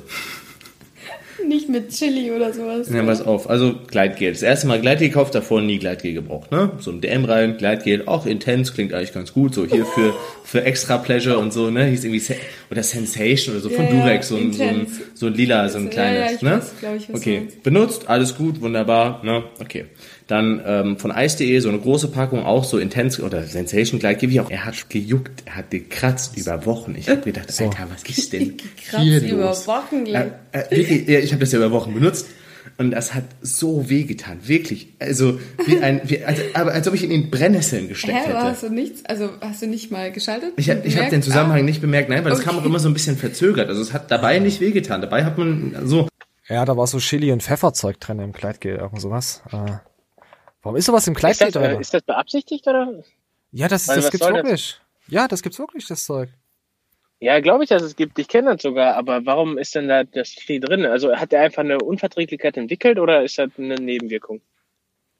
[1.47, 2.89] Nicht mit Chili oder sowas.
[2.89, 3.49] Ja, pass auf.
[3.49, 4.31] Also Gleitgel.
[4.31, 6.51] Das erste Mal Gleitgel gekauft, davor nie Gleitgel gebraucht.
[6.51, 6.71] Ne?
[6.79, 9.53] So ein DM rein, Gleitgel, auch intens, klingt eigentlich ganz gut.
[9.53, 11.85] So hier für, für Extra Pleasure und so, ne?
[11.85, 12.35] Hieß irgendwie
[12.71, 15.77] oder Sensation oder so von Ja, Durex, so ein, so ein, so ein lila, so
[15.77, 16.35] ein Also, ja, ja, kleines.
[16.37, 16.51] ich ne?
[16.51, 19.21] weiß, glaub ich, okay, benutzt, alles gut, wunderbar.
[19.25, 19.43] Ne?
[19.59, 19.85] Okay.
[20.27, 24.39] Dann ähm, von Ice.de so eine große Packung, auch so Intense oder Sensation Gleitgel, wie
[24.39, 24.49] auch.
[24.49, 26.95] Er hat gejuckt, er hat gekratzt über Wochen.
[26.97, 28.55] Ich habe gedacht, Alter, was ist denn
[28.89, 29.67] Krass, hier über los?
[29.67, 32.27] Wochen Äh, äh, wirklich, ja, ich habe das ja über Wochen benutzt
[32.77, 34.89] und das hat so wehgetan, wirklich.
[34.99, 38.39] Also, wie ein, wie, also, aber als ob ich ihn in Brennnesseln gesteckt Hä, aber
[38.39, 38.47] hätte.
[38.51, 40.53] hast du nichts, also hast du nicht mal geschaltet?
[40.57, 42.63] Ich habe ich hab den Zusammenhang nicht bemerkt, nein, weil es kam Okay.
[42.63, 43.69] auch immer so ein bisschen verzögert.
[43.69, 45.01] Also es hat dabei nicht wehgetan.
[45.01, 46.07] Dabei hat man so.
[46.49, 49.41] Ja, da war so Chili und Pfefferzeug drin im Kleidgel, irgend sowas.
[49.51, 49.71] Äh,
[50.63, 51.79] warum ist sowas im Kleidgel Ist das, äh, drin?
[51.81, 52.91] ist das beabsichtigt oder?
[53.51, 54.43] Ja, das, Weil das gibt's soll das?
[54.43, 54.81] wirklich.
[55.07, 56.29] Ja, das gibt's wirklich, das Zeug.
[57.23, 58.17] Ja, glaube ich, dass es gibt.
[58.17, 60.85] Ich kenne das sogar, aber warum ist denn da das Chili drin?
[60.87, 64.41] Also hat er einfach eine Unverträglichkeit entwickelt oder ist das eine Nebenwirkung?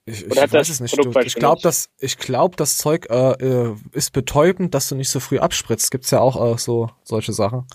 [0.05, 0.97] Ich, ich weiß das es nicht.
[1.25, 5.19] Ich glaube, das, ich glaub, das Zeug äh, äh, ist betäubend, dass du nicht so
[5.19, 5.91] früh abspritzt.
[5.91, 7.67] Gibt's ja auch äh, so solche Sachen.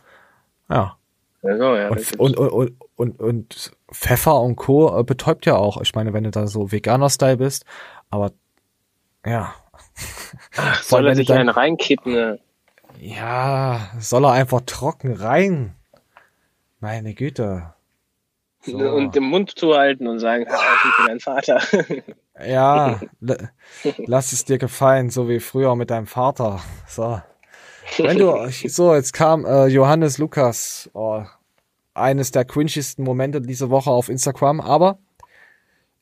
[0.69, 0.97] Ja.
[1.45, 2.17] Ja, Und, gibt's.
[2.17, 4.99] und, und, und, und, und Pfeffer und Co.
[4.99, 5.81] Äh, betäubt ja auch.
[5.81, 7.65] Ich meine, wenn du da so Veganer-Style bist,
[8.11, 8.33] aber
[9.25, 9.55] ja.
[10.51, 12.13] Vor Soll er sich dann- einen reinkippen?
[12.13, 12.41] Ne?
[13.01, 15.75] Ja, soll er einfach trocken rein.
[16.81, 17.73] Meine Güte.
[18.63, 18.77] So.
[18.77, 21.61] Und den Mund zuhalten und sagen, "Hör auf, ich bin dein Vater.
[22.47, 23.37] Ja, la-
[24.05, 26.61] lass es dir gefallen, so wie früher mit deinem Vater.
[26.87, 27.19] So.
[27.97, 31.23] Wenn du, so, jetzt kam äh, Johannes Lukas, oh,
[31.95, 34.99] eines der cringiesten Momente diese Woche auf Instagram, aber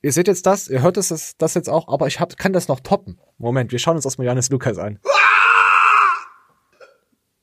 [0.02, 2.66] ihr seht jetzt das, ihr hört es, das jetzt auch, aber ich hab, kann das
[2.66, 3.20] noch toppen.
[3.38, 4.98] Moment, wir schauen uns erstmal Johannes Lukas an.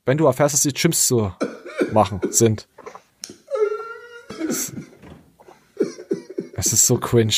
[0.05, 1.33] Wenn du erfährst, dass die Chimps zu
[1.91, 2.67] machen sind.
[4.49, 4.73] Es-
[6.57, 7.33] ist so cringe.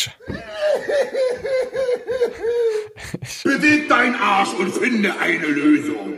[3.43, 6.13] Beweg dein Arsch und finde eine Lösung.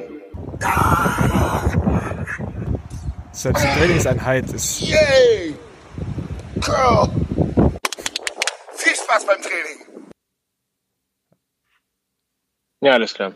[3.32, 4.80] Selbst die Trainingseinheit ist.
[4.82, 5.56] Yay!
[6.62, 7.10] Girl!
[8.74, 10.08] Viel Spaß beim Training.
[12.82, 13.34] Ja, alles klar.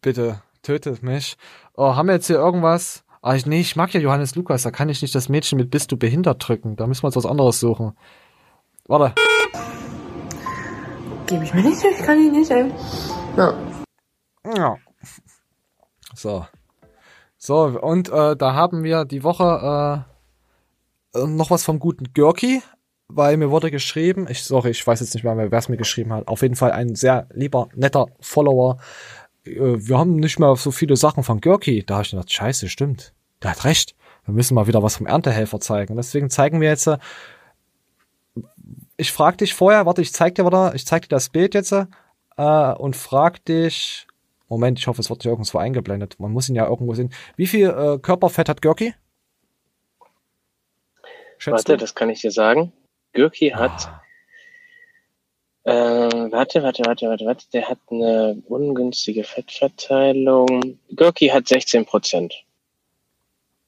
[0.00, 1.36] Bitte, tötet mich.
[1.78, 3.04] Oh, haben wir jetzt hier irgendwas?
[3.20, 5.70] Ah, ich, nee, ich mag ja Johannes Lukas, da kann ich nicht das Mädchen mit
[5.70, 6.74] Bist du behindert drücken.
[6.76, 7.94] Da müssen wir uns was anderes suchen.
[8.86, 9.14] Warte.
[11.26, 12.72] Gebe ich mir nicht, ich kann ich nicht, ey.
[13.36, 13.52] Ja.
[14.56, 14.76] Ja.
[16.14, 16.46] So.
[17.36, 20.06] So, und äh, da haben wir die Woche
[21.14, 22.62] äh, noch was vom guten Görki,
[23.08, 26.14] weil mir wurde geschrieben, ich sorry, ich weiß jetzt nicht mehr, wer es mir geschrieben
[26.14, 26.26] hat.
[26.26, 28.78] Auf jeden Fall ein sehr lieber, netter Follower.
[29.46, 31.84] Äh, wir haben nicht mehr so viele Sachen von Görki.
[31.84, 33.12] Da habe ich gedacht, scheiße, stimmt.
[33.42, 33.94] Der hat recht.
[34.24, 35.96] Wir müssen mal wieder was vom Erntehelfer zeigen.
[35.96, 36.86] Deswegen zeigen wir jetzt.
[36.86, 36.98] Äh,
[38.96, 41.72] ich frag dich vorher, warte, ich zeig dir wieder, ich zeig dir das Bild jetzt
[41.72, 44.06] äh, und frag dich.
[44.48, 46.18] Moment, ich hoffe, es wird nicht irgendwo eingeblendet.
[46.18, 47.12] Man muss ihn ja irgendwo sehen.
[47.36, 48.94] Wie viel äh, Körperfett hat Görki?
[51.38, 51.78] Schätzt Warte, du?
[51.78, 52.72] das kann ich dir sagen.
[53.12, 53.90] Gürki hat.
[55.66, 57.44] Äh, warte, warte, warte, warte, warte.
[57.52, 60.78] Der hat eine ungünstige Fettverteilung.
[60.94, 62.32] Gürki hat 16 Prozent.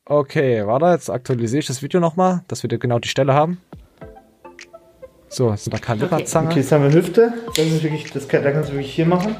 [0.04, 3.60] Okay, warte, jetzt aktualisiere ich das Video nochmal, dass wir da genau die Stelle haben.
[5.28, 6.50] So, jetzt sind da Kalibazange.
[6.50, 7.34] Okay, jetzt haben wir Hüfte.
[7.48, 9.34] Das ist wirklich, das kann, da kannst du wirklich hier machen.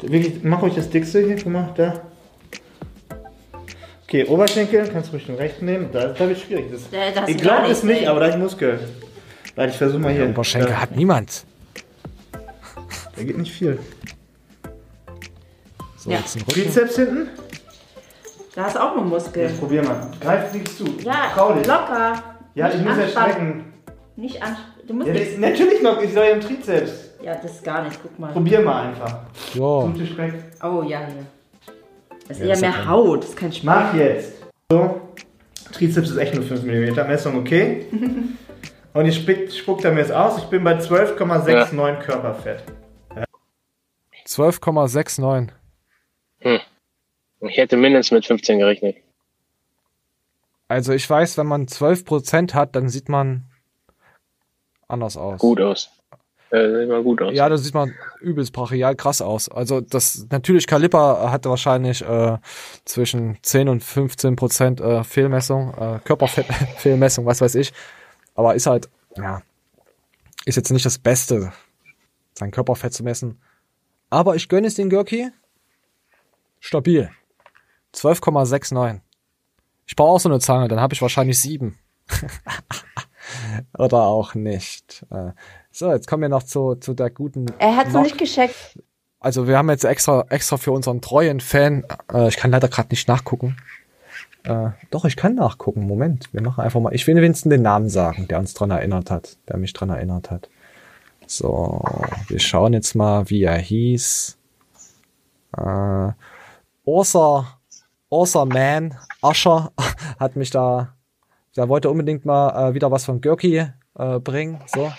[0.00, 2.00] Wirklich, mach ruhig das dickste hier, guck mal, da.
[4.04, 5.90] Okay, Oberschenkel, kannst du ruhig den rechten nehmen.
[5.92, 6.64] Da, da wird schwierig.
[6.72, 8.80] Das, Ja, das ich ist glaube es nicht, aber da ich Muskel.
[9.54, 10.30] Warte, ich versuche mal hier.
[10.30, 11.44] Oberschenkel da, hat niemand.
[13.16, 13.78] Da geht nicht viel.
[15.96, 16.18] So, Ja.
[16.18, 16.52] jetzt den Rücken.
[16.62, 17.28] Trizeps hinten.
[18.54, 19.48] Da hast du auch noch Muskeln.
[19.48, 20.06] Jetzt probier mal.
[20.20, 20.84] Greif dich zu.
[21.02, 21.66] Ja, Trau dich.
[21.66, 22.22] locker.
[22.54, 23.32] Ja, Nicht ich muss ja anspannen.
[23.32, 23.64] strecken.
[24.16, 24.70] Nicht anspannen.
[24.86, 26.92] Du musst Ja, nichts- das, natürlich noch, ich soll ja im Trizeps.
[27.22, 27.98] Ja, das ist gar nicht.
[28.02, 28.32] Guck mal.
[28.32, 29.18] Probier mal einfach.
[29.54, 29.80] Ja.
[29.86, 30.34] Gute Speck.
[30.62, 31.26] Oh, ja, hier.
[32.28, 32.88] Das ist Ja, eher das mehr er.
[32.88, 33.22] Haut.
[33.22, 33.64] Das ist kein Speck.
[33.64, 34.32] Mach jetzt.
[34.70, 35.00] So.
[35.72, 37.06] Trizeps ist echt nur 5 mm.
[37.08, 37.86] Messung okay.
[38.92, 40.38] Und ich spuck, spuckt er mir jetzt aus.
[40.38, 42.62] Ich bin bei 12,69 Körperfett.
[44.34, 45.50] 12,69.
[46.40, 46.60] Hm.
[47.40, 48.96] Ich hätte mindestens mit 15 gerechnet.
[50.66, 53.44] Also ich weiß, wenn man 12% hat, dann sieht man
[54.88, 55.38] anders aus.
[55.38, 55.90] Gut aus.
[56.50, 57.34] Äh, sieht gut aus.
[57.34, 59.48] Ja, da sieht man übelst brachial krass aus.
[59.48, 62.38] Also das natürlich Kaliber hatte wahrscheinlich äh,
[62.84, 67.72] zwischen 10 und 15 Prozent äh, Fehlmessung, äh, Körperfettfehlmessung, was weiß ich.
[68.34, 69.42] Aber ist halt, ja,
[70.44, 71.52] ist jetzt nicht das Beste,
[72.34, 73.38] sein Körperfett zu messen.
[74.14, 75.30] Aber ich gönne es den Görki.
[76.60, 77.10] Stabil.
[77.94, 79.00] 12,69.
[79.86, 81.78] Ich brauche auch so eine Zange, dann habe ich wahrscheinlich sieben.
[83.78, 85.04] Oder auch nicht.
[85.10, 85.32] Äh,
[85.72, 87.46] So, jetzt kommen wir noch zu, zu der guten.
[87.58, 88.78] Er noch Knock- nicht gescheckt.
[89.18, 92.90] Also wir haben jetzt extra, extra für unseren treuen Fan, äh, ich kann leider gerade
[92.90, 93.56] nicht nachgucken.
[94.44, 95.86] Äh, doch, ich kann nachgucken.
[95.88, 96.94] Moment, wir machen einfach mal.
[96.94, 100.30] Ich will wenigstens den Namen sagen, der uns dran erinnert hat, der mich dran erinnert
[100.30, 100.50] hat.
[101.36, 101.82] So,
[102.28, 104.38] wir schauen jetzt mal, wie er hieß.
[105.56, 106.12] Äh,
[106.84, 107.58] Ursa,
[108.08, 109.72] Ursa Man, Ascher
[110.20, 110.94] hat mich da,
[111.56, 113.66] der wollte unbedingt mal äh, wieder was von Görki
[113.98, 114.60] äh, bringen.
[114.72, 114.92] So,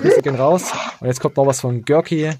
[0.00, 0.72] Grüße gehen raus.
[0.98, 2.32] Und jetzt kommt noch was von Görki.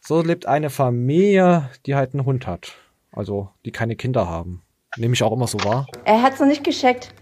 [0.00, 2.72] So lebt eine Familie, die halt einen Hund hat.
[3.12, 4.62] Also, die keine Kinder haben.
[4.96, 5.86] Nehme ich auch immer so wahr.
[6.04, 7.14] Er hat's noch nicht gescheckt.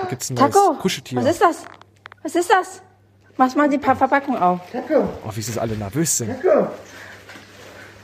[0.00, 1.18] Da gibt's ein neues Taco, Kuscheltier.
[1.18, 1.64] was ist das?
[2.22, 2.82] Was ist das?
[3.38, 4.60] Mach mal die Pa- Verpackung auf.
[4.70, 5.08] Taco.
[5.24, 6.28] Oh, wie sie alle nervös sind.
[6.42, 6.68] Taco.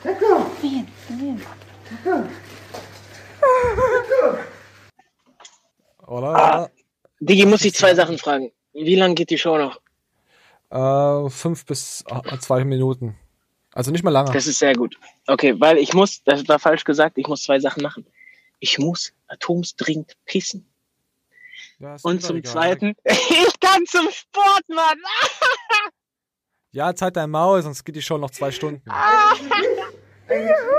[0.03, 0.47] Taco.
[6.07, 6.35] Oder?
[6.37, 6.69] Ah,
[7.21, 8.53] Digi, muss ich zwei Sachen fragen.
[8.73, 9.81] Wie lange geht die Show noch?
[10.71, 13.17] Äh, fünf bis äh, zwei Minuten.
[13.73, 14.31] Also nicht mal lange.
[14.33, 14.99] Das ist sehr gut.
[15.27, 18.07] Okay, weil ich muss, das war falsch gesagt, ich muss zwei Sachen machen.
[18.61, 20.67] Ich muss atomsdringend pissen.
[21.85, 22.53] Ja, Und zum egal.
[22.53, 24.99] Zweiten, ich kann zum Sport, Mann.
[26.73, 28.83] Ja, jetzt halt dein Maul, sonst geht die Show noch zwei Stunden.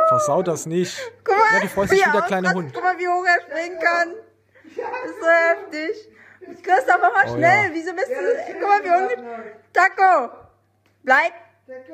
[0.09, 0.97] Versau das nicht.
[1.23, 2.53] Guck mal, ja, du freust wie dich wie er der kleine.
[2.53, 2.73] Hund.
[2.73, 4.13] Guck mal, wie hoch er springen kann.
[4.75, 6.09] Das ist so heftig.
[6.63, 7.63] Christoph, mach mal Oh, schnell.
[7.63, 7.69] ja.
[7.71, 8.53] Wieso bist du...
[8.59, 9.25] Guck mal, wie unten...
[9.71, 10.33] Taco.
[11.03, 11.31] Bleib.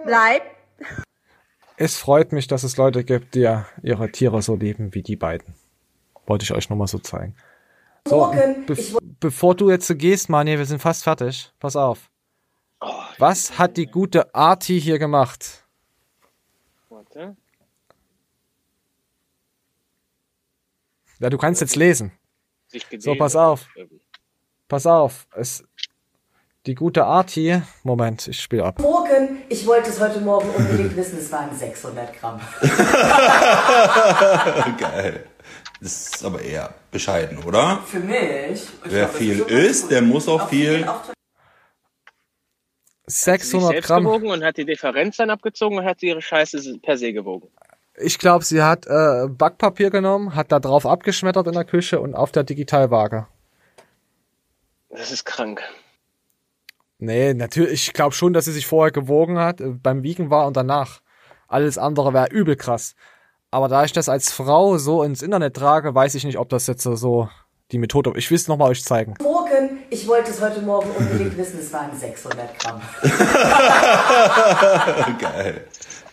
[0.04, 0.42] Bleib.
[1.78, 5.16] Es freut mich, dass es Leute gibt, die ja ihre Tiere so lieben wie die
[5.16, 5.54] beiden.
[6.26, 7.36] Wollte ich euch nochmal so zeigen.
[8.08, 8.76] So, be
[9.20, 11.52] bevor du jetzt so gehst, Mani, wir sind fast fertig.
[11.60, 12.10] Pass auf.
[13.20, 15.64] Was hat die gute Arti hier gemacht?
[16.90, 17.36] Warte.
[21.20, 22.12] Ja, du kannst jetzt lesen.
[22.98, 23.68] So, pass auf.
[24.68, 25.28] Pass auf.
[25.36, 25.64] Es,
[26.66, 27.62] die gute Arti.
[27.84, 28.80] Moment, ich spiele ab.
[28.80, 32.40] Morgen, ich wollte es heute Morgen unbedingt wissen, es waren 600 Gramm.
[34.78, 35.28] Geil.
[35.82, 37.82] Das ist aber eher bescheiden, oder?
[37.88, 38.62] Für mich.
[38.62, 40.88] Ich Wer glaube, viel isst, der muss auch viel.
[43.08, 44.04] 600 selbst Gramm.
[44.04, 47.48] gewogen und hat die Differenz dann abgezogen und hat sie ihre Scheiße per se gewogen.
[47.96, 52.14] Ich glaube, sie hat äh, Backpapier genommen, hat da drauf abgeschmettert in der Küche und
[52.14, 53.28] auf der Digitalwaage.
[54.90, 55.62] Das ist krank.
[57.00, 60.46] Nee, natürlich, ich glaube schon, dass sie sich vorher gewogen hat, äh, beim Wiegen war
[60.46, 61.02] und danach.
[61.48, 62.96] Alles andere wäre übel krass.
[63.54, 66.68] Aber da ich das als Frau so ins Internet trage, weiß ich nicht, ob das
[66.68, 67.28] jetzt so
[67.72, 68.14] die Methode.
[68.16, 69.16] Ich will es nochmal euch zeigen.
[69.22, 72.82] Morgen, ich wollte es heute Morgen unbedingt wissen, es waren 600 Gramm.
[75.20, 75.68] Geil.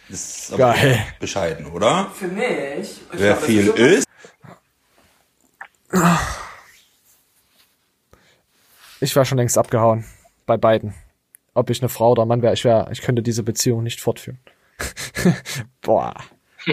[0.08, 0.98] Das ist aber Geil.
[1.20, 2.10] bescheiden, oder?
[2.12, 3.00] Für mich.
[3.12, 4.08] Ich Wer glaube, das viel ist.
[9.00, 10.04] Ich wäre schon längst abgehauen.
[10.44, 10.92] Bei beiden.
[11.54, 14.00] Ob ich eine Frau oder ein Mann wäre, ich wäre, ich könnte diese Beziehung nicht
[14.00, 14.40] fortführen.
[15.82, 16.14] Boah.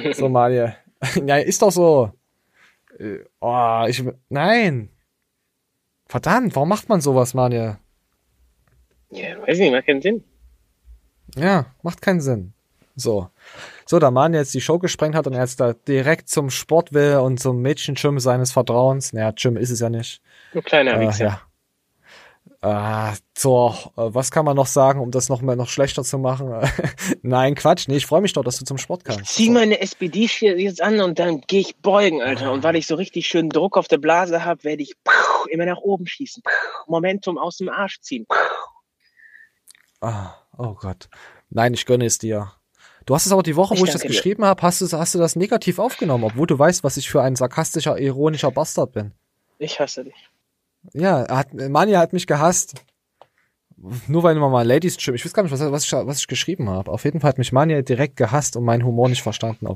[0.13, 0.75] So, Malia.
[1.25, 2.11] Ja, ist doch so.
[2.99, 4.89] Äh, Oh, ich, nein.
[6.07, 7.79] Verdammt, warum macht man sowas, Malia?
[9.09, 10.23] Ja, weiß nicht, macht keinen Sinn.
[11.35, 12.53] Ja, macht keinen Sinn.
[12.95, 13.29] So.
[13.85, 16.93] So, da Mann jetzt die Show gesprengt hat und er jetzt da direkt zum Sport
[16.93, 19.13] will und zum Mädchen-Gym seines Vertrauens.
[19.13, 20.21] Naja, Gym ist es ja nicht.
[20.53, 21.25] Du kleiner Äh, Wichser.
[21.25, 21.41] ja.
[22.65, 26.17] Ah, so, äh, was kann man noch sagen, um das noch mal noch schlechter zu
[26.17, 26.51] machen?
[27.21, 27.87] Nein, Quatsch.
[27.87, 29.35] Nee, ich freue mich doch, dass du zum Sport kannst.
[29.35, 32.51] Zieh meine SPD jetzt an und dann gehe ich beugen, Alter.
[32.51, 34.95] Und weil ich so richtig schön Druck auf der Blase habe, werde ich
[35.51, 36.41] immer nach oben schießen.
[36.87, 38.25] Momentum aus dem Arsch ziehen.
[40.01, 41.07] Ah, oh Gott.
[41.51, 42.51] Nein, ich gönne es dir.
[43.05, 45.13] Du hast es aber die Woche, Ich wo ich das geschrieben habe, hast du, hast
[45.13, 49.11] du das negativ aufgenommen, obwohl du weißt, was ich für ein sarkastischer, ironischer Bastard bin.
[49.59, 50.15] Ich hasse dich.
[50.93, 52.75] Ja, hat, Manja hat mich gehasst.
[54.07, 55.15] Nur weil immer mal Ladies Gym.
[55.15, 56.91] Ich weiß gar nicht, was, was, ich, was ich geschrieben habe.
[56.91, 59.67] Auf jeden Fall hat mich Manja direkt gehasst und meinen Humor nicht verstanden.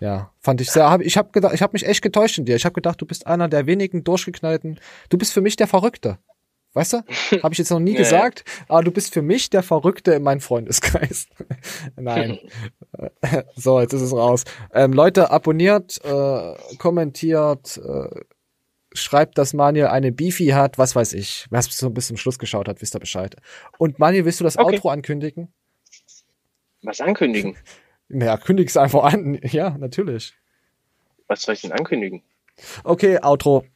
[0.00, 0.90] Ja, fand ich sehr.
[0.90, 2.56] Hab, ich habe gedacht, ich habe mich echt getäuscht in dir.
[2.56, 4.78] Ich habe gedacht, du bist einer der wenigen durchgeknallten.
[5.08, 6.18] Du bist für mich der Verrückte.
[6.76, 6.98] Weißt du?
[7.42, 7.98] Habe ich jetzt noch nie ja.
[7.98, 11.26] gesagt, aber du bist für mich der Verrückte in meinem Freundeskreis.
[11.96, 12.38] Nein.
[13.56, 14.44] so, jetzt ist es raus.
[14.74, 18.20] Ähm, Leute, abonniert, äh, kommentiert, äh,
[18.96, 21.46] schreibt, dass Manuel eine Beefy hat, was weiß ich.
[21.50, 23.36] Wer es bis zum, bis zum Schluss geschaut hat, wisst ihr Bescheid.
[23.78, 24.74] Und Manuel, willst du das Okay.
[24.76, 25.52] Outro ankündigen?
[26.82, 27.56] Was ankündigen?
[28.08, 29.40] Naja, kündig es einfach an.
[29.50, 30.32] Ja, natürlich.
[31.26, 32.22] Was soll ich denn ankündigen?
[32.84, 33.66] Okay, Outro.